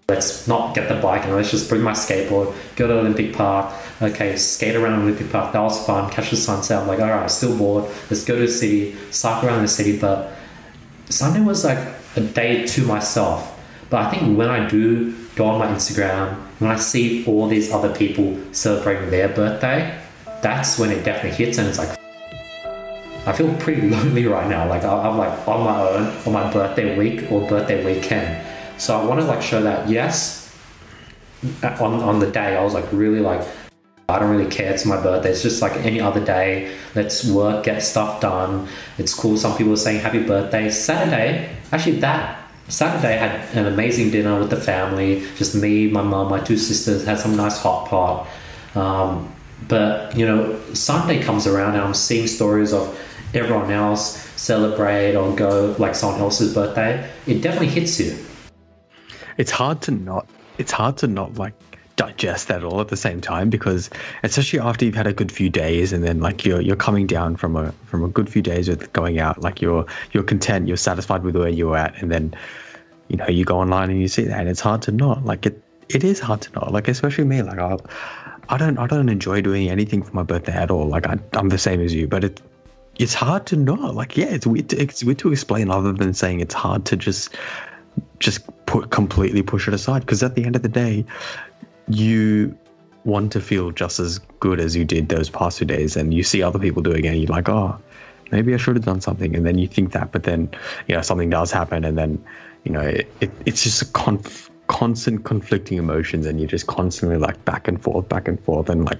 let's 0.09 0.47
not 0.47 0.75
get 0.75 0.89
the 0.89 0.95
bike 0.95 1.23
and 1.23 1.33
let's 1.33 1.49
just 1.51 1.69
bring 1.69 1.81
my 1.81 1.93
skateboard, 1.93 2.53
go 2.75 2.87
to 2.87 2.99
Olympic 2.99 3.33
Park. 3.33 3.73
Okay, 4.01 4.35
skate 4.35 4.75
around 4.75 5.01
Olympic 5.03 5.31
Park. 5.31 5.53
That 5.53 5.61
was 5.61 5.83
fun. 5.85 6.11
Catch 6.11 6.31
the 6.31 6.35
sunset. 6.35 6.81
I'm 6.81 6.87
like, 6.87 6.99
all 6.99 7.09
right, 7.09 7.31
still 7.31 7.57
bored. 7.57 7.85
Let's 8.09 8.25
go 8.25 8.35
to 8.35 8.41
the 8.41 8.47
city, 8.51 8.95
cycle 9.11 9.47
around 9.47 9.61
the 9.61 9.67
city. 9.67 9.97
But 9.97 10.33
Sunday 11.09 11.41
was 11.41 11.63
like 11.63 11.77
a 12.17 12.21
day 12.21 12.65
to 12.67 12.85
myself. 12.85 13.52
But 13.93 14.07
I 14.07 14.09
think 14.09 14.35
when 14.39 14.49
I 14.49 14.67
do 14.67 15.13
go 15.35 15.45
on 15.45 15.59
my 15.59 15.67
Instagram, 15.67 16.33
when 16.57 16.71
I 16.71 16.77
see 16.77 17.23
all 17.27 17.47
these 17.47 17.71
other 17.71 17.93
people 17.93 18.39
celebrating 18.51 19.11
their 19.11 19.29
birthday, 19.29 20.01
that's 20.41 20.79
when 20.79 20.89
it 20.89 21.03
definitely 21.03 21.37
hits 21.37 21.59
and 21.59 21.67
it's 21.67 21.77
like, 21.77 21.95
I 23.27 23.33
feel 23.33 23.53
pretty 23.57 23.87
lonely 23.95 24.25
right 24.25 24.49
now. 24.49 24.67
Like 24.67 24.83
I'm 24.83 25.19
like 25.19 25.47
on 25.47 25.63
my 25.63 25.79
own 25.79 26.07
on 26.25 26.33
my 26.33 26.51
birthday 26.51 26.97
week 26.97 27.31
or 27.31 27.47
birthday 27.47 27.85
weekend. 27.85 28.43
So 28.79 28.99
I 28.99 29.05
want 29.05 29.19
to 29.19 29.27
like 29.27 29.43
show 29.43 29.61
that 29.61 29.87
yes, 29.87 30.51
on 31.61 31.93
on 31.93 32.17
the 32.17 32.31
day 32.31 32.57
I 32.57 32.63
was 32.63 32.73
like 32.73 32.91
really 32.91 33.19
like 33.19 33.47
I 34.09 34.17
don't 34.17 34.31
really 34.31 34.49
care. 34.49 34.73
It's 34.73 34.87
my 34.87 34.99
birthday. 34.99 35.29
It's 35.29 35.43
just 35.43 35.61
like 35.61 35.73
any 35.85 36.01
other 36.01 36.25
day. 36.25 36.75
Let's 36.95 37.29
work, 37.29 37.63
get 37.63 37.83
stuff 37.83 38.21
done. 38.21 38.67
It's 38.97 39.13
cool. 39.13 39.37
Some 39.37 39.55
people 39.55 39.73
are 39.73 39.77
saying 39.77 39.99
happy 39.99 40.23
birthday. 40.23 40.71
Saturday, 40.71 41.55
actually 41.71 41.99
that 41.99 42.42
Saturday 42.69 43.15
I 43.15 43.27
had 43.27 43.57
an 43.57 43.71
amazing 43.71 44.11
dinner 44.11 44.39
with 44.39 44.49
the 44.49 44.57
family. 44.57 45.25
Just 45.35 45.55
me, 45.55 45.89
my 45.89 46.01
mum, 46.01 46.29
my 46.29 46.39
two 46.39 46.57
sisters 46.57 47.05
had 47.05 47.19
some 47.19 47.35
nice 47.35 47.57
hot 47.57 47.87
pot. 47.89 48.27
Um, 48.75 49.33
but 49.67 50.15
you 50.15 50.25
know, 50.25 50.59
Sunday 50.73 51.21
comes 51.21 51.47
around 51.47 51.75
and 51.75 51.83
I'm 51.83 51.93
seeing 51.93 52.27
stories 52.27 52.73
of 52.73 52.99
everyone 53.33 53.71
else 53.71 54.17
celebrate 54.35 55.15
or 55.15 55.33
go 55.35 55.75
like 55.79 55.95
someone 55.95 56.19
else's 56.19 56.53
birthday. 56.53 57.09
It 57.27 57.41
definitely 57.41 57.69
hits 57.69 57.99
you. 57.99 58.17
It's 59.37 59.51
hard 59.51 59.81
to 59.83 59.91
not. 59.91 60.27
It's 60.57 60.71
hard 60.71 60.97
to 60.97 61.07
not 61.07 61.35
like 61.35 61.53
digest 61.95 62.47
that 62.47 62.63
all 62.63 62.81
at 62.81 62.87
the 62.87 62.97
same 62.97 63.21
time 63.21 63.49
because 63.49 63.89
especially 64.23 64.59
after 64.59 64.83
you've 64.83 64.95
had 64.95 65.05
a 65.05 65.13
good 65.13 65.31
few 65.31 65.49
days 65.49 65.93
and 65.93 66.03
then 66.03 66.19
like 66.19 66.43
you're 66.43 66.59
you're 66.59 66.75
coming 66.75 67.05
down 67.05 67.35
from 67.35 67.55
a 67.55 67.71
from 67.85 68.03
a 68.03 68.07
good 68.07 68.27
few 68.27 68.41
days 68.41 68.67
with 68.67 68.91
going 68.93 69.19
out 69.19 69.41
like 69.41 69.61
you're 69.61 69.85
you're 70.11 70.23
content 70.23 70.67
you're 70.67 70.77
satisfied 70.77 71.23
with 71.23 71.35
where 71.35 71.49
you're 71.49 71.77
at 71.77 72.01
and 72.01 72.11
then 72.11 72.33
you 73.09 73.17
know 73.17 73.27
you 73.27 73.45
go 73.45 73.59
online 73.59 73.91
and 73.91 74.01
you 74.01 74.07
see 74.07 74.23
that 74.23 74.39
and 74.39 74.49
it's 74.49 74.59
hard 74.59 74.81
to 74.81 74.91
not 74.91 75.23
like 75.23 75.45
it 75.45 75.61
it 75.89 76.03
is 76.03 76.19
hard 76.19 76.41
to 76.41 76.51
not. 76.53 76.71
Like 76.71 76.87
especially 76.87 77.25
me 77.25 77.41
like 77.41 77.59
I 77.59 77.77
I 78.49 78.57
don't 78.57 78.77
I 78.77 78.87
don't 78.87 79.09
enjoy 79.09 79.41
doing 79.41 79.69
anything 79.69 80.03
for 80.03 80.13
my 80.13 80.23
birthday 80.23 80.53
at 80.53 80.71
all. 80.71 80.87
Like 80.87 81.07
I, 81.07 81.17
I'm 81.33 81.49
the 81.49 81.57
same 81.57 81.81
as 81.81 81.93
you 81.93 82.07
but 82.07 82.23
it 82.23 82.41
it's 82.97 83.13
hard 83.13 83.45
to 83.47 83.55
not. 83.55 83.95
Like 83.95 84.17
yeah 84.17 84.27
it's 84.27 84.47
weird 84.47 84.69
to, 84.69 84.81
it's 84.81 85.03
weird 85.03 85.19
to 85.19 85.31
explain 85.31 85.69
other 85.69 85.93
than 85.93 86.13
saying 86.13 86.39
it's 86.39 86.53
hard 86.53 86.85
to 86.85 86.97
just 86.97 87.35
just 88.19 88.47
put 88.65 88.89
completely 88.89 89.43
push 89.43 89.67
it 89.67 89.73
aside 89.73 89.99
because 89.99 90.23
at 90.23 90.35
the 90.35 90.45
end 90.45 90.55
of 90.55 90.63
the 90.63 90.69
day 90.69 91.05
you 91.87 92.57
want 93.05 93.31
to 93.33 93.41
feel 93.41 93.71
just 93.71 93.99
as 93.99 94.19
good 94.39 94.59
as 94.59 94.75
you 94.75 94.85
did 94.85 95.09
those 95.09 95.29
past 95.29 95.57
two 95.57 95.65
days 95.65 95.97
and 95.97 96.13
you 96.13 96.23
see 96.23 96.41
other 96.41 96.59
people 96.59 96.81
doing 96.81 97.03
it 97.05 97.09
and 97.09 97.17
you're 97.17 97.27
like 97.27 97.49
oh 97.49 97.77
maybe 98.31 98.53
i 98.53 98.57
should 98.57 98.75
have 98.75 98.85
done 98.85 99.01
something 99.01 99.35
and 99.35 99.45
then 99.45 99.57
you 99.57 99.67
think 99.67 99.91
that 99.91 100.11
but 100.11 100.23
then 100.23 100.49
you 100.87 100.95
know 100.95 101.01
something 101.01 101.29
does 101.29 101.51
happen 101.51 101.83
and 101.83 101.97
then 101.97 102.23
you 102.63 102.71
know 102.71 102.81
it, 102.81 103.11
it 103.19 103.31
it's 103.45 103.63
just 103.63 103.81
a 103.81 103.85
conf- 103.87 104.49
constant 104.67 105.25
conflicting 105.25 105.77
emotions 105.77 106.25
and 106.25 106.39
you're 106.39 106.49
just 106.49 106.67
constantly 106.67 107.17
like 107.17 107.43
back 107.43 107.67
and 107.67 107.81
forth 107.83 108.07
back 108.07 108.27
and 108.27 108.41
forth 108.43 108.69
and 108.69 108.85
like 108.85 108.99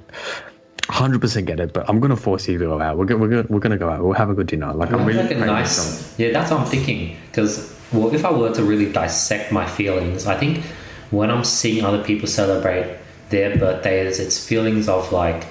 100% 0.83 1.45
get 1.45 1.61
it 1.61 1.71
but 1.71 1.89
i'm 1.89 2.01
gonna 2.01 2.15
force 2.15 2.47
you 2.49 2.57
to 2.57 2.65
go 2.65 2.81
out. 2.81 2.97
We're 2.97 3.05
gonna, 3.05 3.21
we're 3.21 3.29
gonna, 3.29 3.47
we're 3.49 3.59
gonna 3.59 3.77
go 3.77 3.89
out. 3.89 4.03
We'll 4.03 4.13
have 4.13 4.29
a 4.29 4.33
good 4.33 4.47
dinner. 4.47 4.73
Like 4.73 4.91
i'm 4.91 5.05
really 5.05 5.23
like 5.23 5.37
nice 5.37 6.19
yeah 6.19 6.31
that's 6.31 6.51
what 6.51 6.59
i'm 6.59 6.67
thinking 6.67 7.15
because 7.27 7.73
well 7.93 8.13
if 8.13 8.25
i 8.25 8.31
were 8.31 8.53
to 8.53 8.63
really 8.63 8.91
dissect 8.91 9.51
my 9.53 9.65
feelings 9.65 10.27
i 10.27 10.37
think 10.37 10.65
when 11.13 11.29
I'm 11.29 11.43
seeing 11.43 11.85
other 11.85 12.03
people 12.03 12.27
celebrate 12.27 12.97
their 13.29 13.55
birthdays, 13.55 14.19
it's 14.19 14.43
feelings 14.43 14.89
of 14.89 15.11
like 15.11 15.45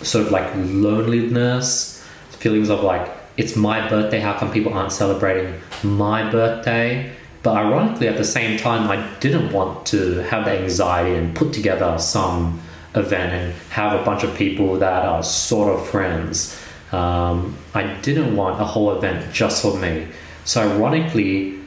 sort 0.00 0.26
of 0.26 0.32
like 0.32 0.50
loneliness, 0.56 2.02
feelings 2.30 2.70
of 2.70 2.82
like 2.82 3.06
it's 3.36 3.54
my 3.54 3.86
birthday, 3.90 4.20
how 4.20 4.32
come 4.38 4.50
people 4.50 4.72
aren't 4.72 4.92
celebrating 4.92 5.60
my 5.84 6.30
birthday? 6.30 7.12
But 7.42 7.58
ironically, 7.58 8.08
at 8.08 8.16
the 8.16 8.24
same 8.24 8.58
time, 8.58 8.90
I 8.90 9.06
didn't 9.20 9.52
want 9.52 9.84
to 9.88 10.22
have 10.22 10.46
the 10.46 10.52
anxiety 10.52 11.14
and 11.14 11.36
put 11.36 11.52
together 11.52 11.98
some 11.98 12.62
event 12.94 13.32
and 13.34 13.54
have 13.70 14.00
a 14.00 14.02
bunch 14.02 14.24
of 14.24 14.34
people 14.34 14.78
that 14.78 15.04
are 15.04 15.22
sort 15.22 15.78
of 15.78 15.86
friends. 15.86 16.58
Um, 16.92 17.54
I 17.74 17.82
didn't 18.00 18.34
want 18.34 18.60
a 18.60 18.64
whole 18.64 18.96
event 18.96 19.32
just 19.34 19.60
for 19.60 19.78
me. 19.78 20.08
So, 20.46 20.62
ironically, 20.62 21.58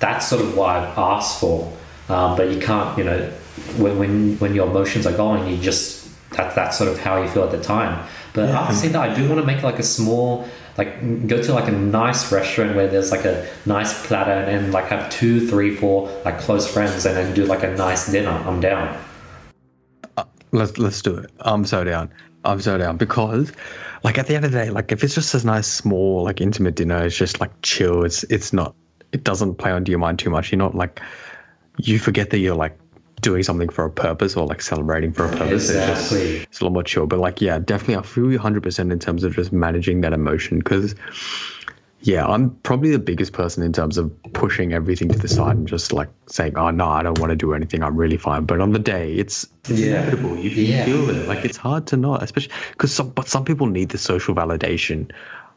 that's 0.00 0.26
sort 0.26 0.42
of 0.42 0.56
what 0.56 0.70
I've 0.70 0.98
asked 0.98 1.38
for. 1.38 1.72
Um, 2.12 2.36
but 2.36 2.50
you 2.50 2.60
can't, 2.60 2.96
you 2.98 3.04
know, 3.04 3.30
when, 3.78 3.98
when 3.98 4.36
when 4.38 4.54
your 4.54 4.68
emotions 4.68 5.06
are 5.06 5.16
going, 5.16 5.48
you 5.48 5.56
just 5.60 6.02
that 6.32 6.54
that's 6.54 6.76
sort 6.76 6.90
of 6.90 6.98
how 6.98 7.22
you 7.22 7.28
feel 7.28 7.44
at 7.44 7.50
the 7.50 7.60
time. 7.60 8.06
But 8.34 8.48
yeah. 8.48 8.60
after 8.60 8.74
seeing 8.74 8.92
that, 8.92 9.10
I 9.10 9.14
do 9.14 9.28
want 9.28 9.40
to 9.40 9.46
make 9.46 9.62
like 9.62 9.78
a 9.78 9.82
small, 9.82 10.46
like 10.76 11.26
go 11.26 11.42
to 11.42 11.52
like 11.52 11.68
a 11.68 11.72
nice 11.72 12.32
restaurant 12.32 12.74
where 12.76 12.88
there's 12.88 13.10
like 13.10 13.24
a 13.24 13.46
nice 13.66 14.06
platter 14.06 14.30
and 14.32 14.64
then 14.64 14.72
like 14.72 14.86
have 14.86 15.10
two, 15.10 15.46
three, 15.48 15.74
four 15.74 16.10
like 16.24 16.38
close 16.38 16.66
friends 16.66 17.04
and 17.06 17.16
then 17.16 17.34
do 17.34 17.44
like 17.44 17.62
a 17.62 17.74
nice 17.76 18.10
dinner. 18.10 18.30
I'm 18.30 18.60
down. 18.60 19.02
Uh, 20.16 20.24
let's 20.52 20.78
let's 20.78 21.00
do 21.02 21.16
it. 21.16 21.30
I'm 21.40 21.64
so 21.64 21.84
down. 21.84 22.10
I'm 22.44 22.60
so 22.60 22.76
down 22.76 22.96
because, 22.96 23.52
like 24.02 24.18
at 24.18 24.26
the 24.26 24.34
end 24.34 24.44
of 24.44 24.52
the 24.52 24.58
day, 24.58 24.70
like 24.70 24.92
if 24.92 25.04
it's 25.04 25.14
just 25.14 25.34
a 25.34 25.46
nice 25.46 25.66
small 25.66 26.24
like 26.24 26.40
intimate 26.40 26.74
dinner, 26.74 27.04
it's 27.04 27.16
just 27.16 27.40
like 27.40 27.52
chill. 27.62 28.04
It's 28.04 28.24
it's 28.24 28.52
not. 28.52 28.74
It 29.12 29.24
doesn't 29.24 29.56
play 29.56 29.70
onto 29.70 29.90
your 29.90 29.98
mind 29.98 30.18
too 30.18 30.30
much. 30.30 30.50
You're 30.50 30.58
not 30.58 30.74
like 30.74 31.00
you 31.78 31.98
forget 31.98 32.30
that 32.30 32.38
you're 32.38 32.56
like 32.56 32.78
doing 33.22 33.42
something 33.42 33.68
for 33.68 33.84
a 33.84 33.90
purpose 33.90 34.36
or 34.36 34.46
like 34.46 34.60
celebrating 34.60 35.12
for 35.12 35.24
a 35.24 35.28
purpose. 35.30 35.70
Exactly. 35.70 35.92
It's, 35.92 36.10
just, 36.10 36.48
it's 36.50 36.60
a 36.60 36.64
lot 36.64 36.72
more 36.72 36.82
chill. 36.82 37.06
But 37.06 37.20
like, 37.20 37.40
yeah, 37.40 37.58
definitely, 37.58 37.96
I 37.96 38.02
feel 38.02 38.30
you 38.30 38.38
100% 38.38 38.92
in 38.92 38.98
terms 38.98 39.24
of 39.24 39.34
just 39.34 39.52
managing 39.52 40.00
that 40.02 40.12
emotion 40.12 40.58
because, 40.58 40.94
yeah, 42.00 42.26
I'm 42.26 42.50
probably 42.64 42.90
the 42.90 42.98
biggest 42.98 43.32
person 43.32 43.62
in 43.62 43.72
terms 43.72 43.96
of 43.96 44.12
pushing 44.32 44.72
everything 44.72 45.08
to 45.08 45.18
the 45.18 45.28
side 45.28 45.56
and 45.56 45.68
just 45.68 45.92
like 45.92 46.08
saying, 46.26 46.58
oh, 46.58 46.70
no, 46.70 46.88
I 46.88 47.04
don't 47.04 47.18
want 47.20 47.30
to 47.30 47.36
do 47.36 47.54
anything. 47.54 47.84
I'm 47.84 47.96
really 47.96 48.16
fine. 48.16 48.44
But 48.44 48.60
on 48.60 48.72
the 48.72 48.80
day, 48.80 49.14
it's, 49.14 49.46
it's 49.68 49.78
yeah. 49.78 50.02
inevitable. 50.02 50.36
You 50.36 50.50
yeah. 50.50 50.84
feel 50.84 51.08
it. 51.08 51.28
Like, 51.28 51.44
it's 51.44 51.56
hard 51.56 51.86
to 51.88 51.96
not, 51.96 52.24
especially 52.24 52.52
because 52.72 52.92
some, 52.92 53.10
but 53.10 53.28
some 53.28 53.44
people 53.44 53.68
need 53.68 53.90
the 53.90 53.98
social 53.98 54.34
validation 54.34 55.12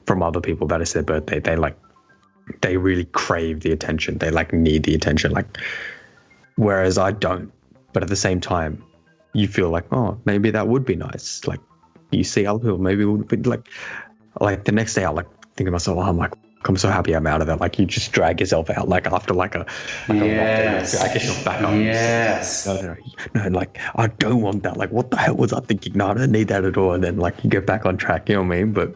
from 0.06 0.22
other 0.22 0.40
people 0.40 0.68
that 0.68 0.82
it's 0.82 0.94
their 0.94 1.02
birthday. 1.02 1.40
They 1.40 1.56
like, 1.56 1.78
they 2.62 2.78
really 2.78 3.06
crave 3.06 3.62
the 3.62 3.72
attention. 3.72 4.20
They 4.20 4.30
like 4.30 4.54
need 4.54 4.84
the 4.84 4.94
attention. 4.94 5.32
Like, 5.32 5.58
whereas 6.56 6.98
I 6.98 7.12
don't. 7.12 7.52
But 7.94 8.04
at 8.04 8.10
the 8.10 8.16
same 8.16 8.42
time, 8.42 8.84
you 9.34 9.48
feel 9.48 9.70
like, 9.70 9.86
oh, 9.92 10.20
maybe 10.26 10.52
that 10.52 10.68
would 10.68 10.86
be 10.86 10.96
nice. 10.96 11.46
Like 11.48 11.60
you 12.12 12.24
see 12.24 12.46
other 12.46 12.60
people, 12.60 12.78
maybe 12.78 13.04
it 13.04 13.06
would 13.06 13.28
be 13.28 13.38
like, 13.38 13.68
like 14.40 14.66
the 14.66 14.72
next 14.72 14.94
day, 14.94 15.06
I 15.06 15.10
like 15.10 15.28
think 15.56 15.68
to 15.68 15.72
myself, 15.72 15.98
oh, 15.98 16.02
I'm 16.02 16.18
like, 16.18 16.34
I'm 16.68 16.78
so 16.78 16.90
happy 16.90 17.14
I'm 17.14 17.28
out 17.28 17.42
of 17.42 17.48
that. 17.48 17.62
Like 17.62 17.78
you 17.78 17.86
just 17.86 18.12
drag 18.12 18.40
yourself 18.40 18.70
out, 18.70 18.90
like 18.90 19.08
after 19.08 19.34
like 19.34 19.56
a, 19.56 19.60
like 20.10 20.20
yes. 20.20 20.94
a 20.94 20.98
drag 20.98 21.14
yourself 21.14 21.46
back 21.46 21.64
on. 21.64 21.82
Yes. 21.82 22.66
No, 22.66 22.82
no, 22.82 22.96
no, 23.36 23.50
like 23.50 23.80
I 23.96 24.08
don't 24.08 24.42
want 24.42 24.64
that. 24.64 24.76
Like 24.76 24.92
what 24.92 25.12
the 25.12 25.18
hell 25.18 25.36
was 25.36 25.54
I 25.54 25.60
thinking? 25.60 25.94
No, 25.94 26.08
I 26.08 26.16
don't 26.16 26.32
need 26.32 26.48
that 26.48 26.66
at 26.66 26.76
all. 26.76 26.94
And 26.94 27.04
then 27.04 27.18
like 27.18 27.44
you 27.44 27.50
get 27.50 27.68
back 27.68 27.86
on 27.86 27.98
track. 27.98 28.30
You 28.30 28.36
know 28.36 28.42
what 28.42 28.56
I 28.56 28.64
mean? 28.64 28.74
But 28.74 28.96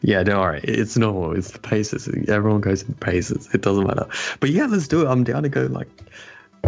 yeah, 0.00 0.22
don't 0.24 0.40
worry. 0.40 0.60
It's 0.64 0.96
normal. 0.96 1.36
It's 1.36 1.52
the 1.52 1.60
paces. 1.60 2.08
Everyone 2.28 2.60
goes 2.60 2.82
in 2.82 2.94
paces. 2.94 3.48
It 3.54 3.62
doesn't 3.62 3.86
matter. 3.86 4.06
But 4.40 4.50
yeah, 4.50 4.66
let's 4.66 4.88
do 4.88 5.02
it. 5.02 5.08
I'm 5.08 5.22
down 5.22 5.44
to 5.44 5.48
go 5.48 5.66
like 5.66 5.88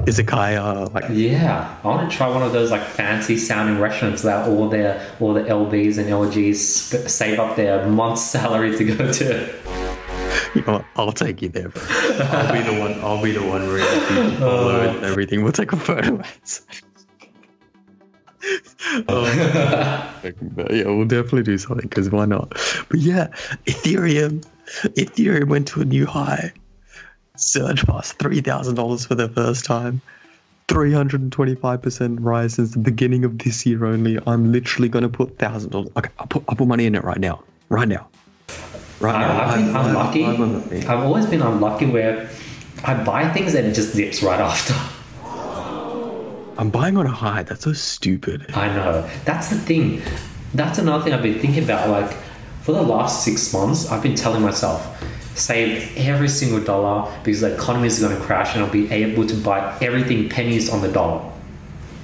izakaya 0.05 0.93
like 0.93 1.05
yeah 1.11 1.79
i 1.83 1.87
want 1.87 2.11
to 2.11 2.17
try 2.17 2.29
one 2.29 2.43
of 2.43 2.53
those 2.53 2.71
like 2.71 2.83
fancy 2.83 3.37
sounding 3.37 3.81
restaurants 3.81 4.23
that 4.23 4.49
all 4.49 4.69
their 4.69 5.01
all 5.21 5.33
the 5.33 5.43
lbs 5.43 5.99
and 5.99 6.09
lgs 6.09 6.57
sp- 6.57 7.09
save 7.09 7.39
up 7.39 7.57
their 7.57 7.87
month's 7.89 8.23
salary 8.23 8.77
to 8.77 8.85
go 8.85 9.13
to 9.13 9.49
you 10.55 10.63
know 10.63 10.75
what? 10.75 10.85
I'll 10.97 11.13
take 11.13 11.43
you 11.43 11.51
there. 11.51 11.69
Bro. 11.69 11.83
I'll 11.83 12.53
be 12.53 12.63
the 12.63 12.81
one. 12.81 12.95
I'll 13.01 13.23
be 13.23 13.33
the 13.33 13.47
one 13.47 13.69
really 13.69 14.01
follow 14.39 14.81
oh. 14.81 14.89
and 14.89 15.05
everything. 15.05 15.43
We'll 15.43 15.53
take 15.53 15.73
a 15.73 15.77
photo. 15.77 16.23
oh, 19.09 19.25
yeah, 20.71 20.87
we'll 20.87 21.05
definitely 21.05 21.43
do 21.43 21.59
something 21.59 21.89
because 21.89 22.11
why 22.11 22.25
not? 22.25 22.51
But 22.89 23.01
yeah, 23.01 23.29
Ethereum, 23.67 24.47
Ethereum 24.95 25.49
went 25.49 25.69
to 25.69 25.83
a 25.83 25.85
new 25.85 26.07
high 26.07 26.53
surge 27.37 27.87
past 27.87 28.19
$3,000 28.19 29.07
for 29.07 29.15
the 29.15 29.29
first 29.29 29.65
time. 29.65 30.01
325% 30.69 32.19
rise 32.21 32.55
since 32.55 32.73
the 32.73 32.79
beginning 32.79 33.25
of 33.25 33.39
this 33.39 33.65
year 33.65 33.85
only. 33.85 34.19
I'm 34.27 34.51
literally 34.51 34.89
going 34.89 35.05
to 35.05 35.09
put 35.09 35.39
$1,000. 35.39 35.91
Okay, 35.97 36.11
I'll 36.19 36.27
put, 36.27 36.45
I'll 36.49 36.57
put 36.57 36.67
money 36.67 36.87
in 36.87 36.95
it 36.95 37.05
right 37.05 37.19
now. 37.19 37.43
Right 37.69 37.87
now. 37.87 38.09
Right 39.01 39.19
now. 39.19 39.45
I've 39.45 39.55
been 39.57 39.77
I, 39.77 39.89
unlucky. 39.89 40.25
I, 40.25 40.93
I've 40.93 41.05
always 41.05 41.27
been 41.27 41.43
unlucky 41.43 41.87
where 41.87 42.29
I 42.85 43.03
buy 43.05 43.29
things 43.33 43.55
and 43.55 43.67
it 43.67 43.75
just 43.75 43.95
dips 43.95 44.23
right 44.23 44.41
after. 44.41 44.75
I'm 46.59 46.71
buying 46.71 46.97
on 46.97 47.07
a 47.07 47.11
high. 47.11 47.43
That's 47.43 47.65
so 47.65 47.73
stupid. 47.73 48.47
I 48.55 48.69
know. 48.75 49.09
That's 49.25 49.51
the 49.51 49.57
thing. 49.57 50.03
That's 50.55 50.79
another 50.79 51.05
thing 51.05 51.13
I've 51.13 51.23
been 51.23 51.39
thinking 51.39 51.65
about. 51.65 51.91
Like, 51.91 52.17
for 52.63 52.73
the 52.73 52.83
last 52.83 53.25
six 53.25 53.53
months, 53.53 53.91
I've 53.91 54.03
been 54.03 54.15
telling 54.15 54.43
myself, 54.43 54.96
save 55.37 55.97
every 55.97 56.29
single 56.29 56.61
dollar 56.61 57.13
because 57.23 57.43
the 57.43 57.55
economy 57.55 57.87
is 57.87 58.01
going 58.01 58.17
to 58.17 58.23
crash 58.23 58.55
and 58.55 58.65
I'll 58.65 58.71
be 58.71 58.91
able 58.91 59.27
to 59.27 59.35
buy 59.35 59.79
everything 59.81 60.29
pennies 60.29 60.71
on 60.71 60.81
the 60.81 60.89
dollar. 60.89 61.31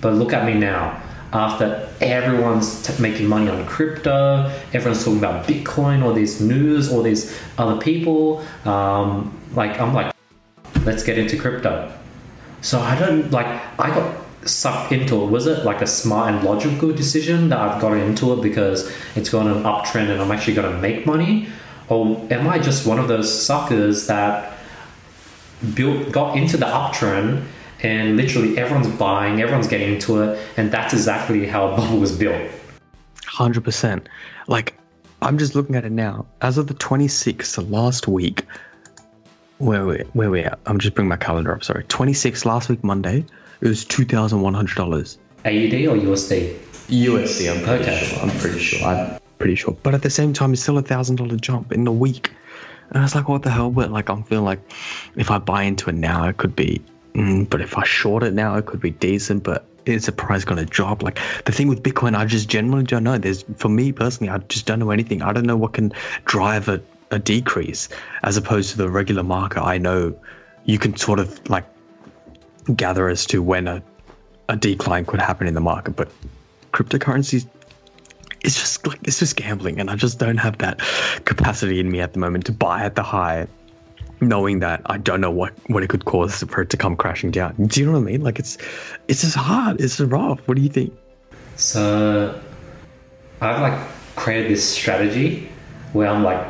But 0.00 0.14
look 0.14 0.32
at 0.32 0.46
me 0.46 0.54
now. 0.54 1.02
After 1.32 1.88
everyone's 2.02 2.82
t- 2.82 3.00
making 3.00 3.26
money 3.26 3.48
on 3.48 3.64
crypto, 3.66 4.52
everyone's 4.74 5.02
talking 5.02 5.18
about 5.18 5.46
Bitcoin, 5.46 6.02
all 6.02 6.12
these 6.12 6.42
news, 6.42 6.92
all 6.92 7.02
these 7.02 7.34
other 7.56 7.80
people. 7.80 8.44
Um, 8.66 9.40
like 9.54 9.80
I'm 9.80 9.94
like, 9.94 10.14
let's 10.84 11.02
get 11.02 11.16
into 11.16 11.38
crypto. 11.38 11.90
So 12.60 12.80
I 12.80 12.98
don't 12.98 13.30
like 13.30 13.46
I 13.80 13.88
got 13.88 14.22
sucked 14.44 14.92
into 14.92 15.22
it. 15.22 15.30
Was 15.30 15.46
it 15.46 15.64
like 15.64 15.80
a 15.80 15.86
smart 15.86 16.34
and 16.34 16.44
logical 16.44 16.92
decision 16.92 17.48
that 17.48 17.58
I've 17.58 17.80
got 17.80 17.96
into 17.96 18.34
it 18.34 18.42
because 18.42 18.92
it's 19.16 19.30
gone 19.30 19.46
an 19.46 19.62
uptrend 19.62 20.10
and 20.10 20.20
I'm 20.20 20.30
actually 20.30 20.54
going 20.54 20.70
to 20.70 20.78
make 20.80 21.06
money? 21.06 21.48
Or 21.92 22.26
am 22.32 22.48
I 22.48 22.58
just 22.58 22.86
one 22.86 22.98
of 22.98 23.06
those 23.08 23.28
suckers 23.30 24.06
that 24.06 24.54
built 25.74 26.10
got 26.10 26.38
into 26.38 26.56
the 26.56 26.64
uptrend 26.64 27.44
and 27.82 28.16
literally 28.16 28.56
everyone's 28.56 28.88
buying, 28.96 29.42
everyone's 29.42 29.66
getting 29.68 29.92
into 29.94 30.22
it, 30.22 30.40
and 30.56 30.70
that's 30.70 30.94
exactly 30.94 31.46
how 31.46 31.68
a 31.68 31.76
bubble 31.76 31.98
was 31.98 32.16
built. 32.16 32.50
Hundred 33.26 33.62
percent. 33.64 34.08
Like 34.48 34.74
I'm 35.20 35.36
just 35.36 35.54
looking 35.54 35.76
at 35.76 35.84
it 35.84 35.92
now. 35.92 36.24
As 36.40 36.56
of 36.56 36.66
the 36.66 36.74
26th, 36.74 37.44
so 37.44 37.62
last 37.62 38.08
week, 38.08 38.46
where 39.58 39.84
we 39.84 39.98
where 40.14 40.30
we 40.30 40.40
at? 40.40 40.58
I'm 40.64 40.78
just 40.78 40.94
bringing 40.94 41.10
my 41.10 41.16
calendar 41.18 41.52
up. 41.54 41.62
Sorry, 41.62 41.84
26th 41.84 42.46
last 42.46 42.70
week 42.70 42.82
Monday. 42.82 43.24
It 43.60 43.68
was 43.68 43.84
two 43.84 44.06
thousand 44.06 44.40
one 44.40 44.54
hundred 44.54 44.76
dollars. 44.76 45.18
AUD 45.44 45.74
or 45.90 45.96
USD? 46.08 46.56
USD. 46.88 47.54
I'm 47.54 47.62
pretty 47.64 47.82
Okay. 47.84 48.04
sure. 48.06 48.18
I'm 48.22 48.30
pretty 48.38 48.58
sure. 48.60 48.88
I'm 48.88 49.18
pretty 49.42 49.56
sure. 49.56 49.76
But 49.82 49.92
at 49.92 50.02
the 50.02 50.10
same 50.10 50.32
time, 50.32 50.52
it's 50.52 50.62
still 50.62 50.78
a 50.78 50.82
thousand 50.82 51.16
dollar 51.16 51.34
jump 51.34 51.72
in 51.72 51.82
the 51.82 51.90
week. 51.90 52.30
And 52.90 52.98
I 52.98 53.02
was 53.02 53.16
like, 53.16 53.28
what 53.28 53.42
the 53.42 53.50
hell? 53.50 53.70
But 53.70 53.90
like, 53.90 54.08
I'm 54.08 54.22
feeling 54.22 54.44
like 54.44 54.60
if 55.16 55.32
I 55.32 55.38
buy 55.38 55.64
into 55.64 55.90
it 55.90 55.96
now, 55.96 56.28
it 56.28 56.36
could 56.36 56.54
be. 56.54 56.80
Mm, 57.14 57.50
but 57.50 57.60
if 57.60 57.76
I 57.76 57.82
short 57.82 58.22
it 58.22 58.34
now, 58.34 58.54
it 58.54 58.66
could 58.66 58.80
be 58.80 58.90
decent. 58.90 59.42
But 59.42 59.64
is 59.84 60.06
the 60.06 60.12
price 60.12 60.44
going 60.44 60.64
to 60.64 60.64
drop? 60.64 61.02
Like 61.02 61.18
the 61.44 61.50
thing 61.50 61.66
with 61.66 61.82
Bitcoin, 61.82 62.16
I 62.16 62.24
just 62.24 62.48
generally 62.48 62.84
don't 62.84 63.02
know. 63.02 63.18
There's 63.18 63.44
for 63.56 63.68
me 63.68 63.90
personally, 63.90 64.30
I 64.30 64.38
just 64.38 64.64
don't 64.64 64.78
know 64.78 64.92
anything. 64.92 65.22
I 65.22 65.32
don't 65.32 65.44
know 65.44 65.56
what 65.56 65.72
can 65.72 65.92
drive 66.24 66.68
a, 66.68 66.80
a 67.10 67.18
decrease 67.18 67.88
as 68.22 68.36
opposed 68.36 68.70
to 68.70 68.78
the 68.78 68.88
regular 68.88 69.24
market. 69.24 69.60
I 69.62 69.78
know 69.78 70.14
you 70.66 70.78
can 70.78 70.96
sort 70.96 71.18
of 71.18 71.50
like 71.50 71.64
gather 72.76 73.08
as 73.08 73.26
to 73.26 73.42
when 73.42 73.66
a, 73.66 73.82
a 74.48 74.54
decline 74.56 75.04
could 75.04 75.20
happen 75.20 75.48
in 75.48 75.54
the 75.54 75.60
market, 75.60 75.96
but 75.96 76.12
cryptocurrencies 76.72 77.48
it's 78.44 78.58
just 78.58 78.86
like 78.86 78.98
it's 79.04 79.18
just 79.18 79.36
gambling 79.36 79.78
and 79.80 79.90
I 79.90 79.96
just 79.96 80.18
don't 80.18 80.38
have 80.38 80.58
that 80.58 80.78
capacity 81.24 81.80
in 81.80 81.90
me 81.90 82.00
at 82.00 82.12
the 82.12 82.18
moment 82.18 82.46
to 82.46 82.52
buy 82.52 82.82
at 82.82 82.96
the 82.96 83.02
high 83.02 83.46
knowing 84.20 84.60
that 84.60 84.82
I 84.86 84.98
don't 84.98 85.20
know 85.20 85.30
what 85.30 85.52
what 85.66 85.82
it 85.82 85.88
could 85.88 86.04
cause 86.04 86.42
for 86.44 86.62
it 86.62 86.70
to 86.70 86.76
come 86.76 86.96
crashing 86.96 87.30
down. 87.30 87.54
Do 87.66 87.80
you 87.80 87.86
know 87.86 87.92
what 87.92 87.98
I 87.98 88.02
mean? 88.02 88.22
Like 88.22 88.38
it's 88.38 88.58
it's 89.08 89.22
just 89.22 89.36
hard. 89.36 89.80
It's 89.80 90.00
rough. 90.00 90.40
What 90.46 90.56
do 90.56 90.62
you 90.62 90.68
think? 90.68 90.92
So 91.56 92.40
I've 93.40 93.60
like 93.60 93.88
created 94.16 94.50
this 94.50 94.68
strategy 94.68 95.48
where 95.92 96.08
I'm 96.08 96.22
like 96.22 96.46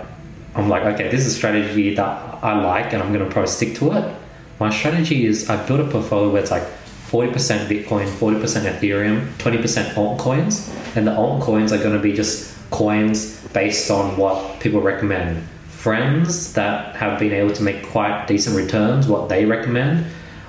I'm 0.54 0.68
like, 0.68 0.82
okay, 0.82 1.08
this 1.08 1.26
is 1.26 1.34
a 1.34 1.36
strategy 1.36 1.94
that 1.94 2.44
I 2.44 2.62
like 2.62 2.92
and 2.92 3.02
I'm 3.02 3.12
gonna 3.12 3.30
probably 3.30 3.50
stick 3.50 3.74
to 3.76 3.92
it. 3.92 4.16
My 4.60 4.70
strategy 4.70 5.26
is 5.26 5.48
I 5.48 5.64
built 5.66 5.80
a 5.80 5.88
portfolio 5.88 6.30
where 6.30 6.42
it's 6.42 6.50
like 6.50 6.66
40% 7.12 7.66
Bitcoin, 7.66 8.06
40% 8.06 8.40
Ethereum, 8.72 9.30
20% 9.34 9.92
altcoins, 9.96 10.74
and 10.96 11.06
the 11.06 11.10
altcoins 11.10 11.70
are 11.70 11.76
going 11.76 11.94
to 11.94 11.98
be 11.98 12.14
just 12.14 12.58
coins 12.70 13.38
based 13.48 13.90
on 13.90 14.16
what 14.16 14.60
people 14.60 14.80
recommend. 14.80 15.46
Friends 15.68 16.54
that 16.54 16.96
have 16.96 17.20
been 17.20 17.34
able 17.34 17.52
to 17.52 17.62
make 17.62 17.86
quite 17.88 18.24
decent 18.26 18.56
returns, 18.56 19.06
what 19.06 19.28
they 19.28 19.44
recommend, 19.44 20.06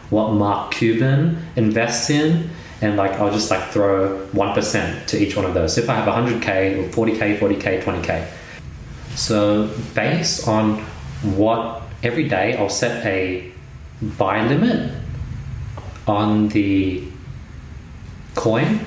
what 0.09 0.31
Mark 0.31 0.71
Cuban 0.71 1.45
invests 1.57 2.09
in, 2.09 2.49
and 2.79 2.95
like 2.95 3.11
I'll 3.19 3.31
just 3.31 3.51
like 3.51 3.69
throw 3.71 4.25
1% 4.27 5.05
to 5.07 5.21
each 5.21 5.35
one 5.35 5.43
of 5.43 5.53
those. 5.53 5.75
So 5.75 5.81
if 5.81 5.89
I 5.89 5.95
have 5.95 6.07
100k, 6.07 6.77
or 6.77 7.07
40k, 7.07 7.39
40k, 7.39 7.83
20k. 7.83 8.25
So 9.15 9.69
based 9.93 10.47
on 10.47 10.77
what 11.35 11.81
every 12.03 12.29
day 12.29 12.55
I'll 12.55 12.69
set 12.69 13.05
a 13.05 13.51
buy 14.17 14.47
limit 14.47 15.02
on 16.07 16.49
the 16.49 17.03
coin 18.35 18.79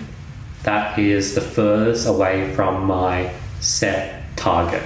that 0.65 0.99
is 0.99 1.35
the 1.35 1.41
furthest 1.41 2.09
away 2.09 2.53
from 2.55 2.85
my 2.87 3.33
set 3.61 4.37
target. 4.37 4.83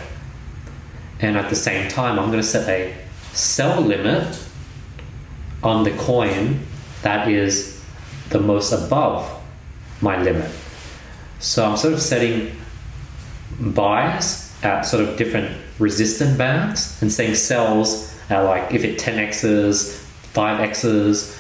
And 1.21 1.37
at 1.37 1.49
the 1.49 1.57
same 1.57 1.89
time, 1.89 2.19
I'm 2.19 2.27
going 2.27 2.43
to 2.43 2.47
set 2.47 2.69
a 2.69 2.95
sell 3.33 3.81
limit 3.81 4.39
on 5.63 5.85
the 5.85 5.93
coin 5.93 6.61
that 7.03 7.29
is 7.29 7.83
the 8.29 8.41
most 8.41 8.73
above 8.73 9.31
my 10.01 10.21
limit. 10.23 10.51
So 11.39 11.65
I'm 11.65 11.77
sort 11.77 11.95
of 11.95 12.01
setting 12.01 12.55
buys 13.59 14.55
at 14.63 14.83
sort 14.83 15.07
of 15.07 15.17
different 15.17 15.57
resistant 15.79 16.37
bands 16.37 17.01
and 17.01 17.11
saying 17.11 17.35
sells 17.35 18.15
at 18.29 18.41
like 18.41 18.73
if 18.73 18.85
it 18.85 18.99
10x's, 18.99 20.07
5x's, 20.35 21.40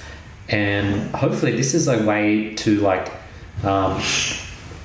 and 0.50 1.14
hopefully 1.14 1.52
this 1.52 1.74
is 1.74 1.88
a 1.88 2.02
way 2.04 2.54
to 2.56 2.80
like 2.80 3.10
um, 3.62 4.00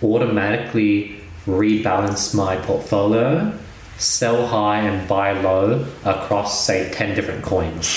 automatically 0.04 1.20
rebalance 1.46 2.36
my 2.36 2.56
portfolio, 2.58 3.52
sell 3.98 4.46
high 4.48 4.80
and 4.80 5.08
buy 5.08 5.32
low 5.32 5.86
across 6.04 6.66
say 6.66 6.92
10 6.92 7.16
different 7.16 7.44
coins. 7.44 7.88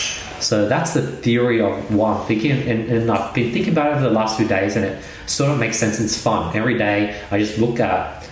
So 0.40 0.68
that's 0.68 0.94
the 0.94 1.02
theory 1.02 1.60
of 1.60 1.94
what 1.94 2.16
I'm 2.16 2.26
thinking, 2.26 2.52
and, 2.52 2.88
and 2.88 3.10
I've 3.10 3.34
been 3.34 3.52
thinking 3.52 3.72
about 3.72 3.88
it 3.88 3.96
over 3.96 4.02
the 4.02 4.10
last 4.10 4.36
few 4.36 4.46
days, 4.46 4.76
and 4.76 4.84
it 4.84 5.02
sort 5.26 5.50
of 5.50 5.58
makes 5.58 5.76
sense. 5.76 6.00
It's 6.00 6.20
fun. 6.20 6.56
Every 6.56 6.78
day 6.78 7.20
I 7.30 7.38
just 7.38 7.58
look 7.58 7.80
at 7.80 8.24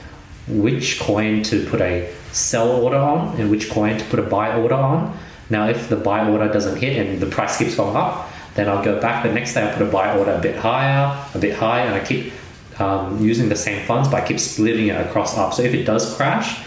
which 0.47 1.01
coin 1.01 1.43
to 1.45 1.67
put 1.67 1.81
a 1.81 2.13
sell 2.31 2.71
order 2.71 2.97
on 2.97 3.41
and 3.41 3.51
which 3.51 3.71
coin 3.71 3.99
to 3.99 4.05
put 4.05 4.21
a 4.21 4.23
buy 4.23 4.57
order 4.57 4.77
on. 4.77 5.19
Now, 5.51 5.69
if 5.69 5.89
the 5.89 5.97
buy 5.97 6.29
order 6.29 6.53
doesn't 6.53 6.77
hit 6.77 7.05
and 7.05 7.19
the 7.21 7.27
price 7.27 7.59
keeps 7.59 7.75
going 7.75 7.97
up, 7.97 8.29
then 8.57 8.69
I'll 8.69 8.85
go 8.85 9.01
back 9.01 9.23
the 9.23 9.33
next 9.33 9.55
day. 9.55 9.63
I'll 9.63 9.77
put 9.77 9.87
a 9.87 9.91
buy 9.91 10.17
order 10.17 10.33
a 10.33 10.41
bit 10.41 10.57
higher, 10.57 11.27
a 11.35 11.39
bit 11.39 11.55
higher, 11.55 11.87
and 11.87 11.95
I 11.95 12.05
keep 12.05 12.33
um, 12.79 13.23
using 13.23 13.49
the 13.49 13.57
same 13.57 13.87
funds, 13.87 14.09
but 14.09 14.23
I 14.23 14.27
keep 14.27 14.41
splitting 14.41 14.89
it 14.89 15.07
across 15.07 15.37
up. 15.37 15.55
So 15.55 15.63
if 15.63 15.75
it 15.75 15.85
does 15.85 16.17
crash, 16.17 16.61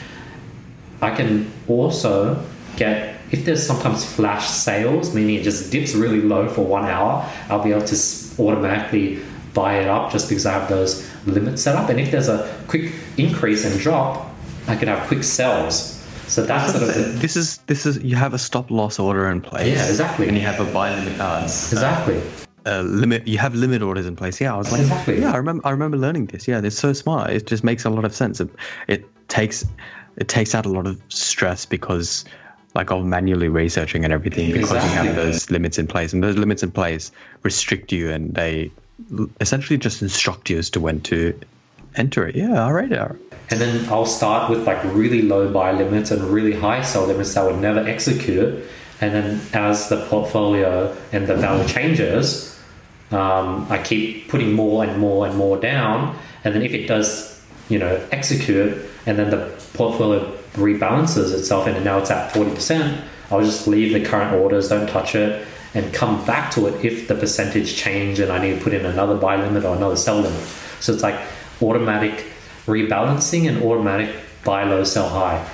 I 1.02 1.16
can 1.16 1.52
also 1.68 2.44
get 2.78 3.20
if 3.32 3.46
there's 3.46 3.66
sometimes 3.66 4.06
flash 4.06 4.48
sales, 4.48 5.14
meaning 5.14 5.36
it 5.36 5.44
just 5.44 5.72
dips 5.72 5.94
really 5.94 6.22
low 6.22 6.50
for 6.50 6.66
one 6.66 6.86
hour, 6.86 7.30
I'll 7.48 7.64
be 7.64 7.72
able 7.72 7.86
to 7.86 7.96
automatically 8.40 9.22
buy 9.54 9.80
it 9.80 9.88
up 9.88 10.12
just 10.12 10.30
because 10.30 10.46
I 10.46 10.54
have 10.54 10.70
those 10.70 11.08
limits 11.28 11.62
set 11.62 11.76
up. 11.76 11.90
And 11.90 12.00
if 12.00 12.12
there's 12.12 12.28
a 12.28 12.64
quick 12.68 12.92
increase 13.18 13.66
and 13.66 13.80
drop, 13.80 14.34
I 14.68 14.76
can 14.76 14.88
have 14.88 15.08
quick 15.08 15.24
sells. 15.24 15.99
So 16.30 16.44
that's 16.46 16.72
sort 16.72 16.84
of 16.84 16.96
the, 16.96 17.02
this 17.20 17.36
is 17.36 17.58
this 17.68 17.86
is 17.86 17.98
you 18.04 18.16
have 18.16 18.34
a 18.34 18.38
stop 18.38 18.72
loss 18.72 19.00
order 19.00 19.30
in 19.30 19.42
place. 19.42 19.68
Yeah, 19.76 19.88
exactly. 19.88 20.28
And 20.28 20.38
you 20.38 20.44
have 20.44 20.60
a 20.60 20.72
buy 20.72 20.94
limit. 20.96 21.20
Uh, 21.20 21.42
exactly. 21.44 22.22
uh, 22.66 22.82
limit. 22.82 23.28
You 23.28 23.38
have 23.40 23.56
limit 23.56 23.82
orders 23.82 24.06
in 24.06 24.16
place. 24.16 24.40
Yeah, 24.40 24.54
I 24.54 24.58
was 24.58 24.72
like, 24.72 24.82
Exactly. 24.82 25.22
yeah, 25.22 25.34
I 25.34 25.38
remember. 25.38 25.68
I 25.68 25.72
remember 25.72 25.98
learning 25.98 26.28
this. 26.28 26.48
Yeah, 26.48 26.62
it's 26.64 26.78
so 26.78 26.94
smart. 26.94 27.32
It 27.32 27.48
just 27.48 27.64
makes 27.64 27.86
a 27.86 27.90
lot 27.90 28.06
of 28.06 28.14
sense. 28.16 28.40
It, 28.40 28.50
it 28.88 29.28
takes 29.28 29.66
it 30.18 30.28
takes 30.28 30.54
out 30.54 30.66
a 30.66 30.70
lot 30.70 30.86
of 30.86 31.02
stress 31.10 31.66
because 31.66 32.26
like 32.76 32.92
of 32.92 33.04
manually 33.04 33.50
researching 33.50 34.04
and 34.04 34.14
everything 34.14 34.52
because 34.52 34.72
you 34.72 34.92
have 34.92 35.16
those 35.16 35.50
limits 35.50 35.80
in 35.80 35.88
place 35.88 36.14
and 36.14 36.24
those 36.24 36.38
limits 36.38 36.62
in 36.62 36.70
place 36.72 37.12
restrict 37.42 37.92
you 37.92 38.12
and 38.12 38.36
they 38.36 38.72
essentially 39.42 39.78
just 39.78 40.02
instruct 40.04 40.50
you 40.50 40.60
as 40.60 40.70
to 40.70 40.80
when 40.80 41.02
to 41.02 41.40
enter 41.96 42.28
it. 42.28 42.36
Yeah, 42.36 42.64
all 42.64 42.74
right. 42.74 42.92
And 42.92 43.60
then 43.60 43.90
I'll 43.90 44.06
start 44.06 44.50
with 44.50 44.66
like 44.68 44.84
really 44.84 45.22
low 45.22 45.52
buy 45.52 45.72
limits 45.72 46.12
and 46.12 46.22
really 46.24 46.54
high 46.54 46.82
sell 46.82 47.06
limits 47.06 47.34
that 47.34 47.46
would 47.46 47.60
never 47.60 47.80
execute. 47.80 48.64
And 49.02 49.14
then 49.14 49.42
as 49.54 49.90
the 49.90 50.06
portfolio 50.08 50.96
and 51.12 51.26
the 51.28 51.36
value 51.36 51.68
changes, 51.68 52.60
um, 53.12 53.66
I 53.70 53.82
keep 53.82 54.28
putting 54.28 54.54
more 54.54 54.84
and 54.84 55.00
more 55.00 55.26
and 55.26 55.36
more 55.36 55.58
down. 55.58 56.18
And 56.44 56.54
then 56.54 56.62
if 56.62 56.74
it 56.74 56.88
does, 56.88 57.42
you 57.70 57.80
know, 57.80 57.96
execute 58.12 58.78
and 59.06 59.18
then 59.18 59.32
the 59.32 59.60
portfolio 59.74 60.32
rebalances 60.54 61.34
itself 61.34 61.66
and 61.68 61.84
now 61.84 62.00
it's 62.00 62.12
at 62.12 62.32
40%, 62.34 63.02
I'll 63.32 63.42
just 63.42 63.68
leave 63.68 63.94
the 63.94 64.04
current 64.08 64.36
orders, 64.36 64.70
don't 64.70 64.88
touch 64.90 65.16
it, 65.16 65.48
and 65.74 65.94
come 65.94 66.24
back 66.26 66.52
to 66.52 66.68
it 66.68 66.84
if 66.84 67.08
the 67.08 67.16
percentage 67.16 67.76
change 67.76 68.20
and 68.20 68.32
I 68.32 68.40
need 68.40 68.58
to 68.58 68.64
put 68.64 68.74
in 68.74 68.86
another 68.86 69.16
buy 69.16 69.36
limit 69.36 69.66
or 69.66 69.76
another 69.76 69.96
sell 69.96 70.20
limit. 70.20 70.44
So 70.80 70.94
it's 70.94 71.04
like 71.04 71.20
automatic 71.62 72.26
rebalancing 72.66 73.48
and 73.48 73.64
automatic 73.64 74.16
buy 74.44 74.64
low, 74.64 74.84
sell 74.84 75.10
high. 75.10 75.46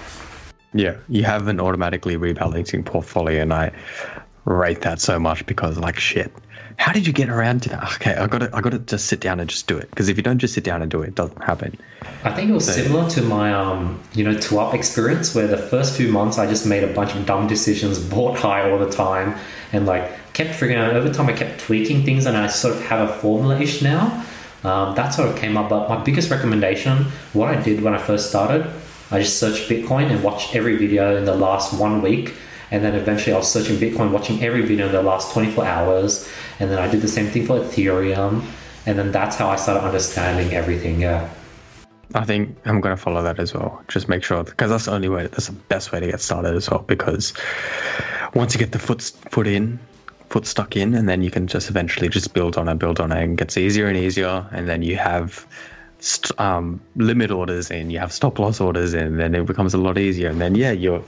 Yeah, 0.73 0.97
you 1.07 1.23
have 1.23 1.47
an 1.47 1.59
automatically 1.59 2.17
rebalancing 2.17 2.83
portfolio, 2.83 3.41
and 3.41 3.53
I, 3.53 3.71
rate 4.45 4.81
that 4.81 4.99
so 5.01 5.19
much 5.19 5.45
because 5.45 5.77
like 5.77 5.97
shit. 5.97 6.31
How 6.77 6.91
did 6.91 7.07
you 7.07 7.13
get 7.13 7.29
around 7.29 7.63
to 7.63 7.69
that? 7.69 7.83
Okay, 7.95 8.13
I 8.15 8.27
got 8.27 8.39
to 8.39 8.49
I 8.53 8.59
got 8.59 8.71
to 8.71 8.79
just 8.79 9.05
sit 9.05 9.21
down 9.21 9.39
and 9.39 9.49
just 9.49 9.65
do 9.67 9.77
it 9.77 9.89
because 9.89 10.09
if 10.09 10.17
you 10.17 10.23
don't 10.23 10.39
just 10.39 10.53
sit 10.53 10.65
down 10.65 10.81
and 10.81 10.91
do 10.91 11.01
it, 11.03 11.07
it 11.09 11.15
doesn't 11.15 11.41
happen. 11.41 11.77
I 12.25 12.31
think 12.33 12.49
it 12.49 12.53
was 12.53 12.65
So- 12.65 12.73
similar 12.73 13.09
to 13.11 13.21
my, 13.21 13.53
um, 13.53 13.99
you 14.13 14.23
know, 14.25 14.37
two 14.37 14.59
up 14.59 14.73
experience 14.73 15.33
where 15.33 15.47
the 15.47 15.57
first 15.57 15.95
few 15.95 16.11
months 16.11 16.37
I 16.37 16.45
just 16.47 16.65
made 16.65 16.83
a 16.83 16.93
bunch 16.93 17.15
of 17.15 17.25
dumb 17.25 17.47
decisions, 17.47 17.97
bought 18.13 18.37
high 18.37 18.69
all 18.69 18.77
the 18.77 18.89
time, 18.91 19.35
and 19.71 19.85
like 19.85 20.11
kept 20.33 20.53
figuring 20.53 20.75
out. 20.81 20.93
Over 20.93 21.13
time, 21.13 21.27
I 21.27 21.33
kept 21.33 21.61
tweaking 21.61 22.03
things, 22.03 22.25
and 22.25 22.35
I 22.35 22.47
sort 22.47 22.75
of 22.75 22.85
have 22.87 23.09
a 23.09 23.13
formula-ish 23.13 23.81
now. 23.81 24.24
Um, 24.65 24.95
that 24.95 25.09
sort 25.09 25.29
of 25.29 25.35
came 25.37 25.57
up. 25.57 25.69
But 25.69 25.87
my 25.87 26.03
biggest 26.03 26.31
recommendation, 26.31 27.05
what 27.33 27.55
I 27.55 27.61
did 27.61 27.81
when 27.81 27.93
I 27.93 27.99
first 27.99 28.29
started, 28.29 28.65
I 29.11 29.19
just 29.19 29.39
searched 29.39 29.69
Bitcoin 29.69 30.09
and 30.09 30.23
watched 30.23 30.55
every 30.55 30.75
video 30.75 31.15
in 31.15 31.25
the 31.25 31.35
last 31.35 31.79
one 31.79 32.01
week. 32.01 32.33
And 32.71 32.83
then 32.83 32.95
eventually 32.95 33.33
I 33.33 33.37
was 33.37 33.51
searching 33.51 33.77
Bitcoin, 33.77 34.11
watching 34.11 34.43
every 34.43 34.63
video 34.63 34.87
in 34.87 34.91
the 34.91 35.03
last 35.03 35.31
24 35.33 35.65
hours. 35.65 36.27
And 36.59 36.71
then 36.71 36.79
I 36.79 36.89
did 36.89 37.01
the 37.01 37.07
same 37.07 37.27
thing 37.27 37.45
for 37.45 37.59
Ethereum. 37.59 38.43
And 38.87 38.97
then 38.97 39.11
that's 39.11 39.35
how 39.35 39.49
I 39.49 39.55
started 39.55 39.85
understanding 39.85 40.53
everything. 40.53 40.99
Yeah. 40.99 41.29
I 42.13 42.23
think 42.23 42.57
I'm 42.65 42.81
going 42.81 42.95
to 42.95 43.01
follow 43.01 43.21
that 43.23 43.39
as 43.39 43.53
well. 43.53 43.83
Just 43.87 44.09
make 44.09 44.23
sure 44.23 44.43
because 44.43 44.69
that's 44.71 44.85
the 44.85 44.93
only 44.93 45.09
way. 45.09 45.23
That's 45.27 45.47
the 45.47 45.53
best 45.53 45.91
way 45.91 45.99
to 45.99 46.07
get 46.07 46.21
started 46.21 46.55
as 46.55 46.69
well. 46.69 46.79
Because 46.79 47.33
once 48.33 48.53
you 48.53 48.59
get 48.59 48.71
the 48.71 48.79
foot 48.79 49.01
foot 49.01 49.47
in, 49.47 49.79
foot 50.29 50.45
stuck 50.45 50.75
in, 50.75 50.93
and 50.93 51.07
then 51.07 51.21
you 51.21 51.31
can 51.31 51.47
just 51.47 51.69
eventually 51.69 52.09
just 52.09 52.33
build 52.33 52.57
on 52.57 52.67
it, 52.67 52.79
build 52.79 52.99
on 52.99 53.11
it, 53.11 53.23
and 53.23 53.33
it 53.33 53.35
gets 53.37 53.57
easier 53.57 53.87
and 53.87 53.97
easier. 53.97 54.47
And 54.51 54.67
then 54.67 54.81
you 54.81 54.97
have 54.97 55.45
st- 55.99 56.39
um, 56.39 56.81
limit 56.95 57.31
orders 57.31 57.71
in, 57.71 57.89
you 57.89 57.99
have 57.99 58.11
stop 58.11 58.39
loss 58.39 58.59
orders 58.59 58.93
in, 58.93 59.05
and 59.05 59.19
then 59.19 59.35
it 59.35 59.45
becomes 59.45 59.73
a 59.73 59.77
lot 59.77 59.97
easier. 59.97 60.29
And 60.29 60.41
then 60.41 60.55
yeah, 60.55 60.71
you're 60.71 61.03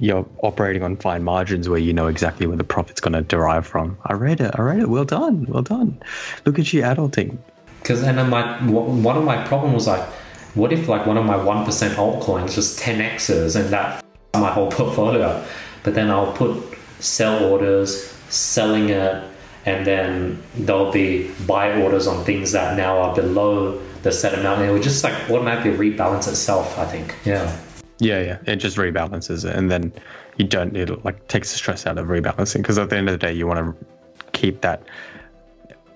you're 0.00 0.26
operating 0.42 0.82
on 0.82 0.96
fine 0.96 1.24
margins 1.24 1.68
where 1.68 1.78
you 1.78 1.92
know 1.92 2.06
exactly 2.06 2.46
where 2.46 2.56
the 2.56 2.64
profit's 2.64 3.00
going 3.00 3.14
to 3.14 3.22
derive 3.22 3.66
from. 3.66 3.98
I 4.04 4.14
read 4.14 4.40
it. 4.40 4.54
I 4.56 4.62
read 4.62 4.78
it. 4.80 4.88
Well 4.88 5.04
done. 5.04 5.46
Well 5.46 5.62
done. 5.62 6.00
Look 6.44 6.58
at 6.58 6.72
you 6.72 6.82
adulting. 6.82 7.38
Because 7.80 8.02
and 8.02 8.18
then 8.18 8.30
my 8.30 8.58
one 8.66 9.16
of 9.16 9.24
my 9.24 9.44
problem 9.46 9.72
was 9.72 9.86
like, 9.86 10.06
what 10.54 10.72
if 10.72 10.88
like 10.88 11.06
one 11.06 11.16
of 11.16 11.24
my 11.24 11.36
one 11.36 11.64
percent 11.64 11.96
altcoins 11.96 12.54
just 12.54 12.78
ten 12.78 13.00
x's 13.00 13.56
and 13.56 13.70
that 13.70 14.04
my 14.34 14.50
whole 14.50 14.70
portfolio? 14.70 15.44
But 15.82 15.94
then 15.94 16.10
I'll 16.10 16.32
put 16.32 16.62
sell 17.00 17.44
orders, 17.44 18.17
selling 18.30 18.88
it, 18.90 19.24
and 19.66 19.86
then 19.86 20.42
there'll 20.54 20.92
be 20.92 21.30
buy 21.46 21.80
orders 21.82 22.06
on 22.06 22.24
things 22.24 22.52
that 22.52 22.76
now 22.76 22.98
are 22.98 23.14
below 23.14 23.80
the 24.02 24.12
set 24.12 24.38
amount, 24.38 24.60
and 24.60 24.70
it 24.70 24.72
would 24.72 24.82
just 24.82 25.02
like 25.04 25.30
automatically 25.30 25.72
rebalance 25.72 26.28
itself. 26.28 26.78
I 26.78 26.84
think. 26.86 27.14
Yeah. 27.24 27.58
Yeah, 28.00 28.20
yeah. 28.22 28.38
It 28.46 28.56
just 28.56 28.76
rebalances 28.76 29.44
it, 29.44 29.56
and 29.56 29.70
then 29.70 29.92
you 30.36 30.46
don't. 30.46 30.76
It 30.76 31.04
like 31.04 31.26
takes 31.28 31.50
the 31.50 31.58
stress 31.58 31.86
out 31.86 31.98
of 31.98 32.06
rebalancing 32.06 32.58
because 32.62 32.78
at 32.78 32.90
the 32.90 32.96
end 32.96 33.08
of 33.08 33.12
the 33.12 33.18
day, 33.18 33.32
you 33.32 33.46
want 33.46 33.58
to 33.58 33.86
keep 34.32 34.60
that 34.60 34.82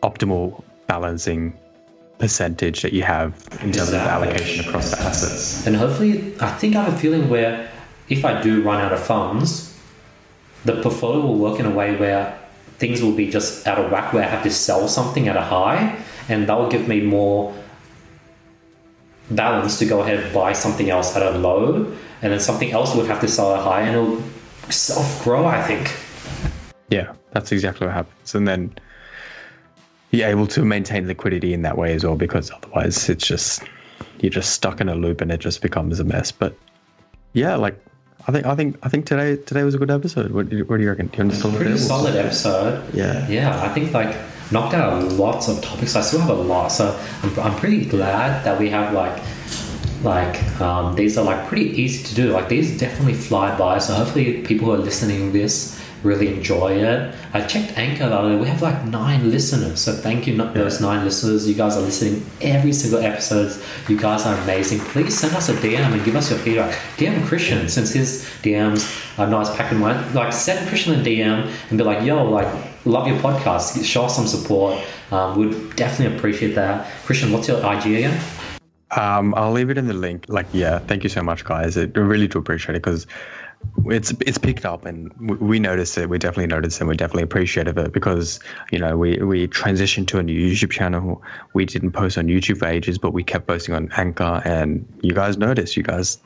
optimal 0.02 0.62
balancing 0.88 1.56
percentage 2.18 2.82
that 2.82 2.92
you 2.92 3.02
have 3.02 3.34
in 3.62 3.72
terms 3.72 3.88
of 3.88 3.94
Exactly. 3.94 4.28
allocation 4.28 4.68
across 4.68 4.90
the 4.90 4.98
assets. 5.00 5.66
And 5.66 5.76
hopefully, 5.76 6.34
I 6.40 6.50
think 6.52 6.74
I 6.76 6.82
have 6.82 6.94
a 6.94 6.98
feeling 6.98 7.28
where 7.28 7.68
if 8.08 8.24
I 8.24 8.40
do 8.42 8.62
run 8.62 8.80
out 8.80 8.92
of 8.92 9.00
funds, 9.00 9.71
the 10.64 10.80
portfolio 10.82 11.20
will 11.20 11.38
work 11.38 11.58
in 11.58 11.66
a 11.66 11.70
way 11.70 11.96
where 11.96 12.38
things 12.78 13.02
will 13.02 13.12
be 13.12 13.30
just 13.30 13.66
out 13.66 13.78
of 13.78 13.90
whack, 13.90 14.12
where 14.12 14.24
I 14.24 14.28
have 14.28 14.42
to 14.42 14.50
sell 14.50 14.88
something 14.88 15.28
at 15.28 15.36
a 15.36 15.42
high, 15.42 15.98
and 16.28 16.48
that 16.48 16.58
will 16.58 16.68
give 16.68 16.88
me 16.88 17.00
more 17.00 17.54
balance 19.30 19.78
to 19.78 19.86
go 19.86 20.00
ahead 20.00 20.20
and 20.20 20.34
buy 20.34 20.52
something 20.52 20.90
else 20.90 21.16
at 21.16 21.22
a 21.22 21.38
low, 21.38 21.86
and 22.22 22.32
then 22.32 22.40
something 22.40 22.70
else 22.72 22.94
would 22.94 23.06
have 23.06 23.20
to 23.20 23.28
sell 23.28 23.54
at 23.54 23.60
a 23.60 23.62
high, 23.62 23.82
and 23.82 23.96
it'll 23.96 24.22
self 24.70 25.22
grow, 25.24 25.46
I 25.46 25.62
think. 25.62 25.96
Yeah, 26.90 27.14
that's 27.32 27.52
exactly 27.52 27.86
what 27.86 27.94
happens, 27.94 28.34
and 28.34 28.46
then 28.46 28.74
you're 30.10 30.28
able 30.28 30.46
to 30.46 30.64
maintain 30.64 31.06
liquidity 31.06 31.54
in 31.54 31.62
that 31.62 31.78
way 31.78 31.94
as 31.94 32.04
well 32.04 32.16
because 32.16 32.50
otherwise 32.50 33.08
it's 33.08 33.26
just 33.26 33.62
you're 34.20 34.30
just 34.30 34.50
stuck 34.50 34.80
in 34.80 34.88
a 34.90 34.94
loop 34.94 35.22
and 35.22 35.32
it 35.32 35.40
just 35.40 35.62
becomes 35.62 35.98
a 36.00 36.04
mess. 36.04 36.30
But 36.30 36.56
yeah, 37.32 37.56
like. 37.56 37.81
I 38.26 38.32
think 38.32 38.46
I 38.46 38.54
think 38.54 38.76
I 38.82 38.88
think 38.88 39.06
today 39.06 39.36
today 39.36 39.62
was 39.64 39.74
a 39.74 39.78
good 39.78 39.90
episode. 39.90 40.30
What, 40.30 40.48
do 40.48 40.56
you- 40.58 40.64
what 40.64 40.76
do 40.76 40.82
you 40.84 40.90
reckon? 40.90 41.06
Do 41.08 41.16
you 41.16 41.22
understand 41.24 41.56
Pretty 41.56 41.76
solid 41.76 42.14
episode. 42.16 42.82
Yeah. 42.94 43.26
Yeah, 43.28 43.62
I 43.62 43.68
think 43.70 43.92
like 43.92 44.14
knocked 44.52 44.74
out 44.74 45.02
lots 45.12 45.48
of 45.48 45.62
topics. 45.62 45.96
I 45.96 46.02
still 46.02 46.20
have 46.20 46.30
a 46.30 46.34
lot, 46.34 46.68
so 46.68 46.98
I'm, 47.22 47.38
I'm 47.40 47.56
pretty 47.56 47.84
glad 47.84 48.44
that 48.44 48.58
we 48.60 48.70
have 48.70 48.92
like 48.94 49.20
like 50.04 50.60
um, 50.60 50.94
these 50.96 51.16
are 51.18 51.24
like 51.24 51.46
pretty 51.48 51.70
easy 51.82 52.02
to 52.04 52.14
do. 52.14 52.32
Like 52.32 52.48
these 52.48 52.78
definitely 52.78 53.14
fly 53.14 53.56
by. 53.58 53.78
So 53.78 53.94
hopefully 53.94 54.42
people 54.42 54.66
who 54.66 54.72
are 54.74 54.78
listening 54.78 55.32
to 55.32 55.38
this 55.38 55.80
really 56.02 56.28
enjoy 56.28 56.72
it. 56.72 57.14
I 57.32 57.42
checked 57.46 57.76
Anchor 57.78 58.08
the 58.08 58.18
other 58.18 58.30
day. 58.30 58.36
We 58.36 58.48
have 58.48 58.62
like 58.62 58.84
nine 58.86 59.30
listeners. 59.30 59.80
So 59.80 59.92
thank 59.92 60.26
you, 60.26 60.36
not 60.36 60.54
those 60.54 60.80
nine 60.80 61.04
listeners. 61.04 61.48
You 61.48 61.54
guys 61.54 61.76
are 61.76 61.80
listening 61.80 62.24
every 62.40 62.72
single 62.72 63.00
episode. 63.00 63.52
You 63.88 63.98
guys 63.98 64.26
are 64.26 64.34
amazing. 64.42 64.80
Please 64.80 65.18
send 65.18 65.34
us 65.34 65.48
a 65.48 65.54
DM 65.54 65.92
and 65.92 66.04
give 66.04 66.16
us 66.16 66.30
your 66.30 66.38
feedback. 66.38 66.74
DM 66.96 67.24
Krishn 67.26 67.68
since 67.68 67.92
his 67.92 68.28
DMs 68.42 69.18
are 69.18 69.26
not 69.26 69.42
as 69.42 69.56
packed 69.56 69.72
in 69.72 69.78
mine. 69.78 70.14
Like 70.14 70.32
send 70.32 70.68
Krishn 70.68 70.94
a 71.00 71.02
DM 71.02 71.52
and 71.70 71.78
be 71.78 71.84
like, 71.84 72.04
yo, 72.04 72.24
like 72.24 72.52
love 72.84 73.06
your 73.06 73.18
podcast. 73.18 73.84
Show 73.84 74.04
us 74.04 74.16
some 74.16 74.26
support. 74.26 74.78
Um, 75.10 75.38
we'd 75.38 75.76
definitely 75.76 76.16
appreciate 76.16 76.54
that. 76.54 76.90
Krishn, 77.04 77.32
what's 77.32 77.48
your 77.48 77.58
IG 77.58 77.86
again? 77.86 78.20
Um, 78.92 79.34
I'll 79.36 79.52
leave 79.52 79.70
it 79.70 79.78
in 79.78 79.86
the 79.86 79.94
link. 79.94 80.26
Like, 80.28 80.46
yeah, 80.52 80.78
thank 80.78 81.02
you 81.02 81.08
so 81.08 81.22
much, 81.22 81.44
guys. 81.44 81.78
I 81.78 81.84
really 81.94 82.28
do 82.28 82.38
appreciate 82.38 82.76
it 82.76 82.82
because 82.82 83.06
it's 83.86 84.12
it's 84.20 84.38
picked 84.38 84.64
up 84.64 84.84
and 84.84 85.12
we, 85.40 85.58
notice 85.58 85.96
it. 85.98 86.08
We 86.08 86.18
definitely 86.18 86.46
notice 86.46 86.80
and 86.80 86.88
We're 86.88 86.94
definitely 86.94 87.24
appreciative 87.24 87.76
of 87.76 87.86
it 87.86 87.92
because 87.92 88.40
you 88.70 88.78
know 88.78 88.96
we 88.96 89.18
we 89.18 89.48
transitioned 89.48 90.08
to 90.08 90.18
a 90.18 90.22
new 90.22 90.52
YouTube 90.52 90.70
channel. 90.70 91.22
We 91.54 91.64
didn't 91.64 91.92
post 91.92 92.18
on 92.18 92.26
YouTube 92.26 92.58
for 92.58 92.66
ages, 92.66 92.98
but 92.98 93.12
we 93.12 93.24
kept 93.24 93.46
posting 93.46 93.74
on 93.74 93.90
Anchor, 93.96 94.42
and 94.44 94.86
you 95.02 95.14
guys 95.14 95.36
noticed. 95.36 95.76
You 95.76 95.82
guys 95.82 96.18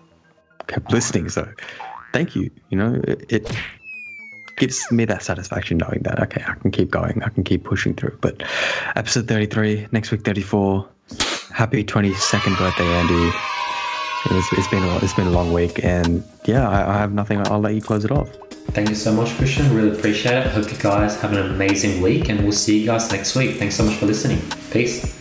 kept 0.67 0.93
listening, 0.93 1.29
so 1.29 1.49
thank 2.13 2.37
you. 2.37 2.51
You 2.71 2.79
know, 2.79 3.01
it, 3.05 3.33
it 3.33 3.53
gives 4.57 4.91
me 4.91 5.05
that 5.07 5.23
satisfaction 5.23 5.79
knowing 5.79 6.03
that 6.03 6.21
okay, 6.25 6.45
I 6.47 6.55
can 6.55 6.71
keep 6.71 6.91
going. 6.91 7.23
I 7.23 7.29
can 7.29 7.45
keep 7.45 7.65
pushing 7.65 7.95
through. 7.95 8.19
But 8.21 8.43
episode 8.95 9.29
thirty 9.29 9.47
three, 9.47 9.87
next 9.93 10.11
week 10.11 10.23
thirty 10.23 10.43
four 10.43 10.89
happy 11.57 11.83
22nd 11.83 12.59
birthday, 12.59 12.85
Andy. 12.85 13.56
It's, 14.31 14.53
it's 14.53 14.69
been 14.69 14.83
a, 14.83 14.97
it's 14.99 15.15
been 15.15 15.27
a 15.27 15.31
long 15.31 15.53
week, 15.53 15.85
and 15.85 16.23
yeah, 16.45 16.69
I, 16.69 16.95
I 16.95 16.99
have 16.99 17.13
nothing. 17.13 17.47
I'll 17.49 17.61
let 17.61 17.75
you 17.75 17.81
close 17.81 18.05
it 18.05 18.11
off. 18.11 18.29
Thank 18.71 18.89
you 18.89 18.95
so 18.95 19.13
much, 19.13 19.29
Krishn. 19.31 19.75
Really 19.75 19.97
appreciate 19.97 20.35
it. 20.35 20.47
Hope 20.49 20.71
you 20.71 20.79
guys 20.79 21.21
have 21.21 21.33
an 21.33 21.39
amazing 21.39 22.03
week, 22.03 22.29
and 22.29 22.41
we'll 22.43 22.53
see 22.53 22.79
you 22.79 22.87
guys 22.87 23.11
next 23.11 23.35
week. 23.37 23.57
Thanks 23.57 23.77
so 23.77 23.85
much 23.85 23.97
for 23.97 24.07
listening. 24.07 24.41
Peace. 24.71 25.17